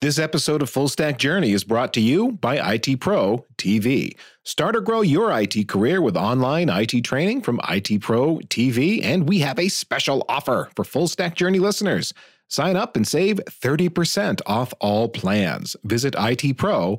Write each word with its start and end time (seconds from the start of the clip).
This 0.00 0.18
episode 0.18 0.62
of 0.62 0.70
Full 0.70 0.88
Stack 0.88 1.18
Journey 1.18 1.52
is 1.52 1.62
brought 1.62 1.92
to 1.92 2.00
you 2.00 2.32
by 2.32 2.56
IT 2.74 3.00
Pro 3.00 3.44
TV. 3.58 4.16
Start 4.44 4.74
or 4.74 4.80
grow 4.80 5.02
your 5.02 5.30
IT 5.38 5.68
career 5.68 6.00
with 6.00 6.16
online 6.16 6.70
IT 6.70 7.02
training 7.04 7.42
from 7.42 7.60
IT 7.68 8.00
Pro 8.00 8.36
TV, 8.48 9.04
and 9.04 9.28
we 9.28 9.40
have 9.40 9.58
a 9.58 9.68
special 9.68 10.24
offer 10.26 10.70
for 10.74 10.84
Full 10.86 11.06
Stack 11.06 11.34
Journey 11.34 11.58
listeners. 11.58 12.14
Sign 12.48 12.76
up 12.76 12.96
and 12.96 13.06
save 13.06 13.42
30% 13.44 14.40
off 14.46 14.72
all 14.80 15.10
plans. 15.10 15.76
Visit 15.84 16.14
itpro.tv 16.14 16.98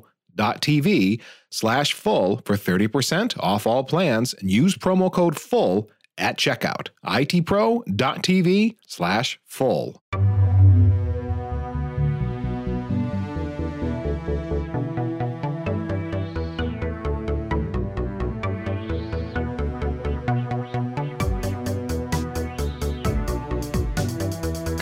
slash 1.50 1.94
full 1.94 2.40
for 2.44 2.54
30% 2.54 3.36
off 3.40 3.66
all 3.66 3.82
plans 3.82 4.32
and 4.34 4.48
use 4.48 4.76
promo 4.76 5.12
code 5.12 5.40
FULL 5.40 5.90
at 6.18 6.38
checkout. 6.38 6.90
itpro.tv 7.04 8.76
slash 8.86 9.40
full. 9.44 10.00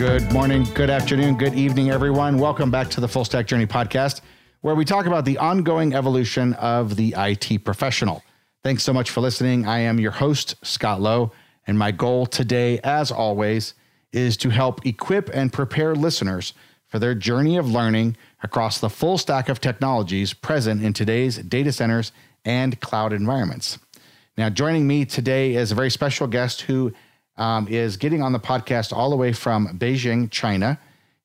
Good 0.01 0.33
morning, 0.33 0.65
good 0.73 0.89
afternoon, 0.89 1.37
good 1.37 1.53
evening, 1.53 1.91
everyone. 1.91 2.39
Welcome 2.39 2.71
back 2.71 2.89
to 2.89 3.03
the 3.03 3.07
Full 3.07 3.27
Stack 3.27 3.47
Journey 3.47 3.67
podcast, 3.67 4.23
where 4.63 4.75
we 4.75 4.87
talk 4.87 5.05
about 5.05 5.27
the 5.27 5.37
ongoing 5.37 5.93
evolution 5.93 6.55
of 6.55 6.97
the 6.97 7.15
IT 7.19 7.67
professional. 7.67 8.23
Thanks 8.65 8.83
so 8.83 8.95
much 8.95 9.11
for 9.11 9.21
listening. 9.21 9.67
I 9.67 9.81
am 9.81 10.01
your 10.01 10.13
host, 10.13 10.55
Scott 10.63 11.03
Lowe, 11.03 11.33
and 11.67 11.79
my 11.79 11.91
goal 11.91 12.25
today, 12.25 12.79
as 12.83 13.13
always, 13.13 13.75
is 14.11 14.39
to 14.39 14.49
help 14.49 14.87
equip 14.87 15.29
and 15.35 15.53
prepare 15.53 15.95
listeners 15.95 16.55
for 16.87 16.99
their 16.99 17.15
journey 17.15 17.59
of 17.59 17.71
learning 17.71 18.17
across 18.43 18.81
the 18.81 18.89
full 18.89 19.19
stack 19.19 19.51
of 19.51 19.61
technologies 19.61 20.33
present 20.33 20.83
in 20.83 20.95
today's 20.95 21.37
data 21.37 21.73
centers 21.73 22.11
and 22.43 22.81
cloud 22.81 23.13
environments. 23.13 23.79
Now, 24.39 24.49
joining 24.49 24.87
me 24.87 25.05
today 25.05 25.57
is 25.57 25.71
a 25.71 25.75
very 25.75 25.91
special 25.91 26.27
guest 26.27 26.63
who 26.63 26.95
um, 27.37 27.69
is 27.69 27.97
getting 27.97 28.23
on 28.23 28.33
the 28.33 28.41
podcast 28.41 28.93
all 28.93 29.11
the 29.11 29.17
way 29.17 29.33
from 29.33 29.79
Beijing, 29.79 30.31
China. 30.31 30.79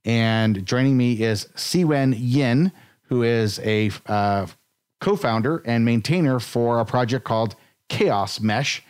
And 0.05 0.65
joining 0.65 0.97
me 0.97 1.21
is 1.23 1.45
Cwen 1.55 2.15
Yin, 2.17 2.71
who 3.03 3.23
is 3.23 3.59
a 3.59 3.91
uh, 4.05 4.47
co 5.01 5.15
founder 5.15 5.63
and 5.65 5.83
maintainer 5.83 6.39
for 6.39 6.79
a 6.79 6.85
project 6.85 7.25
called 7.25 7.55
Chaos 7.89 8.39
Mesh. 8.39 8.83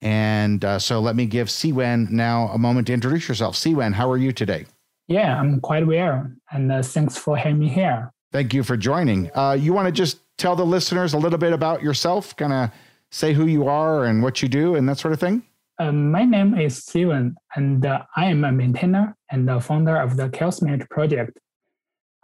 And 0.00 0.64
uh, 0.64 0.78
so 0.78 1.00
let 1.00 1.16
me 1.16 1.26
give 1.26 1.48
Cwen 1.48 2.10
now 2.10 2.48
a 2.48 2.58
moment 2.58 2.86
to 2.88 2.92
introduce 2.92 3.28
yourself. 3.28 3.56
Cwen, 3.56 3.94
how 3.94 4.10
are 4.10 4.18
you 4.18 4.32
today? 4.32 4.66
Yeah, 5.08 5.40
I'm 5.40 5.60
quite 5.60 5.86
well. 5.86 6.30
And 6.52 6.70
uh, 6.70 6.82
thanks 6.82 7.16
for 7.16 7.36
having 7.36 7.58
me 7.58 7.68
here. 7.68 8.12
Thank 8.30 8.52
you 8.52 8.62
for 8.62 8.76
joining. 8.76 9.30
Uh, 9.34 9.56
you 9.58 9.72
want 9.72 9.86
to 9.86 9.92
just 9.92 10.18
tell 10.36 10.54
the 10.54 10.66
listeners 10.66 11.14
a 11.14 11.18
little 11.18 11.38
bit 11.38 11.54
about 11.54 11.82
yourself, 11.82 12.36
kind 12.36 12.52
of 12.52 12.70
say 13.10 13.32
who 13.32 13.46
you 13.46 13.66
are 13.66 14.04
and 14.04 14.22
what 14.22 14.42
you 14.42 14.48
do 14.48 14.74
and 14.74 14.86
that 14.88 14.98
sort 14.98 15.14
of 15.14 15.20
thing? 15.20 15.42
Uh, 15.80 15.92
my 15.92 16.24
name 16.24 16.58
is 16.58 16.78
Steven, 16.78 17.36
and 17.54 17.86
uh, 17.86 18.02
I 18.16 18.24
am 18.24 18.44
a 18.44 18.50
maintainer 18.50 19.16
and 19.30 19.48
the 19.48 19.60
founder 19.60 19.96
of 19.96 20.16
the 20.16 20.28
ChaosMesh 20.28 20.90
project. 20.90 21.38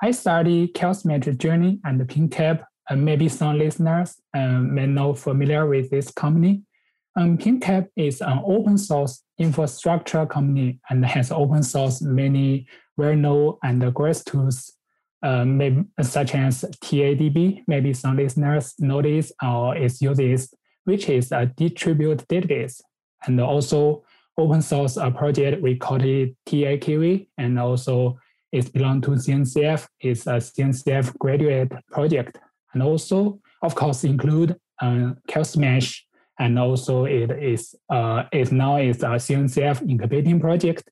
I 0.03 0.11
study 0.11 0.67
ChaosMesh 0.67 1.39
Journey 1.39 1.79
and 1.85 2.01
PingCAP. 2.01 2.65
Uh, 2.91 2.97
maybe 2.97 3.29
some 3.29 3.57
listeners 3.57 4.17
uh, 4.37 4.59
may 4.59 4.87
know 4.87 5.15
familiar 5.15 5.67
with 5.67 5.89
this 5.89 6.11
company. 6.11 6.63
Um, 7.15 7.39
PingCAP 7.39 7.91
is 7.95 8.21
an 8.23 8.43
open 8.45 8.77
source 8.77 9.23
infrastructure 9.39 10.27
company 10.27 10.81
and 10.91 11.07
has 11.07 11.31
open 11.31 11.63
source 11.63 12.03
many 12.03 12.67
well-known 12.97 13.59
and 13.63 13.95
great 13.95 14.21
tools, 14.27 14.73
uh, 15.23 15.45
maybe, 15.45 15.85
such 16.03 16.35
as 16.35 16.65
TiDB. 16.83 17.63
Maybe 17.69 17.93
some 17.93 18.17
listeners 18.17 18.75
know 18.81 19.01
this 19.01 19.31
or 19.41 19.77
is 19.77 20.03
uses, 20.03 20.53
which 20.83 21.09
is 21.09 21.31
a 21.31 21.47
distributed 21.47 22.27
database 22.27 22.81
and 23.27 23.41
also 23.41 24.05
open 24.37 24.63
source 24.63 24.97
a 24.97 25.11
project 25.11 25.63
we 25.63 25.77
call 25.77 26.03
it 26.03 26.35
TiKV, 26.47 27.29
and 27.39 27.59
also 27.59 28.19
it 28.53 28.73
belongs 28.73 29.05
to 29.05 29.11
CNCF. 29.11 29.87
It's 30.01 30.27
a 30.27 30.37
CNCF 30.37 31.19
graduate 31.19 31.73
project, 31.91 32.39
and 32.73 32.83
also 32.83 33.41
of 33.63 33.75
course 33.75 34.05
include 34.05 34.57
uh, 34.81 35.13
ChaosMesh, 35.29 36.01
and 36.39 36.59
also 36.59 37.05
it 37.05 37.31
is 37.31 37.75
uh, 37.91 38.25
it 38.33 38.53
now 38.53 38.77
is 38.77 39.03
a 39.03 39.17
CNCF 39.19 39.89
incubating 39.89 40.41
project. 40.41 40.89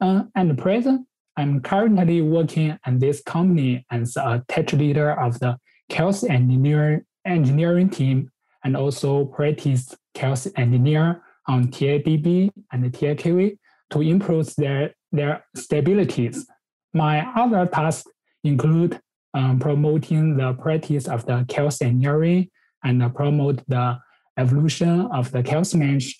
Uh, 0.00 0.24
and 0.34 0.58
present, 0.58 1.06
I'm 1.36 1.60
currently 1.60 2.20
working 2.20 2.78
at 2.84 3.00
this 3.00 3.22
company 3.22 3.84
as 3.90 4.16
a 4.16 4.44
tech 4.48 4.72
leader 4.72 5.12
of 5.12 5.38
the 5.38 5.56
Chaos 5.88 6.24
engineer, 6.24 7.04
engineering 7.24 7.88
team, 7.88 8.30
and 8.64 8.76
also 8.76 9.24
practice 9.26 9.94
Chaos 10.14 10.48
engineer 10.56 11.22
on 11.48 11.68
TiDB 11.68 12.50
and 12.72 12.84
TiKV 12.92 13.58
to 13.90 14.00
improve 14.00 14.54
their, 14.56 14.94
their 15.12 15.44
stabilities. 15.56 16.44
My 16.92 17.26
other 17.36 17.66
tasks 17.66 18.10
include 18.42 19.00
um, 19.34 19.58
promoting 19.58 20.36
the 20.36 20.54
practice 20.54 21.08
of 21.08 21.26
the 21.26 21.44
chaos 21.48 21.82
engineering 21.82 22.50
and 22.84 23.14
promote 23.14 23.62
the 23.68 23.98
evolution 24.38 25.08
of 25.12 25.30
the 25.32 25.42
chaos 25.42 25.74
mesh. 25.74 26.14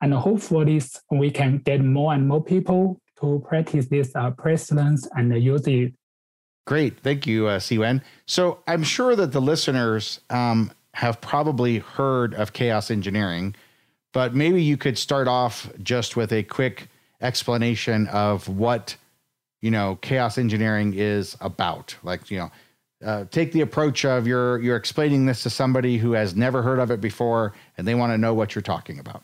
And 0.00 0.14
hopefully 0.14 0.82
we 1.10 1.30
can 1.30 1.58
get 1.58 1.84
more 1.84 2.12
and 2.12 2.26
more 2.26 2.42
people 2.42 3.00
to 3.20 3.44
practice 3.46 3.86
this 3.86 4.10
uh, 4.16 4.30
precedence 4.32 5.06
and 5.14 5.32
use 5.42 5.66
it. 5.66 5.94
Great. 6.66 6.98
Thank 7.00 7.26
you, 7.26 7.46
uh, 7.46 7.58
Cwen. 7.58 8.02
So 8.26 8.62
I'm 8.66 8.82
sure 8.82 9.16
that 9.16 9.32
the 9.32 9.40
listeners 9.40 10.20
um, 10.30 10.70
have 10.94 11.20
probably 11.20 11.78
heard 11.78 12.34
of 12.34 12.52
chaos 12.52 12.90
engineering. 12.90 13.54
But 14.12 14.34
maybe 14.34 14.62
you 14.62 14.76
could 14.76 14.98
start 14.98 15.26
off 15.26 15.70
just 15.82 16.16
with 16.16 16.32
a 16.32 16.42
quick 16.42 16.88
explanation 17.20 18.08
of 18.08 18.48
what 18.48 18.96
you 19.60 19.70
know 19.70 19.98
chaos 20.02 20.36
engineering 20.38 20.92
is 20.94 21.36
about. 21.40 21.96
Like 22.02 22.30
you 22.30 22.38
know, 22.38 22.50
uh, 23.04 23.24
take 23.30 23.52
the 23.52 23.62
approach 23.62 24.04
of 24.04 24.26
you're 24.26 24.58
you're 24.60 24.76
explaining 24.76 25.26
this 25.26 25.42
to 25.44 25.50
somebody 25.50 25.96
who 25.96 26.12
has 26.12 26.36
never 26.36 26.62
heard 26.62 26.78
of 26.78 26.90
it 26.90 27.00
before, 27.00 27.54
and 27.78 27.88
they 27.88 27.94
want 27.94 28.12
to 28.12 28.18
know 28.18 28.34
what 28.34 28.54
you're 28.54 28.62
talking 28.62 28.98
about. 28.98 29.22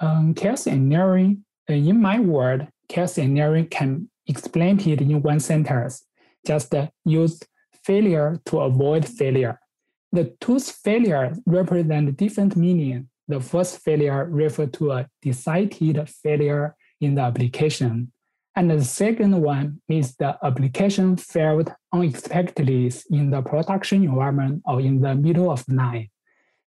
Um, 0.00 0.34
chaos 0.34 0.66
engineering, 0.66 1.44
uh, 1.68 1.74
in 1.74 2.00
my 2.00 2.18
word, 2.18 2.68
chaos 2.88 3.18
engineering 3.18 3.66
can 3.66 4.08
explain 4.26 4.80
it 4.80 5.00
in 5.00 5.20
one 5.22 5.40
sentence. 5.40 6.04
Just 6.46 6.74
uh, 6.74 6.88
use 7.04 7.40
failure 7.84 8.40
to 8.46 8.60
avoid 8.60 9.06
failure. 9.06 9.58
The 10.12 10.34
two 10.40 10.58
failure 10.58 11.34
represent 11.46 12.16
different 12.16 12.56
meaning 12.56 13.08
the 13.28 13.40
first 13.40 13.78
failure 13.78 14.26
referred 14.30 14.72
to 14.74 14.92
a 14.92 15.08
decided 15.20 16.08
failure 16.08 16.74
in 17.00 17.14
the 17.14 17.22
application. 17.22 18.12
And 18.54 18.70
the 18.70 18.84
second 18.84 19.40
one 19.40 19.80
means 19.88 20.14
the 20.16 20.36
application 20.42 21.16
failed 21.16 21.72
unexpectedly 21.92 22.92
in 23.10 23.30
the 23.30 23.40
production 23.40 24.04
environment 24.04 24.62
or 24.66 24.80
in 24.80 25.00
the 25.00 25.14
middle 25.14 25.50
of 25.50 25.64
the 25.66 25.74
night. 25.74 26.10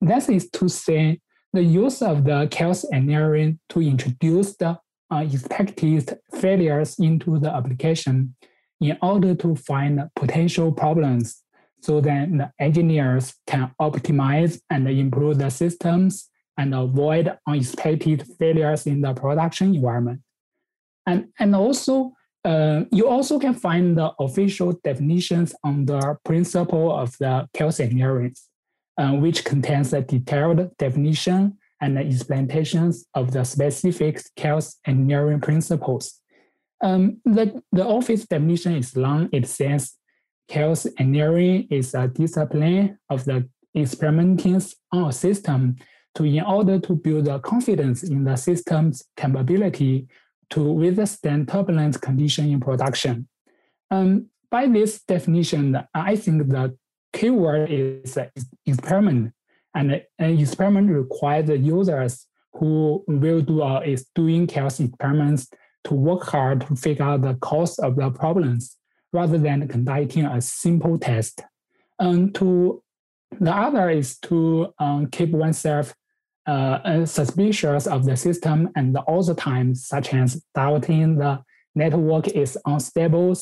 That 0.00 0.28
is 0.28 0.48
to 0.50 0.68
say, 0.68 1.20
the 1.52 1.62
use 1.62 2.00
of 2.00 2.24
the 2.24 2.48
chaos 2.50 2.84
engineering 2.92 3.58
to 3.68 3.82
introduce 3.82 4.56
the 4.56 4.78
unexpected 5.10 6.18
failures 6.34 6.98
into 6.98 7.38
the 7.38 7.50
application 7.54 8.34
in 8.80 8.96
order 9.02 9.34
to 9.34 9.54
find 9.54 10.08
potential 10.16 10.72
problems 10.72 11.42
so 11.82 12.00
that 12.00 12.30
the 12.30 12.50
engineers 12.58 13.34
can 13.46 13.70
optimize 13.80 14.60
and 14.70 14.88
improve 14.88 15.38
the 15.38 15.50
systems 15.50 16.30
and 16.58 16.74
avoid 16.74 17.36
unexpected 17.46 18.26
failures 18.38 18.86
in 18.86 19.00
the 19.00 19.12
production 19.14 19.74
environment. 19.74 20.20
And, 21.06 21.28
and 21.38 21.54
also, 21.56 22.12
uh, 22.44 22.84
you 22.90 23.08
also 23.08 23.38
can 23.38 23.54
find 23.54 23.96
the 23.96 24.12
official 24.18 24.72
definitions 24.84 25.54
on 25.64 25.86
the 25.86 26.16
principle 26.24 26.92
of 26.92 27.16
the 27.18 27.48
chaos 27.54 27.80
engineering, 27.80 28.34
uh, 28.98 29.12
which 29.12 29.44
contains 29.44 29.92
a 29.92 30.02
detailed 30.02 30.76
definition 30.76 31.58
and 31.80 31.98
explanations 31.98 33.06
of 33.14 33.32
the 33.32 33.44
specific 33.44 34.20
chaos 34.36 34.78
engineering 34.86 35.40
principles. 35.40 36.20
Um, 36.82 37.20
the, 37.24 37.62
the 37.72 37.84
office 37.84 38.26
definition 38.26 38.76
is 38.76 38.96
long. 38.96 39.28
It 39.32 39.48
says 39.48 39.94
chaos 40.48 40.86
engineering 40.98 41.68
is 41.70 41.94
a 41.94 42.08
discipline 42.08 42.98
of 43.08 43.24
the 43.24 43.48
experimenting 43.76 44.60
on 44.92 45.08
a 45.08 45.12
system 45.12 45.76
to 46.14 46.24
in 46.24 46.42
order 46.42 46.78
to 46.78 46.94
build 46.94 47.26
the 47.26 47.38
confidence 47.38 48.02
in 48.02 48.24
the 48.24 48.36
system's 48.36 49.04
capability 49.16 50.06
to 50.50 50.60
withstand 50.60 51.48
turbulent 51.48 52.00
condition 52.00 52.50
in 52.50 52.60
production. 52.60 53.26
Um, 53.90 54.26
by 54.50 54.66
this 54.66 55.02
definition, 55.02 55.78
I 55.94 56.16
think 56.16 56.48
the 56.48 56.76
keyword 57.12 57.70
is 57.70 58.18
experiment, 58.66 59.32
and 59.74 60.02
an 60.18 60.38
experiment 60.38 60.90
requires 60.90 61.46
the 61.46 61.56
users 61.56 62.26
who 62.54 63.02
will 63.08 63.40
do 63.40 63.62
or 63.62 63.82
is 63.82 64.06
doing 64.14 64.46
chaos 64.46 64.78
experiments 64.78 65.48
to 65.84 65.94
work 65.94 66.24
hard 66.24 66.60
to 66.66 66.76
figure 66.76 67.04
out 67.04 67.22
the 67.22 67.34
cause 67.34 67.78
of 67.78 67.96
the 67.96 68.10
problems 68.10 68.76
rather 69.12 69.38
than 69.38 69.66
conducting 69.68 70.26
a 70.26 70.40
simple 70.40 70.98
test. 70.98 71.42
And 71.98 72.34
to 72.36 72.82
the 73.40 73.50
other 73.50 73.88
is 73.88 74.18
to 74.20 74.72
um, 74.78 75.06
keep 75.06 75.30
oneself 75.30 75.94
uh, 76.46 77.04
suspicious 77.06 77.86
of 77.86 78.04
the 78.04 78.16
system 78.16 78.68
and 78.76 78.96
all 78.96 79.22
the 79.22 79.34
time, 79.34 79.74
such 79.74 80.12
as 80.14 80.42
doubting 80.54 81.16
the 81.16 81.42
network 81.74 82.28
is 82.28 82.58
unstable, 82.66 83.34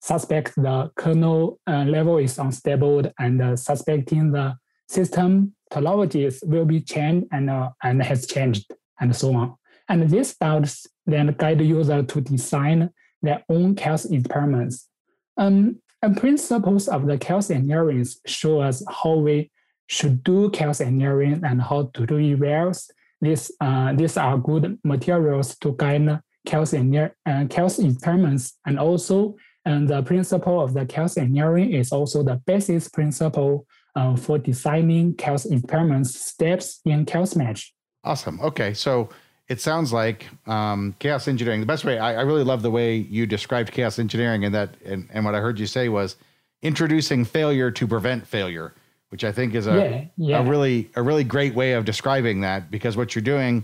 suspect 0.00 0.54
the 0.56 0.90
kernel 0.96 1.58
uh, 1.66 1.84
level 1.84 2.18
is 2.18 2.38
unstable, 2.38 3.02
and 3.18 3.42
uh, 3.42 3.56
suspecting 3.56 4.32
the 4.32 4.56
system 4.88 5.54
topologies 5.72 6.46
will 6.46 6.64
be 6.64 6.80
changed 6.80 7.26
and, 7.32 7.50
uh, 7.50 7.70
and 7.82 8.02
has 8.02 8.26
changed, 8.26 8.70
and 9.00 9.14
so 9.14 9.34
on. 9.34 9.54
And 9.88 10.08
these 10.08 10.34
doubts 10.36 10.86
then 11.06 11.34
guide 11.38 11.58
the 11.58 11.64
user 11.64 12.02
to 12.02 12.20
design 12.20 12.90
their 13.22 13.42
own 13.48 13.74
chaos 13.74 14.04
experiments. 14.04 14.88
Um, 15.36 15.80
and 16.02 16.16
principles 16.16 16.86
of 16.86 17.06
the 17.06 17.16
chaos 17.18 17.50
engineering 17.50 18.06
show 18.26 18.60
us 18.60 18.84
how 18.88 19.14
we 19.14 19.50
should 19.94 20.24
do 20.24 20.50
chaos 20.50 20.80
engineering 20.80 21.40
and 21.44 21.62
how 21.62 21.90
to 21.94 22.06
do 22.06 22.16
it 22.16 22.38
well. 22.38 22.72
These, 23.20 23.52
uh, 23.60 23.92
these 23.94 24.16
are 24.16 24.36
good 24.36 24.78
materials 24.84 25.56
to 25.58 25.74
guide 25.78 26.20
chaos, 26.44 26.74
engineer, 26.74 27.16
uh, 27.24 27.44
chaos 27.48 27.78
experiments. 27.78 28.58
And 28.66 28.78
also, 28.78 29.36
and 29.64 29.88
the 29.88 30.02
principle 30.02 30.60
of 30.60 30.74
the 30.74 30.84
chaos 30.84 31.16
engineering 31.16 31.72
is 31.72 31.92
also 31.92 32.22
the 32.22 32.36
basis 32.44 32.88
principle 32.88 33.66
uh, 33.96 34.16
for 34.16 34.38
designing 34.38 35.14
chaos 35.14 35.46
experiments 35.46 36.20
steps 36.20 36.80
in 36.84 37.04
chaos 37.06 37.36
mesh. 37.36 37.72
Awesome. 38.02 38.40
Okay. 38.40 38.74
So 38.74 39.08
it 39.48 39.60
sounds 39.60 39.92
like 39.92 40.28
um, 40.46 40.94
chaos 40.98 41.28
engineering. 41.28 41.60
The 41.60 41.66
best 41.66 41.84
way 41.84 41.98
I, 41.98 42.16
I, 42.16 42.22
really 42.22 42.44
love 42.44 42.62
the 42.62 42.70
way 42.70 42.96
you 42.96 43.26
described 43.26 43.72
chaos 43.72 43.98
engineering, 43.98 44.44
and 44.44 44.54
that 44.54 44.76
and, 44.84 45.08
and 45.12 45.24
what 45.24 45.34
I 45.34 45.40
heard 45.40 45.58
you 45.58 45.66
say 45.66 45.88
was 45.88 46.16
introducing 46.62 47.24
failure 47.24 47.70
to 47.70 47.86
prevent 47.86 48.26
failure, 48.26 48.74
which 49.14 49.22
I 49.22 49.30
think 49.30 49.54
is 49.54 49.68
a 49.68 49.76
yeah, 49.76 50.04
yeah. 50.16 50.40
a 50.40 50.42
really 50.42 50.90
a 50.96 51.02
really 51.02 51.22
great 51.22 51.54
way 51.54 51.74
of 51.74 51.84
describing 51.84 52.40
that 52.40 52.68
because 52.68 52.96
what 52.96 53.14
you're 53.14 53.22
doing, 53.22 53.62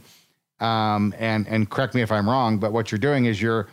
um, 0.61 1.13
and 1.19 1.45
and 1.49 1.69
correct 1.69 1.93
me 1.93 2.03
if 2.03 2.13
I'm 2.13 2.31
wrong, 2.31 2.59
but 2.59 2.71
what 2.71 2.93
you're 2.93 3.01
doing 3.01 3.25
is 3.25 3.43
you're 3.43 3.67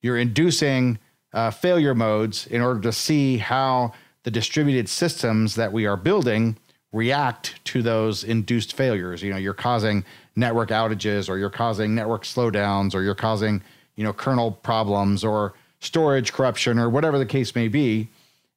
you're 0.00 0.16
inducing 0.16 0.96
uh, 1.32 1.50
failure 1.50 1.92
modes 1.92 2.46
in 2.46 2.60
order 2.62 2.80
to 2.82 2.92
see 2.92 3.38
how 3.38 3.92
the 4.22 4.30
distributed 4.30 4.88
systems 4.88 5.56
that 5.56 5.72
we 5.72 5.86
are 5.86 5.96
building 5.96 6.56
react 6.92 7.58
to 7.64 7.82
those 7.82 8.22
induced 8.22 8.76
failures. 8.76 9.20
You 9.20 9.32
know, 9.32 9.36
you're 9.36 9.54
causing 9.54 10.04
network 10.36 10.68
outages 10.68 11.28
or 11.28 11.36
you're 11.36 11.50
causing 11.50 11.96
network 11.96 12.22
slowdowns 12.22 12.94
or 12.94 13.02
you're 13.02 13.16
causing, 13.16 13.60
you 13.96 14.04
know, 14.04 14.12
kernel 14.12 14.52
problems 14.52 15.24
or 15.24 15.52
storage 15.80 16.32
corruption 16.32 16.78
or 16.78 16.88
whatever 16.88 17.18
the 17.18 17.26
case 17.26 17.56
may 17.56 17.66
be. 17.66 18.08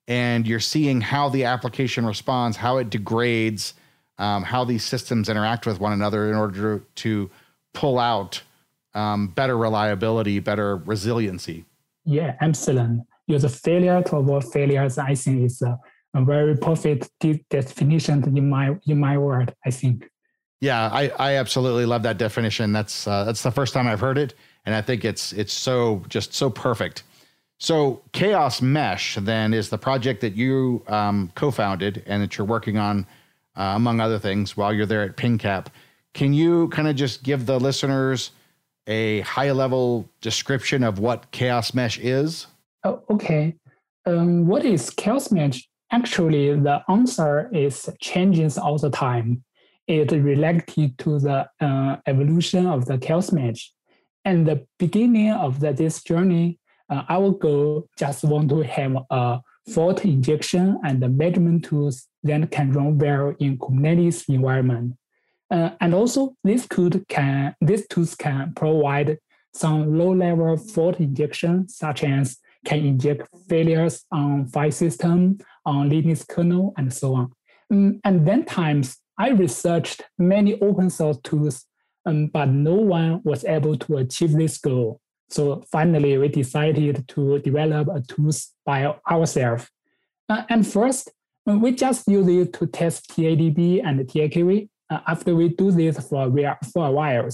And 0.07 0.47
you're 0.47 0.59
seeing 0.59 1.01
how 1.01 1.29
the 1.29 1.43
application 1.43 2.05
responds, 2.05 2.57
how 2.57 2.77
it 2.77 2.89
degrades, 2.89 3.73
um, 4.17 4.43
how 4.43 4.63
these 4.63 4.83
systems 4.83 5.27
interact 5.29 5.65
with 5.65 5.79
one 5.79 5.93
another 5.93 6.29
in 6.29 6.35
order 6.35 6.83
to, 6.95 7.29
pull 7.77 7.99
out 7.99 8.41
um, 8.95 9.27
better 9.27 9.55
reliability, 9.55 10.39
better 10.39 10.77
resiliency. 10.77 11.63
Yeah, 12.05 12.35
excellent. 12.41 13.01
Use 13.27 13.45
failure 13.59 14.01
to 14.01 14.15
avoid 14.17 14.51
failures, 14.51 14.97
I 14.97 15.13
think 15.13 15.43
is 15.43 15.61
a, 15.61 15.77
a 16.15 16.25
very 16.25 16.57
perfect 16.57 17.09
definition 17.49 18.23
in 18.35 18.49
my 18.49 18.75
in 18.87 18.99
my 18.99 19.17
word, 19.17 19.53
I 19.63 19.69
think. 19.69 20.09
Yeah, 20.59 20.89
I, 20.91 21.11
I 21.19 21.35
absolutely 21.35 21.85
love 21.85 22.01
that 22.03 22.17
definition. 22.17 22.73
That's 22.73 23.05
uh, 23.05 23.25
that's 23.25 23.43
the 23.43 23.51
first 23.51 23.73
time 23.75 23.85
I've 23.85 23.99
heard 23.99 24.17
it, 24.17 24.33
and 24.65 24.73
I 24.73 24.81
think 24.81 25.05
it's 25.05 25.33
it's 25.33 25.53
so 25.53 26.03
just 26.09 26.33
so 26.33 26.49
perfect. 26.49 27.03
So 27.59 28.01
Chaos 28.11 28.61
Mesh 28.61 29.15
then 29.15 29.53
is 29.53 29.69
the 29.69 29.77
project 29.77 30.21
that 30.21 30.35
you 30.35 30.83
um, 30.87 31.31
co-founded 31.35 32.03
and 32.05 32.21
that 32.21 32.37
you're 32.37 32.47
working 32.47 32.77
on, 32.77 33.07
uh, 33.55 33.73
among 33.75 33.99
other 33.99 34.19
things, 34.19 34.55
while 34.55 34.73
you're 34.73 34.85
there 34.85 35.01
at 35.01 35.17
PingCap. 35.17 35.67
Can 36.13 36.33
you 36.33 36.67
kind 36.69 36.87
of 36.87 36.95
just 36.95 37.23
give 37.23 37.45
the 37.45 37.59
listeners 37.59 38.31
a 38.85 39.21
high-level 39.21 40.07
description 40.21 40.83
of 40.83 40.99
what 40.99 41.29
Chaos 41.31 41.73
Mesh 41.73 41.99
is? 41.99 42.47
Oh, 42.83 43.01
okay. 43.09 43.55
Um, 44.05 44.47
what 44.47 44.63
is 44.63 44.89
Chaos 44.91 45.31
Mesh? 45.31 45.67
Actually, 45.91 46.53
the 46.59 46.83
answer 46.89 47.49
is 47.53 47.89
changing 47.99 48.51
all 48.59 48.77
the 48.77 48.89
time 48.89 49.43
it 49.87 50.11
related 50.11 50.97
to 50.97 51.19
the 51.19 51.49
uh, 51.61 51.97
evolution 52.05 52.67
of 52.67 52.85
the 52.85 52.97
chaos 52.97 53.31
Mesh. 53.31 53.71
And 54.25 54.45
the 54.45 54.67
beginning 54.77 55.31
of 55.31 55.61
the, 55.61 55.71
this 55.71 56.03
journey, 56.03 56.59
uh, 56.89 57.03
our 57.09 57.31
goal 57.31 57.87
just 57.97 58.23
want 58.23 58.49
to 58.49 58.61
have 58.61 58.97
a 59.09 59.39
fault 59.69 60.05
injection 60.05 60.79
and 60.83 61.01
the 61.01 61.09
measurement 61.09 61.65
tools 61.65 62.07
that 62.23 62.49
can 62.51 62.71
run 62.71 62.97
well 62.97 63.33
in 63.39 63.57
Kubernetes 63.57 64.29
environment. 64.29 64.93
Uh, 65.49 65.71
and 65.79 65.93
also, 65.93 66.35
this 66.43 66.65
could 66.65 67.05
can 67.07 67.55
these 67.61 67.87
tools 67.87 68.15
can 68.15 68.53
provide 68.53 69.17
some 69.53 69.97
low-level 69.97 70.57
fault 70.57 70.99
injection, 70.99 71.67
such 71.67 72.03
as 72.03 72.37
can 72.65 72.79
inject 72.79 73.27
failures 73.49 74.05
on 74.11 74.47
file 74.47 74.71
system, 74.71 75.37
on 75.65 75.89
Linux 75.89 76.27
kernel, 76.27 76.73
and 76.77 76.93
so 76.93 77.15
on. 77.15 77.31
Um, 77.71 77.99
and 78.03 78.27
then 78.27 78.45
times 78.45 78.97
I 79.17 79.29
researched 79.29 80.03
many 80.17 80.59
open 80.61 80.89
source 80.89 81.17
tools, 81.23 81.65
um, 82.05 82.27
but 82.27 82.49
no 82.49 82.75
one 82.75 83.21
was 83.23 83.45
able 83.45 83.77
to 83.77 83.97
achieve 83.97 84.33
this 84.33 84.57
goal. 84.57 84.99
So 85.29 85.63
finally, 85.71 86.17
we 86.17 86.29
decided 86.29 87.07
to 87.09 87.39
develop 87.39 87.89
a 87.89 88.01
tools 88.01 88.53
by 88.65 88.95
ourselves. 89.09 89.69
Uh, 90.29 90.43
and 90.49 90.65
first, 90.65 91.11
uh, 91.49 91.57
we 91.57 91.71
just 91.71 92.07
use 92.07 92.27
it 92.27 92.53
to 92.53 92.67
test 92.67 93.09
TiDB 93.11 93.81
and 93.83 93.99
TiKV. 93.99 94.69
Uh, 94.89 94.99
after 95.07 95.35
we 95.35 95.49
do 95.49 95.71
this 95.71 95.97
for, 96.07 96.31
for 96.73 96.87
a 96.87 96.91
while, 96.91 97.29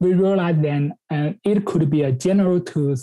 we 0.00 0.14
realized 0.14 0.62
then 0.62 0.94
uh, 1.10 1.30
it 1.44 1.64
could 1.64 1.90
be 1.90 2.02
a 2.02 2.12
general 2.12 2.60
tool. 2.60 2.96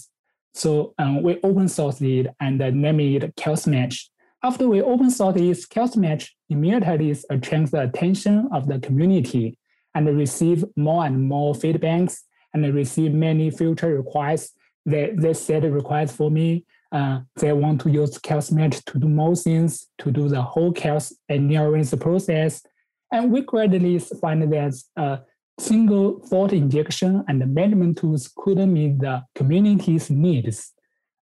So 0.54 0.94
um, 0.98 1.24
we 1.24 1.36
open 1.44 1.66
sourced 1.66 2.02
it 2.02 2.34
and 2.40 2.62
uh, 2.62 2.70
named 2.70 3.24
it 3.24 3.36
Chaos 3.36 3.68
Mesh. 3.68 4.10
After 4.46 4.68
we 4.68 4.80
open 4.80 5.10
source 5.10 5.34
this 5.34 5.66
chaos 5.66 5.96
mesh, 5.98 6.36
immediately 6.50 7.16
attracts 7.31 7.72
the 7.72 7.81
attention 7.81 8.48
of 8.54 8.68
the 8.68 8.78
community 8.78 9.58
and 9.96 10.06
receive 10.16 10.64
more 10.76 11.04
and 11.04 11.28
more 11.28 11.56
feedbacks 11.56 12.20
and 12.56 12.66
I 12.66 12.69
receive 12.69 13.13
many 13.13 13.52
future 13.52 13.94
requests. 13.98 14.54
They, 14.86 15.12
they 15.13 15.34
set 15.34 15.63
requests 15.63 16.16
for 16.16 16.31
me. 16.31 16.66
Uh, 16.92 17.19
they 17.36 17.52
want 17.52 17.81
to 17.81 17.90
use 17.92 18.18
chaos 18.18 18.50
mesh 18.50 18.80
to 18.86 18.98
do 18.98 19.10
more 19.10 19.36
things, 19.36 19.88
to 19.98 20.10
do 20.10 20.30
the 20.30 20.42
whole 20.42 20.71
chaos 20.71 21.14
engineering 21.28 21.85
process. 22.00 22.64
And 23.12 23.31
we 23.31 23.42
gradually 23.42 24.00
find 24.00 24.42
that 24.42 24.81
uh, 24.95 25.18
single 25.59 26.26
fault 26.28 26.54
injection 26.54 27.26
and 27.28 27.54
management 27.54 27.97
tools 27.97 28.31
couldn't 28.33 28.74
meet 28.74 29.00
the 29.00 29.24
community's 29.35 30.09
needs. 30.09 30.71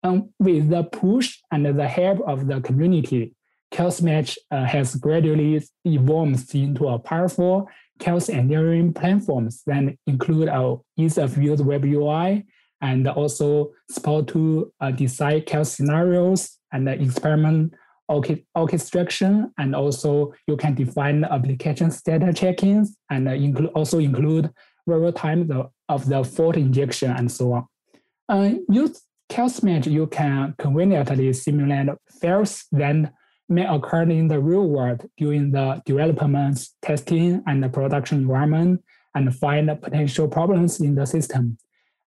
Um, 0.02 0.30
with 0.38 0.70
the 0.70 0.84
push 0.84 1.38
and 1.52 1.66
the 1.66 1.86
help 1.86 2.20
of 2.26 2.46
the 2.46 2.60
community, 2.62 3.34
Chaos 3.70 4.00
Mesh 4.00 4.38
uh, 4.50 4.64
has 4.64 4.96
gradually 4.96 5.62
evolved 5.84 6.54
into 6.54 6.88
a 6.88 6.98
powerful 6.98 7.68
chaos 7.98 8.28
engineering 8.28 8.92
platform 8.92 9.48
that 9.66 9.94
include 10.06 10.48
a 10.48 10.76
ease 10.96 11.18
of 11.18 11.36
use 11.36 11.62
web 11.62 11.84
UI 11.84 12.46
and 12.80 13.06
also 13.06 13.72
support 13.90 14.26
to 14.28 14.72
uh, 14.80 14.90
design 14.90 15.42
chaos 15.42 15.76
scenarios 15.76 16.58
and 16.72 16.88
experiment 16.88 17.74
orchestration. 18.56 19.52
And 19.58 19.76
also 19.76 20.32
you 20.48 20.56
can 20.56 20.74
define 20.74 21.24
application 21.24 21.90
status 21.90 22.38
check-ins 22.38 22.96
and 23.10 23.28
include, 23.28 23.70
also 23.74 23.98
include 23.98 24.50
real 24.86 25.12
time 25.12 25.48
of 25.88 26.08
the 26.08 26.24
fault 26.24 26.56
injection 26.56 27.12
and 27.12 27.30
so 27.30 27.52
on. 27.52 27.66
Uh, 28.28 28.54
use 28.68 29.02
Chaos-Mesh, 29.28 29.86
you 29.86 30.08
can 30.08 30.56
conveniently 30.58 31.32
simulate 31.32 31.88
fails 32.20 32.64
that 32.72 33.12
may 33.50 33.66
occur 33.66 34.02
in 34.02 34.28
the 34.28 34.40
real 34.40 34.68
world 34.68 35.06
during 35.16 35.50
the 35.50 35.82
development, 35.84 36.66
testing, 36.80 37.42
and 37.46 37.62
the 37.62 37.68
production 37.68 38.18
environment 38.18 38.82
and 39.14 39.34
find 39.34 39.68
potential 39.82 40.28
problems 40.28 40.80
in 40.80 40.94
the 40.94 41.04
system. 41.04 41.58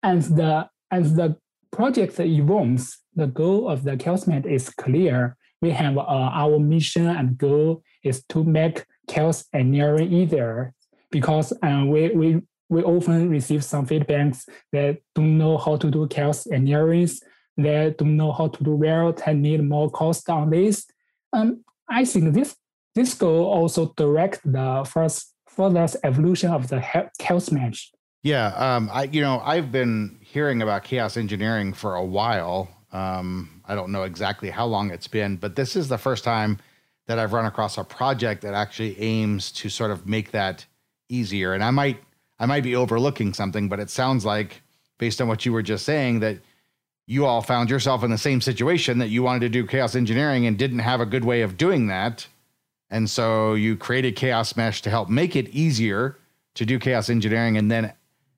As 0.03 0.29
the, 0.29 0.67
as 0.91 1.15
the 1.15 1.37
project 1.71 2.19
evolves, 2.19 2.97
the 3.15 3.27
goal 3.27 3.69
of 3.69 3.83
the 3.83 3.95
Chaos-Mesh 3.95 4.45
is 4.45 4.69
clear. 4.69 5.37
We 5.61 5.71
have 5.71 5.97
uh, 5.97 6.01
our 6.01 6.59
mission 6.59 7.07
and 7.07 7.37
goal 7.37 7.83
is 8.03 8.23
to 8.29 8.43
make 8.43 8.85
chaos 9.07 9.45
engineering 9.53 10.11
easier 10.13 10.73
because 11.11 11.53
uh, 11.63 11.83
we, 11.85 12.09
we 12.09 12.41
we 12.69 12.83
often 12.83 13.29
receive 13.29 13.63
some 13.63 13.85
feedbacks 13.85 14.47
that 14.73 14.97
don't 15.15 15.37
know 15.37 15.57
how 15.57 15.77
to 15.77 15.89
do 15.89 16.07
chaos 16.07 16.47
engineering, 16.47 17.09
that 17.57 17.97
don't 17.97 18.17
know 18.17 18.31
how 18.31 18.49
to 18.49 18.63
do 18.63 18.75
well, 18.75 19.15
and 19.25 19.41
need 19.41 19.63
more 19.63 19.89
cost 19.89 20.29
on 20.29 20.49
this. 20.49 20.85
Um, 21.33 21.63
I 21.89 22.05
think 22.05 22.33
this 22.33 22.55
this 22.95 23.13
goal 23.13 23.45
also 23.45 23.93
direct 23.95 24.41
the 24.43 24.85
first 24.89 25.33
further 25.47 25.87
evolution 26.03 26.51
of 26.51 26.67
the 26.67 26.83
chaos 27.19 27.51
mesh. 27.51 27.91
Yeah, 28.23 28.47
um, 28.55 28.89
I 28.91 29.03
you 29.03 29.21
know 29.21 29.41
I've 29.43 29.71
been 29.71 30.19
hearing 30.21 30.61
about 30.61 30.83
chaos 30.83 31.17
engineering 31.17 31.73
for 31.73 31.95
a 31.95 32.05
while. 32.05 32.69
Um, 32.91 33.61
I 33.65 33.75
don't 33.75 33.91
know 33.91 34.03
exactly 34.03 34.49
how 34.49 34.65
long 34.65 34.91
it's 34.91 35.07
been, 35.07 35.35
but 35.35 35.55
this 35.55 35.75
is 35.75 35.89
the 35.89 35.97
first 35.97 36.23
time 36.23 36.59
that 37.07 37.19
I've 37.19 37.33
run 37.33 37.45
across 37.45 37.77
a 37.77 37.83
project 37.83 38.41
that 38.41 38.53
actually 38.53 38.99
aims 38.99 39.51
to 39.53 39.69
sort 39.69 39.91
of 39.91 40.07
make 40.07 40.31
that 40.31 40.65
easier. 41.09 41.53
And 41.53 41.63
I 41.63 41.71
might 41.71 42.03
I 42.39 42.45
might 42.45 42.63
be 42.63 42.75
overlooking 42.75 43.33
something, 43.33 43.69
but 43.69 43.79
it 43.79 43.89
sounds 43.89 44.25
like 44.25 44.61
based 44.97 45.21
on 45.21 45.27
what 45.27 45.45
you 45.45 45.53
were 45.53 45.61
just 45.61 45.85
saying 45.85 46.19
that 46.19 46.39
you 47.07 47.25
all 47.25 47.41
found 47.41 47.69
yourself 47.69 48.03
in 48.03 48.11
the 48.11 48.17
same 48.17 48.41
situation 48.41 48.99
that 48.99 49.07
you 49.07 49.23
wanted 49.23 49.39
to 49.39 49.49
do 49.49 49.65
chaos 49.65 49.95
engineering 49.95 50.45
and 50.45 50.57
didn't 50.57 50.79
have 50.79 50.99
a 50.99 51.05
good 51.05 51.23
way 51.23 51.41
of 51.41 51.57
doing 51.57 51.87
that. 51.87 52.27
And 52.89 53.09
so 53.09 53.53
you 53.53 53.75
created 53.75 54.15
Chaos 54.15 54.55
Mesh 54.55 54.81
to 54.81 54.89
help 54.89 55.09
make 55.09 55.35
it 55.35 55.49
easier 55.49 56.17
to 56.55 56.65
do 56.65 56.79
chaos 56.79 57.09
engineering. 57.09 57.57
And 57.57 57.71
then 57.71 57.93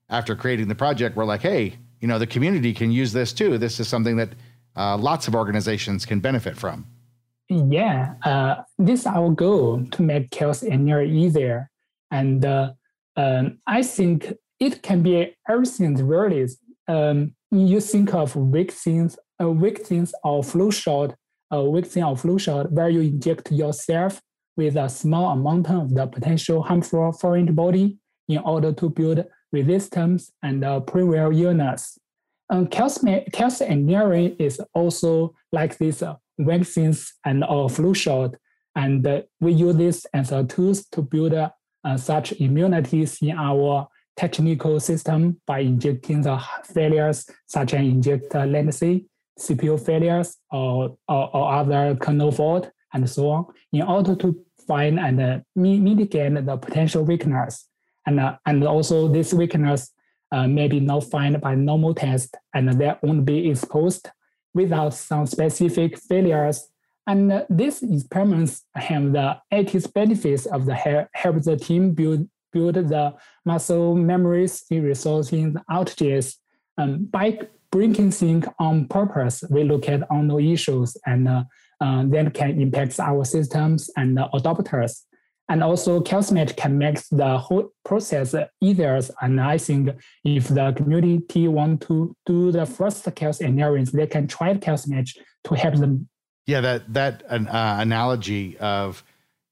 after 0.10 0.36
creating 0.36 0.68
the 0.68 0.76
project, 0.76 1.16
we're 1.16 1.26
like, 1.26 1.42
hey, 1.42 1.78
you 2.00 2.08
know, 2.08 2.20
the 2.20 2.28
community 2.28 2.74
can 2.74 2.92
use 2.92 3.12
this 3.12 3.34
too. 3.34 3.58
This 3.58 3.80
is 3.80 3.88
something 3.88 4.18
that 4.18 4.30
uh, 4.76 4.98
lots 4.98 5.28
of 5.28 5.36
organizations 5.36 6.06
can 6.06 6.20
benefit 6.20 6.58
from. 6.58 6.86
Yeah, 7.50 8.14
uh, 8.24 8.64
this 8.78 9.02
is 9.02 9.08
our 9.08 9.32
goal 9.32 9.84
to 9.92 10.02
make 10.04 10.30
chaos 10.30 10.62
engineering 10.64 11.16
easier. 11.16 11.70
And 12.12 12.46
uh, 12.46 12.74
um, 13.16 13.60
I 13.66 13.82
think 13.82 14.34
it 14.60 14.84
can 14.84 15.02
be 15.02 15.36
everything 15.48 15.96
really. 15.96 16.48
Um, 16.88 17.36
you 17.52 17.80
think 17.82 18.14
of 18.14 18.34
things, 18.72 19.18
uh, 19.40 19.54
things 19.84 20.14
or 20.24 20.44
flu 20.44 20.72
shot, 20.72 21.16
a 21.52 21.82
thing 21.82 22.04
or 22.04 22.16
flu 22.16 22.38
shot 22.38 22.72
where 22.72 22.90
you 22.90 23.02
inject 23.02 23.52
yourself 23.52 24.22
with 24.56 24.76
a 24.76 24.90
small 24.90 25.32
amount 25.32 25.70
of 25.70 25.94
the 25.96 26.06
potential 26.06 26.62
harmful 26.62 27.12
foreign 27.14 27.56
body 27.56 27.98
in 28.28 28.38
order 28.40 28.72
to 28.74 28.90
build 28.90 29.26
resistance 29.52 30.32
and 30.44 30.64
uh, 30.64 30.80
prevent 30.82 31.36
illness. 31.36 31.98
Um, 32.52 32.68
chaos 32.68 33.62
engineering 33.62 34.36
is 34.40 34.62
also 34.74 35.36
like 35.52 35.78
this 35.78 36.02
uh, 36.02 36.16
vaccines 36.38 37.14
and 37.26 37.44
or 37.44 37.70
flu 37.70 37.94
shot, 37.94 38.36
and 38.76 39.06
uh, 39.06 39.22
we 39.40 39.54
use 39.54 39.76
this 39.76 40.06
as 40.14 40.32
a 40.32 40.44
tools 40.44 40.86
to 40.92 41.02
build 41.02 41.34
uh, 41.34 41.98
such 41.98 42.34
immunities 42.34 43.20
in 43.22 43.38
our 43.38 43.88
technical 44.20 44.80
system 44.82 45.40
by 45.48 45.60
injecting 45.60 46.22
the 46.22 46.38
failures 46.66 47.26
such 47.48 47.74
as 47.74 47.80
inject 47.80 48.36
latency, 48.36 49.06
CPU 49.40 49.80
failures, 49.80 50.38
or, 50.52 50.98
or, 51.08 51.36
or, 51.36 51.54
other 51.54 51.96
kernel 51.96 52.32
fault, 52.32 52.70
and 52.94 53.10
so 53.10 53.30
on, 53.30 53.46
in 53.72 53.82
order 53.82 54.16
to 54.18 54.36
find 54.68 55.00
and 55.00 55.22
uh, 55.22 55.40
mitigate 55.56 56.46
the 56.46 56.58
potential 56.58 57.04
weakness. 57.04 57.70
And, 58.06 58.20
uh, 58.20 58.38
and 58.46 58.64
also 58.66 59.08
this 59.08 59.34
weakness 59.34 59.92
uh, 60.34 60.48
may 60.48 60.68
be 60.68 60.82
not 60.82 61.06
found 61.06 61.40
by 61.40 61.56
normal 61.56 61.94
test 61.94 62.36
and 62.54 62.70
that 62.82 63.02
won't 63.02 63.26
be 63.26 63.50
exposed 63.50 64.10
without 64.54 64.94
some 64.94 65.26
specific 65.26 65.98
failures. 65.98 66.68
And 67.08 67.32
uh, 67.32 67.46
these 67.50 67.82
experiments 67.82 68.66
have 68.76 69.14
the 69.14 69.38
added 69.52 69.94
benefits 69.94 70.46
of 70.46 70.66
the 70.66 70.76
help 70.76 71.42
the 71.44 71.56
team 71.56 71.94
build 71.94 72.28
build 72.52 72.76
the 72.76 73.14
muscle 73.46 73.96
memories 73.96 74.64
in 74.70 74.84
resolving 74.84 75.56
outages. 75.70 76.36
Um, 76.78 77.06
by 77.06 77.40
bringing 77.72 78.12
things 78.12 78.46
on 78.60 78.88
purpose, 78.88 79.44
we 79.50 79.64
look 79.64 79.88
at 79.90 80.08
unknown 80.10 80.44
issues 80.44 80.98
and 81.06 81.28
uh, 81.28 81.44
uh, 81.82 82.04
can 82.34 82.60
impact 82.60 83.00
our 83.00 83.24
systems 83.26 83.90
and 83.96 84.18
adopters. 84.18 85.04
And 85.50 85.64
also, 85.64 86.04
Mesh 86.32 86.54
can 86.54 86.78
make 86.78 87.02
the 87.10 87.38
whole 87.40 87.74
process 87.84 88.36
easier. 88.62 89.00
And 89.20 89.42
I 89.42 89.58
think 89.58 89.90
if 90.24 90.48
the 90.48 90.74
community 90.78 91.48
want 91.48 91.82
to 91.82 92.16
do 92.28 92.52
the 92.52 92.68
first 92.68 93.08
chaos 93.16 93.42
engineering, 93.42 93.88
they 93.92 94.06
can 94.06 94.28
try 94.28 94.54
Mesh 94.54 95.18
to 95.46 95.56
help 95.56 95.76
them. 95.76 96.08
Yeah, 96.46 96.62
that 96.62 96.94
that 96.94 97.24
uh, 97.30 97.38
analogy 97.80 98.58
of 98.60 99.04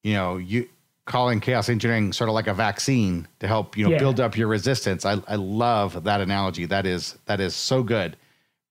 you 0.04 0.14
know 0.14 0.38
you 0.38 0.70
calling 1.08 1.40
chaos 1.40 1.70
engineering 1.70 2.14
sort 2.14 2.30
of 2.30 2.36
like 2.36 2.48
a 2.48 2.54
vaccine 2.54 3.28
to 3.40 3.48
help 3.48 3.76
you 3.76 3.86
know 3.86 3.92
yeah. 3.92 3.98
build 3.98 4.20
up 4.20 4.38
your 4.38 4.48
resistance. 4.48 5.06
I 5.06 5.20
I 5.28 5.36
love 5.36 6.04
that 6.04 6.22
analogy. 6.22 6.66
That 6.66 6.86
is 6.86 7.18
that 7.26 7.40
is 7.40 7.56
so 7.56 7.82
good 7.82 8.16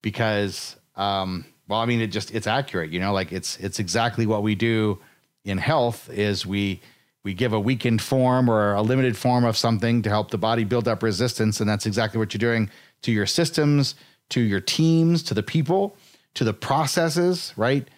because 0.03 0.77
um, 0.95 1.45
well, 1.67 1.81
I 1.81 1.87
mean 1.87 2.01
it 2.01 2.09
just 2.09 2.33
it's 2.33 2.47
accurate. 2.47 2.93
You 2.93 3.01
know, 3.01 3.13
like 3.13 3.33
it's 3.33 3.59
it's 3.59 3.81
exactly 3.81 4.27
what 4.27 4.45
we 4.45 4.55
do 4.55 5.01
in 5.45 5.59
health 5.59 6.09
is 6.11 6.47
we 6.47 6.81
we 7.25 7.35
give 7.35 7.53
a 7.53 7.59
weakened 7.59 8.01
form 8.01 8.49
or 8.49 8.75
a 8.75 8.83
limited 8.83 9.17
form 9.17 9.45
of 9.45 9.57
something 9.57 10.01
to 10.03 10.09
help 10.09 10.31
the 10.31 10.39
body 10.39 10.63
build 10.63 10.87
up 10.87 11.03
resistance. 11.03 11.59
And 11.59 11.69
that's 11.69 11.85
exactly 11.85 12.19
what 12.21 12.33
you're 12.33 12.39
doing 12.39 12.71
to 13.03 13.11
your 13.11 13.27
systems, 13.27 13.97
to 14.29 14.41
your 14.41 14.61
teams, 14.61 15.25
to 15.25 15.35
the 15.35 15.43
people, 15.43 15.97
to 16.35 16.45
the 16.45 16.53
processes, 16.53 17.53
right? 17.57 17.89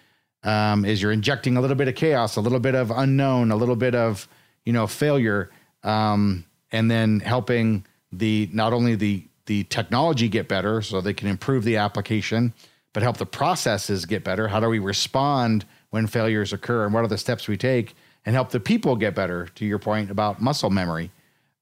Um, 0.48 0.84
is 0.84 1.02
you're 1.02 1.12
injecting 1.12 1.56
a 1.56 1.60
little 1.60 1.76
bit 1.76 1.88
of 1.88 1.94
chaos, 1.94 2.36
a 2.36 2.40
little 2.40 2.60
bit 2.60 2.74
of 2.74 2.90
unknown, 2.90 3.50
a 3.50 3.56
little 3.56 3.76
bit 3.76 3.94
of, 3.94 4.28
you 4.64 4.72
know, 4.72 4.86
failure, 4.86 5.50
um, 5.82 6.44
and 6.72 6.90
then 6.90 7.20
helping 7.20 7.84
the 8.12 8.48
not 8.52 8.72
only 8.72 8.94
the 8.94 9.24
the 9.46 9.64
technology 9.64 10.28
get 10.28 10.48
better 10.48 10.82
so 10.82 11.00
they 11.00 11.14
can 11.14 11.28
improve 11.28 11.64
the 11.64 11.76
application, 11.76 12.52
but 12.92 13.02
help 13.02 13.16
the 13.16 13.26
processes 13.26 14.06
get 14.06 14.24
better. 14.24 14.48
How 14.48 14.60
do 14.60 14.68
we 14.68 14.78
respond 14.78 15.64
when 15.90 16.06
failures 16.06 16.52
occur 16.52 16.84
and 16.84 16.94
what 16.94 17.04
are 17.04 17.08
the 17.08 17.18
steps 17.18 17.48
we 17.48 17.56
take? 17.56 17.94
and 18.28 18.34
help 18.34 18.50
the 18.50 18.60
people 18.60 18.94
get 18.94 19.14
better. 19.14 19.48
To 19.54 19.64
your 19.64 19.78
point 19.78 20.10
about 20.10 20.40
muscle 20.40 20.68
memory, 20.68 21.10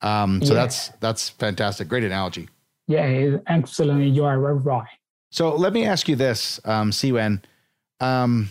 um, 0.02 0.42
so 0.42 0.52
yeah. 0.52 0.60
that's 0.60 0.88
that's 1.00 1.28
fantastic. 1.28 1.86
Great 1.86 2.02
analogy. 2.02 2.48
Yeah, 2.88 3.36
excellent. 3.46 4.02
You 4.02 4.24
are 4.24 4.38
right. 4.38 4.88
So 5.30 5.54
let 5.54 5.72
me 5.72 5.84
ask 5.84 6.08
you 6.08 6.16
this, 6.16 6.58
um, 6.64 6.90
Cwen. 6.90 7.40
Um, 8.00 8.50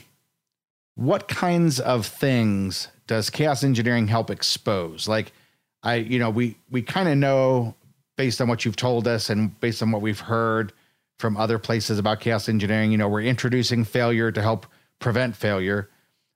what 0.95 1.27
kinds 1.27 1.79
of 1.79 2.05
things 2.05 2.87
does 3.07 3.29
chaos 3.29 3.63
engineering 3.63 4.07
help 4.07 4.29
expose? 4.29 5.07
Like, 5.07 5.31
I, 5.83 5.95
you 5.95 6.19
know, 6.19 6.29
we 6.29 6.57
we 6.71 6.81
kind 6.81 7.07
of 7.07 7.17
know 7.17 7.75
based 8.17 8.41
on 8.41 8.47
what 8.47 8.65
you've 8.65 8.75
told 8.75 9.07
us 9.07 9.29
and 9.29 9.59
based 9.59 9.81
on 9.83 9.91
what 9.91 10.01
we've 10.01 10.19
heard 10.19 10.73
from 11.19 11.37
other 11.37 11.59
places 11.59 11.99
about 11.99 12.19
chaos 12.19 12.49
engineering. 12.49 12.91
You 12.91 12.97
know, 12.97 13.09
we're 13.09 13.21
introducing 13.21 13.83
failure 13.83 14.31
to 14.31 14.41
help 14.41 14.65
prevent 14.99 15.35
failure. 15.35 15.89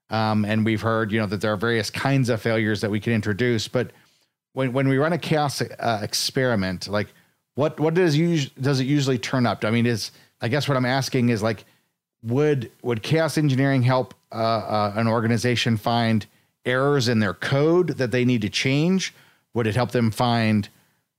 Um, 0.10 0.44
and 0.44 0.66
we've 0.66 0.82
heard, 0.82 1.12
you 1.12 1.20
know, 1.20 1.28
that 1.28 1.42
there 1.42 1.54
are 1.54 1.58
various 1.58 1.90
kinds 1.90 2.30
of 2.30 2.42
failures 2.42 2.82
that 2.82 2.90
we 2.90 3.00
can 3.00 3.14
introduce. 3.14 3.68
But 3.68 3.92
when 4.54 4.74
when 4.74 4.88
we 4.88 4.98
run 4.98 5.14
a 5.14 5.18
chaos 5.18 5.62
uh, 5.62 6.00
experiment, 6.02 6.88
like 6.88 7.14
what 7.56 7.80
what 7.80 7.94
does 7.94 8.18
us- 8.18 8.50
does 8.60 8.80
it 8.80 8.86
usually 8.86 9.18
turn 9.18 9.46
up? 9.46 9.64
I 9.64 9.72
mean, 9.72 9.86
is 9.86 10.12
I 10.42 10.48
guess 10.48 10.68
what 10.68 10.78
I'm 10.78 10.86
asking 10.86 11.30
is 11.30 11.44
like, 11.44 11.66
would 12.24 12.72
would 12.82 13.04
chaos 13.04 13.38
engineering 13.38 13.84
help 13.84 14.14
uh, 14.32 14.36
uh, 14.36 14.94
an 14.96 15.08
organization 15.08 15.78
find 15.78 16.26
errors 16.66 17.08
in 17.08 17.20
their 17.20 17.34
code 17.34 17.98
that 17.98 18.12
they 18.12 18.26
need 18.26 18.42
to 18.42 18.50
change? 18.50 19.14
Would 19.54 19.68
it 19.68 19.76
help 19.76 19.92
them 19.92 20.12
find 20.12 20.70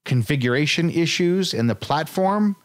configuration 0.04 0.90
issues 0.90 1.52
in 1.52 1.66
the 1.66 1.74
platform, 1.74 2.56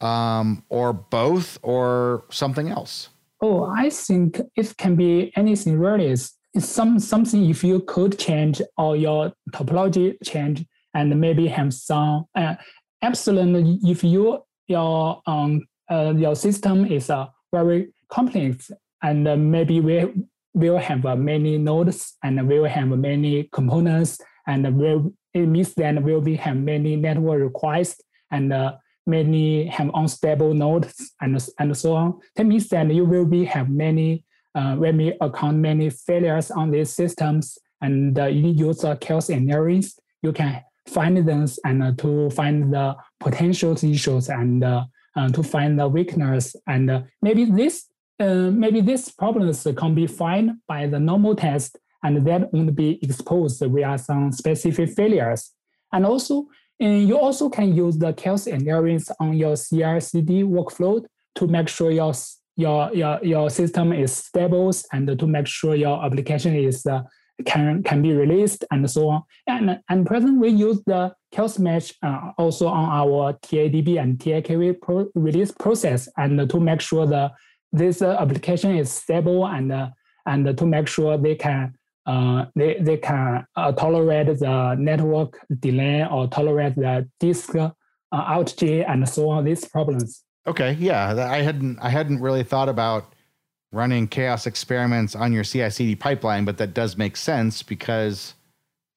um, 0.00 0.64
or 0.68 0.92
both, 0.92 1.58
or 1.62 2.24
something 2.30 2.68
else? 2.68 3.08
Oh, 3.40 3.64
I 3.64 3.90
think 3.90 4.40
it 4.56 4.76
can 4.76 4.96
be 4.96 5.32
anything 5.36 5.78
really. 5.78 6.06
It's 6.06 6.34
some 6.58 6.98
something 6.98 7.48
if 7.48 7.62
you 7.62 7.80
code 7.80 8.18
change 8.18 8.60
or 8.76 8.96
your 8.96 9.32
topology 9.52 10.16
change 10.24 10.64
and 10.94 11.20
maybe 11.20 11.46
have 11.46 11.72
some 11.72 12.24
uh, 12.34 12.54
absolutely 13.02 13.78
if 13.84 14.02
you 14.02 14.42
your 14.66 15.22
um 15.26 15.66
uh, 15.90 16.12
your 16.16 16.34
system 16.34 16.84
is 16.86 17.10
uh, 17.10 17.26
very 17.52 17.92
complex 18.08 18.70
and 19.02 19.28
uh, 19.28 19.36
maybe 19.36 19.80
we 19.80 20.12
will 20.54 20.78
have 20.78 21.04
uh, 21.06 21.16
many 21.16 21.58
nodes 21.58 22.16
and 22.22 22.48
we 22.48 22.58
will 22.58 22.68
have 22.68 22.88
many 22.88 23.48
components 23.52 24.20
and 24.46 24.76
will 24.76 25.12
it 25.34 25.46
means 25.46 25.74
we 25.76 26.12
will 26.12 26.20
be 26.20 26.36
have 26.36 26.56
many 26.56 26.96
network 26.96 27.40
requests 27.40 28.00
and 28.30 28.52
uh, 28.52 28.74
many 29.06 29.66
have 29.66 29.90
unstable 29.94 30.54
nodes 30.54 31.12
and, 31.20 31.38
and 31.58 31.76
so 31.76 31.94
on. 31.94 32.20
That 32.36 32.44
means 32.44 32.68
that 32.68 32.92
you 32.92 33.04
will 33.04 33.24
be 33.24 33.44
have 33.44 33.68
many 33.68 34.24
uh, 34.54 34.74
when 34.76 34.96
we 34.96 35.14
account 35.20 35.58
many 35.58 35.90
failures 35.90 36.50
on 36.50 36.70
these 36.70 36.90
systems 36.90 37.58
and 37.80 38.18
uh, 38.18 38.26
you 38.26 38.50
use 38.50 38.84
uh, 38.84 38.96
chaos 38.96 39.30
engineering, 39.30 39.84
you 40.22 40.32
can 40.32 40.62
find 40.86 41.16
them 41.16 41.46
and 41.64 41.82
uh, 41.82 41.92
to 41.98 42.30
find 42.30 42.72
the 42.72 42.96
potential 43.20 43.72
issues 43.72 44.28
and 44.28 44.64
uh, 44.64 44.84
uh, 45.16 45.28
to 45.28 45.42
find 45.42 45.78
the 45.78 45.88
weakness 45.88 46.54
and 46.66 46.90
uh, 46.90 47.02
maybe 47.22 47.44
this 47.44 47.86
uh, 48.20 48.50
maybe 48.50 48.80
these 48.80 49.10
problems 49.10 49.66
can 49.76 49.94
be 49.94 50.06
found 50.06 50.50
by 50.66 50.86
the 50.86 50.98
normal 50.98 51.36
test 51.36 51.78
and 52.02 52.26
that 52.26 52.52
won't 52.52 52.74
be 52.74 52.98
exposed 53.02 53.62
via 53.64 53.96
some 53.98 54.32
specific 54.32 54.90
failures. 54.90 55.52
And 55.92 56.04
also 56.04 56.46
and 56.80 57.08
you 57.08 57.18
also 57.18 57.48
can 57.48 57.74
use 57.74 57.98
the 57.98 58.12
chaos 58.12 58.46
analysis 58.46 59.10
on 59.18 59.34
your 59.34 59.56
CI/CD 59.56 60.44
workflow 60.44 61.04
to 61.34 61.46
make 61.46 61.68
sure 61.68 61.90
your 61.90 62.12
your 62.56 62.94
your, 62.94 63.18
your 63.22 63.50
system 63.50 63.92
is 63.92 64.14
stable 64.14 64.70
and 64.92 65.18
to 65.18 65.26
make 65.26 65.46
sure 65.46 65.74
your 65.74 66.04
application 66.04 66.54
is 66.54 66.86
uh, 66.86 67.02
can 67.44 67.82
can 67.82 68.02
be 68.02 68.12
released 68.12 68.64
and 68.70 68.90
so 68.90 69.08
on. 69.08 69.22
And 69.46 69.80
and 69.88 70.06
present 70.06 70.40
we 70.40 70.48
use 70.48 70.80
the 70.86 71.14
chaos 71.32 71.58
mesh 71.58 71.94
uh, 72.02 72.32
also 72.38 72.66
on 72.68 72.88
our 72.88 73.34
TiDB 73.34 74.00
and 74.00 74.18
TiKV 74.18 74.80
pro 74.80 75.08
release 75.14 75.52
process 75.52 76.08
and 76.16 76.48
to 76.48 76.60
make 76.60 76.80
sure 76.80 77.06
the 77.06 77.32
this 77.72 78.02
uh, 78.02 78.16
application 78.18 78.76
is 78.76 78.90
stable 78.90 79.46
and 79.46 79.72
uh, 79.72 79.88
and 80.26 80.56
to 80.56 80.66
make 80.66 80.88
sure 80.88 81.16
they 81.16 81.34
can 81.34 81.74
uh, 82.06 82.46
they, 82.56 82.78
they 82.80 82.96
can 82.96 83.44
uh, 83.56 83.70
tolerate 83.72 84.38
the 84.38 84.74
network 84.76 85.38
delay 85.60 86.06
or 86.10 86.26
tolerate 86.28 86.74
the 86.76 87.06
disk 87.20 87.54
uh, 87.54 87.70
outage 88.12 88.84
and 88.88 89.06
so 89.08 89.28
on 89.28 89.44
these 89.44 89.64
problems 89.66 90.24
okay 90.46 90.72
yeah 90.78 91.28
i 91.30 91.42
hadn't 91.42 91.78
i 91.80 91.90
hadn't 91.90 92.20
really 92.20 92.42
thought 92.42 92.68
about 92.68 93.12
running 93.72 94.08
chaos 94.08 94.46
experiments 94.46 95.14
on 95.14 95.32
your 95.32 95.44
ci-cd 95.44 95.94
pipeline 95.96 96.44
but 96.44 96.58
that 96.58 96.74
does 96.74 96.96
make 96.96 97.16
sense 97.16 97.62
because 97.62 98.34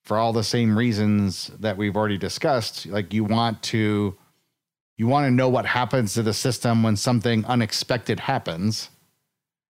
for 0.04 0.18
all 0.18 0.34
the 0.34 0.44
same 0.44 0.78
reasons 0.78 1.48
that 1.60 1.78
we've 1.78 1.96
already 1.96 2.18
discussed 2.18 2.86
like 2.88 3.14
you 3.14 3.24
want 3.24 3.62
to 3.62 4.16
you 4.98 5.08
want 5.08 5.26
to 5.26 5.32
know 5.32 5.50
what 5.50 5.66
happens 5.66 6.14
to 6.14 6.24
the 6.24 6.34
system 6.34 6.84
when 6.84 6.96
something 6.96 7.44
unexpected 7.46 8.20
happens 8.22 8.90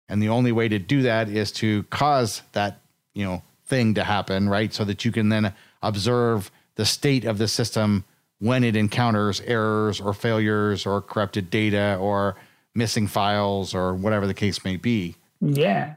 and 0.08 0.22
the 0.22 0.28
only 0.28 0.52
way 0.52 0.68
to 0.68 0.78
do 0.78 1.02
that 1.02 1.28
is 1.28 1.52
to 1.52 1.82
cause 1.84 2.42
that 2.52 2.80
you 3.12 3.24
know 3.24 3.42
thing 3.66 3.94
to 3.94 4.04
happen, 4.04 4.48
right? 4.48 4.72
So 4.72 4.84
that 4.84 5.04
you 5.04 5.12
can 5.12 5.28
then 5.28 5.52
observe 5.82 6.50
the 6.76 6.86
state 6.86 7.24
of 7.24 7.38
the 7.38 7.48
system 7.48 8.04
when 8.38 8.64
it 8.64 8.76
encounters 8.76 9.40
errors 9.42 10.00
or 10.00 10.12
failures 10.12 10.86
or 10.86 11.00
corrupted 11.00 11.50
data 11.50 11.96
or 12.00 12.36
missing 12.76 13.06
files 13.06 13.74
or 13.74 13.94
whatever 13.94 14.26
the 14.26 14.34
case 14.34 14.64
may 14.64 14.76
be. 14.76 15.16
Yeah. 15.40 15.96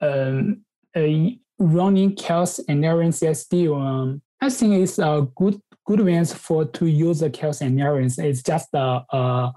Um, 0.00 0.64
uh, 0.96 1.06
running 1.58 2.14
chaos 2.16 2.60
invariant 2.68 3.14
CSD, 3.14 3.74
um, 3.74 4.22
I 4.40 4.50
think 4.50 4.74
it's 4.74 4.98
a 4.98 5.26
good 5.36 5.60
good 5.86 6.00
way 6.00 6.24
for 6.24 6.64
to 6.64 6.86
use 6.86 7.20
the 7.20 7.30
chaos 7.30 7.60
invariance. 7.60 8.18
It's 8.18 8.42
just 8.42 8.68
a, 8.72 9.04
a, 9.10 9.52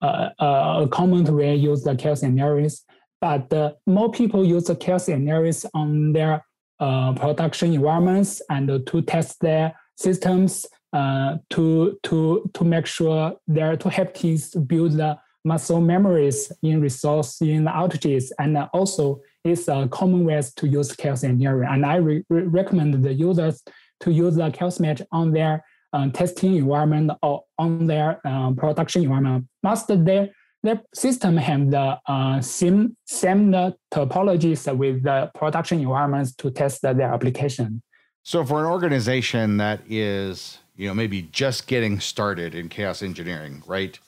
a, 0.00 0.30
a 0.38 0.88
common 0.90 1.24
way 1.34 1.56
use 1.56 1.82
the 1.82 1.96
chaos 1.96 2.22
invariance. 2.22 2.82
But 3.20 3.52
uh, 3.52 3.72
more 3.86 4.10
people 4.10 4.44
use 4.44 4.64
the 4.64 4.76
chaos 4.76 5.06
invariance 5.06 5.64
on 5.74 6.12
their 6.12 6.44
uh, 6.80 7.12
production 7.14 7.72
environments 7.74 8.42
and 8.50 8.86
to 8.86 9.02
test 9.02 9.40
their 9.40 9.74
systems 9.96 10.66
uh, 10.92 11.36
to 11.50 11.98
to 12.02 12.50
to 12.52 12.64
make 12.64 12.86
sure 12.86 13.34
they're 13.46 13.76
to 13.76 13.88
help 13.88 14.14
teams 14.14 14.50
build 14.50 14.92
the 14.92 15.18
muscle 15.44 15.80
memories 15.80 16.52
in 16.62 16.80
resource 16.80 17.40
in 17.40 17.64
outages 17.64 18.30
and 18.38 18.56
also 18.72 19.20
it's 19.44 19.66
a 19.68 19.88
common 19.90 20.24
way 20.24 20.40
to 20.56 20.68
use 20.68 20.94
chaos 20.94 21.24
engineering 21.24 21.68
and 21.70 21.84
I 21.84 21.96
re- 21.96 22.24
recommend 22.28 23.02
the 23.02 23.12
users 23.12 23.62
to 24.00 24.10
use 24.10 24.36
the 24.36 24.50
chaos 24.50 24.78
mesh 24.80 25.00
on 25.10 25.32
their 25.32 25.64
uh, 25.92 26.08
testing 26.10 26.56
environment 26.56 27.10
or 27.22 27.44
on 27.58 27.86
their 27.86 28.20
uh, 28.24 28.50
production 28.52 29.02
environment. 29.02 29.46
Must 29.62 29.88
their 29.88 30.30
the 30.62 30.80
system 30.94 31.36
have 31.36 31.70
the 31.70 31.98
uh, 32.06 32.40
same 32.40 32.96
same 33.04 33.52
topologies 33.92 34.74
with 34.76 35.02
the 35.02 35.30
production 35.34 35.80
environments 35.80 36.34
to 36.36 36.50
test 36.50 36.82
their 36.82 37.02
application. 37.02 37.82
So 38.22 38.44
for 38.44 38.60
an 38.60 38.66
organization 38.66 39.56
that 39.56 39.80
is, 39.88 40.58
you 40.76 40.86
know, 40.86 40.94
maybe 40.94 41.22
just 41.32 41.66
getting 41.66 41.98
started 41.98 42.54
in 42.54 42.68
chaos 42.68 43.02
engineering, 43.02 43.64
right? 43.66 43.98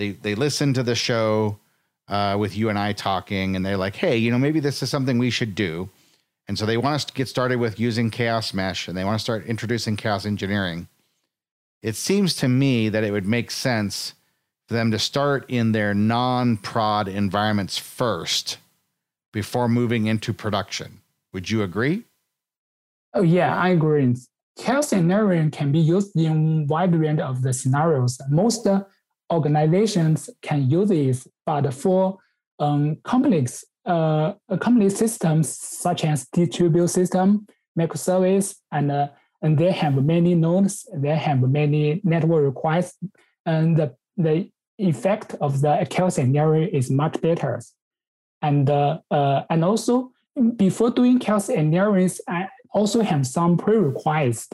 They 0.00 0.12
they 0.12 0.34
listen 0.34 0.72
to 0.72 0.82
the 0.82 0.94
show 0.94 1.58
uh, 2.08 2.34
with 2.38 2.56
you 2.56 2.70
and 2.70 2.78
I 2.78 2.94
talking, 2.94 3.54
and 3.54 3.66
they're 3.66 3.76
like, 3.76 3.96
hey, 3.96 4.16
you 4.16 4.30
know, 4.30 4.38
maybe 4.38 4.58
this 4.58 4.82
is 4.82 4.88
something 4.88 5.18
we 5.18 5.28
should 5.28 5.54
do. 5.54 5.90
And 6.48 6.58
so 6.58 6.64
they 6.64 6.78
want 6.78 6.94
us 6.94 7.04
to 7.04 7.12
get 7.12 7.28
started 7.28 7.58
with 7.58 7.78
using 7.78 8.10
Chaos 8.10 8.54
Mesh, 8.54 8.88
and 8.88 8.96
they 8.96 9.04
want 9.04 9.18
to 9.18 9.22
start 9.22 9.44
introducing 9.44 9.96
chaos 9.96 10.24
engineering. 10.24 10.88
It 11.82 11.96
seems 11.96 12.34
to 12.36 12.48
me 12.48 12.88
that 12.88 13.04
it 13.04 13.10
would 13.10 13.26
make 13.26 13.50
sense 13.50 14.14
for 14.66 14.72
them 14.72 14.90
to 14.90 14.98
start 14.98 15.44
in 15.48 15.72
their 15.72 15.92
non 15.92 16.56
prod 16.56 17.06
environments 17.06 17.76
first 17.76 18.56
before 19.34 19.68
moving 19.68 20.06
into 20.06 20.32
production. 20.32 21.02
Would 21.34 21.50
you 21.50 21.62
agree? 21.62 22.04
Oh, 23.12 23.22
yeah, 23.22 23.54
I 23.54 23.68
agree. 23.68 24.16
Chaos 24.56 24.94
engineering 24.94 25.50
can 25.50 25.70
be 25.70 25.78
used 25.78 26.16
in 26.16 26.62
a 26.62 26.64
wide 26.64 26.94
range 26.94 27.20
of 27.20 27.42
the 27.42 27.52
scenarios. 27.52 28.18
Most 28.30 28.66
organizations 29.30 30.30
can 30.42 30.68
use 30.68 30.90
it, 30.90 31.26
but 31.46 31.72
for 31.72 32.18
um, 32.58 32.96
complex 33.04 33.64
uh, 33.86 34.34
complex 34.60 34.96
systems 34.96 35.56
such 35.58 36.04
as 36.04 36.26
distributed 36.32 36.88
system, 36.88 37.46
microservice, 37.78 38.56
and 38.70 38.92
uh, 38.92 39.08
and 39.42 39.56
they 39.56 39.72
have 39.72 40.04
many 40.04 40.34
nodes, 40.34 40.86
they 40.94 41.16
have 41.16 41.40
many 41.40 42.00
network 42.04 42.44
requests, 42.44 42.98
and 43.46 43.76
the, 43.76 43.94
the 44.16 44.50
effect 44.78 45.34
of 45.40 45.60
the 45.60 45.86
chaos 45.88 46.18
engineering 46.18 46.68
is 46.68 46.90
much 46.90 47.20
better. 47.20 47.60
And, 48.42 48.68
uh, 48.68 48.98
uh, 49.10 49.44
and 49.50 49.64
also, 49.64 50.12
before 50.56 50.90
doing 50.90 51.18
chaos 51.18 51.48
engineering, 51.48 52.10
I 52.28 52.48
also 52.72 53.02
have 53.02 53.26
some 53.26 53.56
prerequisites. 53.56 54.48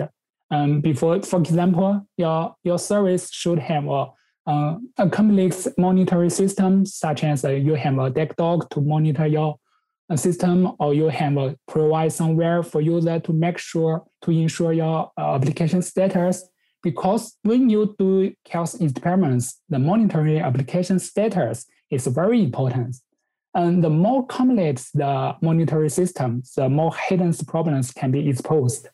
Um, 0.50 0.80
before, 0.80 1.22
for 1.22 1.40
example, 1.40 2.06
your, 2.16 2.54
your 2.62 2.78
service 2.78 3.30
should 3.32 3.58
have 3.58 3.86
a, 3.88 4.06
uh, 4.46 4.76
a 4.98 5.08
complex 5.08 5.66
monitoring 5.76 6.30
system, 6.30 6.86
such 6.86 7.24
as 7.24 7.44
uh, 7.44 7.50
you 7.50 7.74
have 7.74 7.94
a 7.98 8.10
Datadog 8.10 8.68
to 8.70 8.80
monitor 8.80 9.26
your 9.26 9.58
uh, 10.08 10.16
system, 10.16 10.72
or 10.78 10.94
you 10.94 11.08
have 11.08 11.36
a 11.36 11.56
provide 11.66 12.12
somewhere 12.12 12.62
for 12.62 12.80
user 12.80 13.18
to 13.20 13.32
make 13.32 13.58
sure 13.58 14.04
to 14.22 14.30
ensure 14.30 14.72
your 14.72 15.10
uh, 15.18 15.34
application 15.34 15.82
status 15.82 16.48
because 16.86 17.36
when 17.42 17.68
you 17.68 17.96
do 17.98 18.32
chaos 18.44 18.76
experiments, 18.76 19.60
the 19.68 19.78
monitoring 19.78 20.38
application 20.38 21.00
status 21.00 21.66
is 21.90 22.06
very 22.06 22.40
important. 22.40 22.94
And 23.54 23.82
the 23.82 23.90
more 23.90 24.24
complex 24.26 24.92
the 24.92 25.34
monitoring 25.42 25.88
system, 25.88 26.44
the 26.56 26.68
more 26.68 26.94
hidden 26.94 27.34
problems 27.48 27.90
can 27.90 28.12
be 28.12 28.28
exposed. 28.28 28.88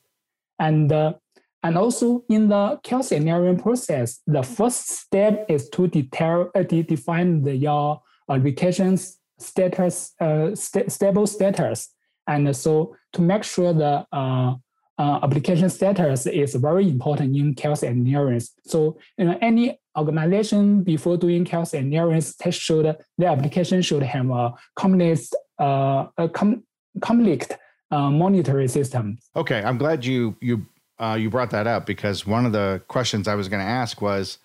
And, 0.58 0.90
uh, 0.90 1.14
and 1.62 1.79
also 1.79 2.25
in 2.29 2.48
the 2.48 2.81
chaos 2.83 3.12
engineering 3.12 3.59
process, 3.59 4.20
the 4.27 4.42
first 4.42 4.88
step 4.88 5.46
is 5.48 5.68
to 5.70 5.87
detail, 5.87 6.51
uh, 6.55 6.62
de- 6.62 6.83
define 6.83 7.42
the, 7.42 7.55
your 7.55 8.03
application's 8.29 9.18
status, 9.38 10.12
uh, 10.20 10.55
st- 10.55 10.90
stable 10.90 11.27
status. 11.27 11.90
And 12.27 12.55
so 12.57 12.96
to 13.12 13.22
make 13.22 13.44
sure 13.44 13.72
the 13.72 14.07
uh, 14.12 14.55
uh, 14.98 15.18
application 15.22 15.70
status 15.70 16.27
is 16.27 16.55
very 16.55 16.88
important 16.88 17.37
in 17.37 17.55
chaos 17.55 17.83
engineering. 17.83 18.40
So 18.64 18.98
you 19.18 19.25
know, 19.27 19.38
any 19.40 19.79
organization 19.96 20.83
before 20.83 21.16
doing 21.16 21.44
chaos 21.44 21.75
engineering 21.75 22.22
should 22.51 22.96
the 23.18 23.27
application 23.27 23.83
should 23.83 24.03
have 24.03 24.31
a 24.31 24.55
complex 24.77 25.33
uh, 25.59 26.07
a 26.16 26.29
com- 26.29 26.62
conflict 27.01 27.57
uh, 27.90 28.11
monitoring 28.11 28.68
system. 28.68 29.18
Okay, 29.37 29.62
I'm 29.62 29.79
glad 29.79 30.05
you 30.05 30.37
you 30.40 30.66
uh, 31.02 31.14
you 31.14 31.28
brought 31.28 31.50
that 31.50 31.66
up 31.66 31.84
because 31.84 32.26
one 32.26 32.46
of 32.46 32.52
the 32.52 32.80
questions 32.86 33.26
I 33.26 33.34
was 33.34 33.48
going 33.48 33.60
to 33.60 33.70
ask 33.70 34.00
was 34.00 34.38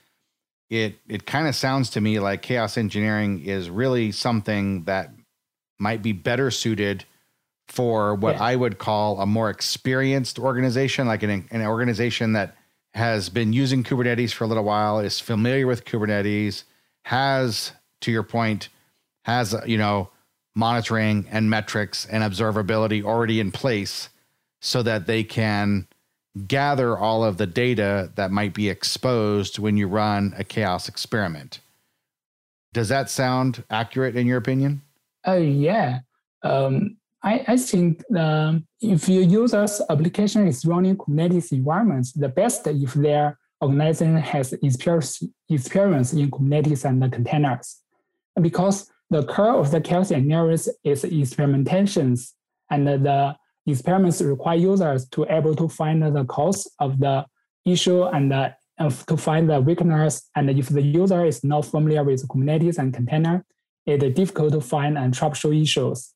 it 0.69 0.99
it 1.07 1.25
kind 1.25 1.47
of 1.47 1.55
sounds 1.55 1.91
to 1.91 2.01
me 2.01 2.19
like 2.19 2.41
chaos 2.41 2.77
engineering 2.77 3.43
is 3.45 3.69
really 3.69 4.11
something 4.11 4.83
that 4.85 5.11
might 5.79 6.01
be 6.01 6.11
better 6.11 6.49
suited 6.49 7.05
for 7.67 8.15
what 8.15 8.35
yeah. 8.35 8.43
I 8.43 8.55
would 8.55 8.77
call 8.77 9.19
a 9.19 9.25
more 9.25 9.49
experienced 9.49 10.39
organization, 10.39 11.05
like 11.05 11.23
an, 11.23 11.47
an 11.51 11.61
organization 11.61 12.33
that 12.33 12.55
has 12.93 13.29
been 13.29 13.53
using 13.53 13.83
Kubernetes 13.83 14.31
for 14.31 14.45
a 14.45 14.47
little 14.47 14.63
while, 14.63 14.99
is 14.99 15.19
familiar 15.19 15.67
with 15.67 15.85
Kubernetes, 15.85 16.63
has, 17.03 17.73
to 18.01 18.11
your 18.11 18.23
point, 18.23 18.69
has, 19.25 19.53
you 19.65 19.77
know, 19.77 20.09
monitoring 20.55 21.27
and 21.29 21.49
metrics 21.49 22.05
and 22.05 22.23
observability 22.23 23.03
already 23.03 23.39
in 23.39 23.51
place 23.51 24.09
so 24.61 24.81
that 24.81 25.05
they 25.05 25.23
can 25.23 25.87
gather 26.45 26.97
all 26.97 27.23
of 27.23 27.38
the 27.38 27.47
data 27.47 28.12
that 28.15 28.32
might 28.32 28.54
be 28.54 28.69
exposed 28.69 29.60
when 29.60 29.78
you 29.78 29.88
run 29.88 30.34
a 30.38 30.43
chaos 30.43 30.88
experiment. 30.88 31.60
Does 32.73 32.89
that 32.89 33.10
sound 33.10 33.63
accurate 33.69 34.15
in 34.15 34.28
your 34.28 34.38
opinion? 34.38 34.82
Oh, 35.26 35.34
uh, 35.34 35.38
yeah. 35.38 36.00
Um, 36.43 36.97
I, 37.23 37.43
I 37.47 37.58
think 37.58 38.04
um, 38.15 38.67
if 38.82 39.10
your 39.10 39.23
user's 39.23 39.82
application 39.89 40.47
is 40.47 40.65
running 40.65 40.95
Kubernetes 40.95 41.52
environments, 41.52 42.13
the 42.13 42.30
best 42.30 42.67
if 42.67 42.93
their 42.93 43.38
organization 43.62 44.17
has 44.17 44.54
experience, 44.54 45.23
experience 45.50 46.13
in 46.13 46.30
Kubernetes 46.30 46.86
and 46.86 47.02
the 47.02 47.10
containers. 47.10 47.82
Because 48.39 48.91
the 49.10 49.26
core 49.26 49.56
of 49.56 49.71
the 49.71 49.82
chaos 49.82 50.12
engineering 50.12 50.52
is 50.52 51.04
experimentations, 51.04 52.34
and 52.69 52.88
the 52.88 53.36
experiments 53.67 54.21
require 54.21 54.58
users 54.58 55.08
to 55.10 55.25
able 55.30 55.56
to 55.56 55.67
find 55.67 56.01
the 56.03 56.25
cause 56.25 56.69
of 56.80 56.99
the 56.99 57.25
issue 57.65 58.03
and 58.03 58.34
uh, 58.34 58.49
to 59.08 59.17
find 59.17 59.49
the 59.49 59.60
weakness. 59.60 60.30
And 60.36 60.49
if 60.49 60.69
the 60.69 60.82
user 60.82 61.25
is 61.25 61.43
not 61.43 61.65
familiar 61.65 62.03
with 62.03 62.27
Kubernetes 62.27 62.77
and 62.77 62.93
container, 62.93 63.45
it's 63.86 64.15
difficult 64.15 64.53
to 64.53 64.62
find 64.62 64.97
and 64.97 65.13
troubleshoot 65.13 65.62
issues. 65.62 66.13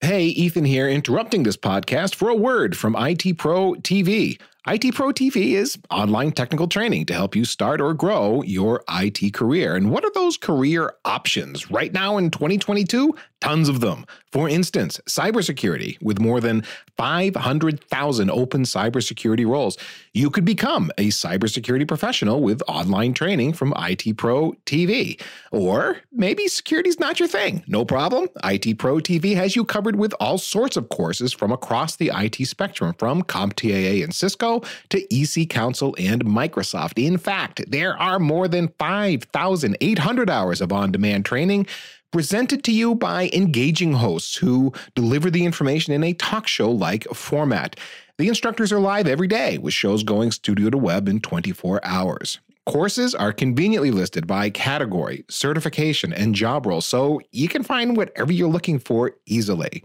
Hey, 0.00 0.24
Ethan 0.26 0.64
here, 0.64 0.88
interrupting 0.88 1.44
this 1.44 1.56
podcast 1.56 2.16
for 2.16 2.28
a 2.28 2.34
word 2.34 2.76
from 2.76 2.96
IT 2.98 3.38
Pro 3.38 3.74
TV. 3.74 4.40
IT 4.68 4.94
Pro 4.94 5.08
TV 5.08 5.54
is 5.54 5.76
online 5.90 6.30
technical 6.30 6.68
training 6.68 7.04
to 7.06 7.14
help 7.14 7.34
you 7.34 7.44
start 7.44 7.80
or 7.80 7.94
grow 7.94 8.42
your 8.42 8.84
IT 8.90 9.34
career. 9.34 9.74
And 9.74 9.90
what 9.90 10.04
are 10.04 10.12
those 10.14 10.36
career 10.36 10.94
options 11.04 11.68
right 11.68 11.92
now 11.92 12.16
in 12.16 12.30
2022? 12.30 13.12
Tons 13.40 13.68
of 13.68 13.80
them. 13.80 14.06
For 14.30 14.48
instance, 14.48 15.00
cybersecurity, 15.08 16.00
with 16.00 16.20
more 16.20 16.40
than 16.40 16.62
500,000 16.96 18.30
open 18.30 18.62
cybersecurity 18.62 19.44
roles. 19.44 19.76
You 20.14 20.30
could 20.30 20.44
become 20.44 20.92
a 20.96 21.08
cybersecurity 21.08 21.88
professional 21.88 22.40
with 22.40 22.62
online 22.68 23.14
training 23.14 23.54
from 23.54 23.74
IT 23.76 24.16
Pro 24.16 24.52
TV. 24.64 25.20
Or 25.50 25.96
maybe 26.12 26.46
security's 26.46 27.00
not 27.00 27.18
your 27.18 27.28
thing. 27.28 27.64
No 27.66 27.84
problem. 27.84 28.28
IT 28.44 28.78
Pro 28.78 28.98
TV 28.98 29.34
has 29.34 29.56
you 29.56 29.64
covered 29.64 29.96
with 29.96 30.14
all 30.20 30.38
sorts 30.38 30.76
of 30.76 30.88
courses 30.88 31.32
from 31.32 31.50
across 31.50 31.96
the 31.96 32.12
IT 32.14 32.46
spectrum, 32.46 32.94
from 32.96 33.22
CompTIA 33.24 34.04
and 34.04 34.14
Cisco 34.14 34.51
to 34.60 35.14
EC 35.14 35.48
Council 35.48 35.94
and 35.98 36.24
Microsoft. 36.24 37.04
In 37.04 37.18
fact, 37.18 37.62
there 37.68 37.96
are 37.96 38.18
more 38.18 38.48
than 38.48 38.68
5,800 38.78 40.30
hours 40.30 40.60
of 40.60 40.72
on 40.72 40.92
demand 40.92 41.24
training 41.24 41.66
presented 42.12 42.62
to 42.64 42.72
you 42.72 42.94
by 42.94 43.30
engaging 43.32 43.94
hosts 43.94 44.36
who 44.36 44.72
deliver 44.94 45.30
the 45.30 45.44
information 45.44 45.92
in 45.92 46.04
a 46.04 46.12
talk 46.12 46.46
show 46.46 46.70
like 46.70 47.04
format. 47.14 47.76
The 48.18 48.28
instructors 48.28 48.70
are 48.70 48.78
live 48.78 49.08
every 49.08 49.26
day, 49.26 49.58
with 49.58 49.74
shows 49.74 50.04
going 50.04 50.30
studio 50.30 50.70
to 50.70 50.78
web 50.78 51.08
in 51.08 51.20
24 51.20 51.80
hours. 51.84 52.38
Courses 52.66 53.12
are 53.14 53.32
conveniently 53.32 53.90
listed 53.90 54.26
by 54.26 54.50
category, 54.50 55.24
certification, 55.28 56.12
and 56.12 56.34
job 56.34 56.66
role, 56.66 56.80
so 56.80 57.20
you 57.32 57.48
can 57.48 57.64
find 57.64 57.96
whatever 57.96 58.32
you're 58.32 58.48
looking 58.48 58.78
for 58.78 59.16
easily. 59.26 59.82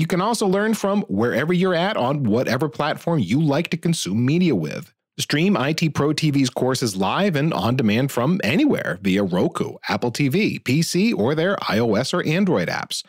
You 0.00 0.06
can 0.06 0.22
also 0.22 0.46
learn 0.46 0.72
from 0.72 1.02
wherever 1.10 1.52
you're 1.52 1.74
at 1.74 1.98
on 1.98 2.24
whatever 2.24 2.70
platform 2.70 3.18
you 3.18 3.38
like 3.38 3.68
to 3.68 3.76
consume 3.76 4.24
media 4.24 4.56
with. 4.56 4.94
Stream 5.18 5.58
IT 5.58 5.92
Pro 5.92 6.14
TV's 6.14 6.48
courses 6.48 6.96
live 6.96 7.36
and 7.36 7.52
on 7.52 7.76
demand 7.76 8.10
from 8.10 8.40
anywhere 8.42 8.98
via 9.02 9.22
Roku, 9.22 9.74
Apple 9.90 10.10
TV, 10.10 10.58
PC, 10.58 11.14
or 11.14 11.34
their 11.34 11.56
iOS 11.56 12.14
or 12.14 12.26
Android 12.26 12.68
apps. 12.68 13.04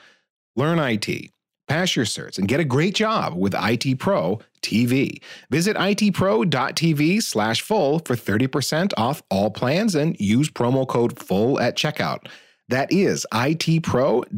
Learn 0.58 0.80
IT, 0.80 1.32
pass 1.70 1.96
your 1.96 2.04
certs, 2.04 2.38
and 2.38 2.50
get 2.50 2.60
a 2.60 2.66
great 2.66 2.94
job 2.94 3.36
with 3.36 3.56
IT 3.58 3.98
Pro 3.98 4.42
TV. 4.62 5.24
Visit 5.50 5.78
itpro.tv 5.78 7.24
slash 7.24 7.62
full 7.62 8.00
for 8.00 8.18
30% 8.18 8.92
off 8.98 9.24
all 9.32 9.50
plans 9.50 9.96
and 9.96 10.20
use 10.20 10.50
promo 10.50 10.86
code 10.86 11.18
FULL 11.18 11.58
at 11.58 11.78
checkout. 11.78 12.28
That 12.72 12.92
is 12.94 13.28
itpro.tv 13.34 14.34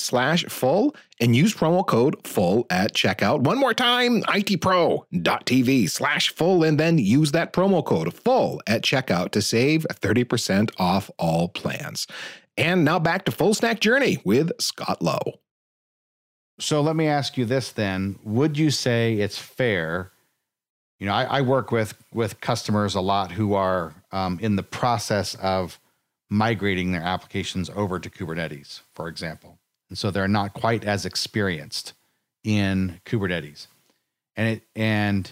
slash 0.00 0.44
full 0.46 0.96
and 1.20 1.36
use 1.36 1.52
promo 1.54 1.86
code 1.86 2.26
full 2.26 2.66
at 2.70 2.94
checkout. 2.94 3.40
One 3.40 3.58
more 3.58 3.74
time, 3.74 4.22
itpro.tv 4.22 5.90
slash 5.90 6.34
full 6.34 6.64
and 6.64 6.80
then 6.80 6.96
use 6.96 7.32
that 7.32 7.52
promo 7.52 7.84
code 7.84 8.14
full 8.14 8.62
at 8.66 8.80
checkout 8.80 9.32
to 9.32 9.42
save 9.42 9.86
30% 9.92 10.70
off 10.78 11.10
all 11.18 11.48
plans. 11.48 12.06
And 12.56 12.82
now 12.82 12.98
back 12.98 13.26
to 13.26 13.30
Full 13.30 13.52
Stack 13.52 13.80
Journey 13.80 14.22
with 14.24 14.50
Scott 14.58 15.02
Lowe. 15.02 15.34
So 16.58 16.80
let 16.80 16.96
me 16.96 17.08
ask 17.08 17.36
you 17.36 17.44
this 17.44 17.72
then. 17.72 18.18
Would 18.24 18.56
you 18.56 18.70
say 18.70 19.16
it's 19.16 19.36
fair? 19.36 20.12
You 20.98 21.06
know, 21.06 21.12
I, 21.12 21.24
I 21.24 21.42
work 21.42 21.72
with 21.72 21.92
with 22.10 22.40
customers 22.40 22.94
a 22.94 23.02
lot 23.02 23.32
who 23.32 23.52
are 23.52 23.92
um, 24.12 24.38
in 24.40 24.56
the 24.56 24.62
process 24.62 25.34
of 25.34 25.78
migrating 26.30 26.92
their 26.92 27.02
applications 27.02 27.70
over 27.74 27.98
to 27.98 28.10
Kubernetes, 28.10 28.80
for 28.94 29.08
example. 29.08 29.58
And 29.88 29.96
so 29.96 30.10
they're 30.10 30.28
not 30.28 30.52
quite 30.52 30.84
as 30.84 31.06
experienced 31.06 31.94
in 32.44 33.00
Kubernetes. 33.04 33.66
And 34.36 34.48
it 34.48 34.62
and 34.76 35.30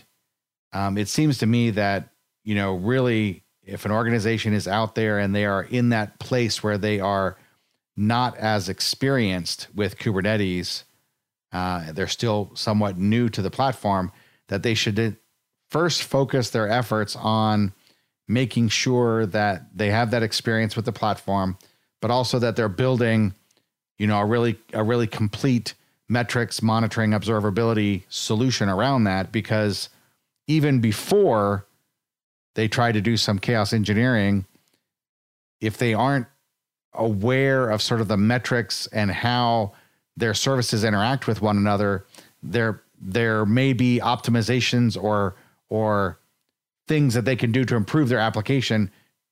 um, 0.73 0.99
it 0.99 1.09
seems 1.09 1.39
to 1.39 1.47
me 1.47 1.71
that 1.71 2.11
you 2.45 2.55
know 2.55 2.75
really 2.75 3.45
if 3.63 3.85
an 3.85 3.91
organization 3.91 4.55
is 4.55 4.69
out 4.69 4.95
there 4.95 5.19
and 5.19 5.35
they 5.35 5.45
are 5.45 5.65
in 5.65 5.91
that 5.91 6.19
place 6.19 6.63
where 6.63 6.79
they 6.79 7.01
are 7.01 7.37
not 7.97 8.37
as 8.37 8.69
experienced 8.69 9.67
with 9.75 9.99
Kubernetes, 9.99 10.85
uh, 11.53 11.93
they're 11.93 12.07
still 12.07 12.53
somewhat 12.55 12.97
new 12.97 13.29
to 13.31 13.43
the 13.43 13.51
platform, 13.51 14.13
that 14.49 14.63
they 14.63 14.75
should 14.75 15.17
first 15.71 16.03
focus 16.03 16.51
their 16.51 16.69
efforts 16.69 17.17
on 17.17 17.73
making 18.29 18.69
sure 18.69 19.27
that 19.27 19.67
they 19.77 19.91
have 19.91 20.11
that 20.11 20.23
experience 20.23 20.77
with 20.77 20.85
the 20.85 20.93
platform, 20.93 21.57
but 22.01 22.11
also 22.11 22.39
that 22.39 22.57
they're 22.57 22.69
building, 22.69 23.35
you 23.99 24.07
know, 24.07 24.19
a 24.19 24.25
really 24.25 24.59
a 24.73 24.83
really 24.83 25.07
complete 25.07 25.75
metrics 26.09 26.62
monitoring 26.62 27.11
observability 27.11 28.03
solution 28.09 28.69
around 28.69 29.05
that 29.05 29.33
because 29.33 29.89
even 30.47 30.81
before 30.81 31.67
they 32.55 32.69
try 32.69 32.93
to 32.93 33.01
do 33.01 33.17
some 33.17 33.39
chaos 33.39 33.73
engineering, 33.73 34.45
if 35.61 35.79
they 35.79 35.95
aren't 35.95 36.27
aware 36.95 37.71
of 37.71 37.83
sort 37.83 38.01
of 38.01 38.09
the 38.09 38.17
metrics 38.17 38.87
and 38.89 39.11
how 39.11 39.73
their 40.17 40.35
services 40.35 40.85
interact 40.85 41.27
with 41.27 41.43
one 41.43 41.57
another, 41.57 42.07
there 42.43 42.83
there 43.01 43.45
may 43.45 43.73
be 43.73 44.01
optimizations 44.03 45.01
or 45.01 45.35
or 45.69 46.19
things 46.87 47.14
that 47.14 47.25
they 47.25 47.37
can 47.37 47.53
do 47.53 47.64
to 47.64 47.77
improve 47.77 48.09
their 48.09 48.18
application 48.18 48.90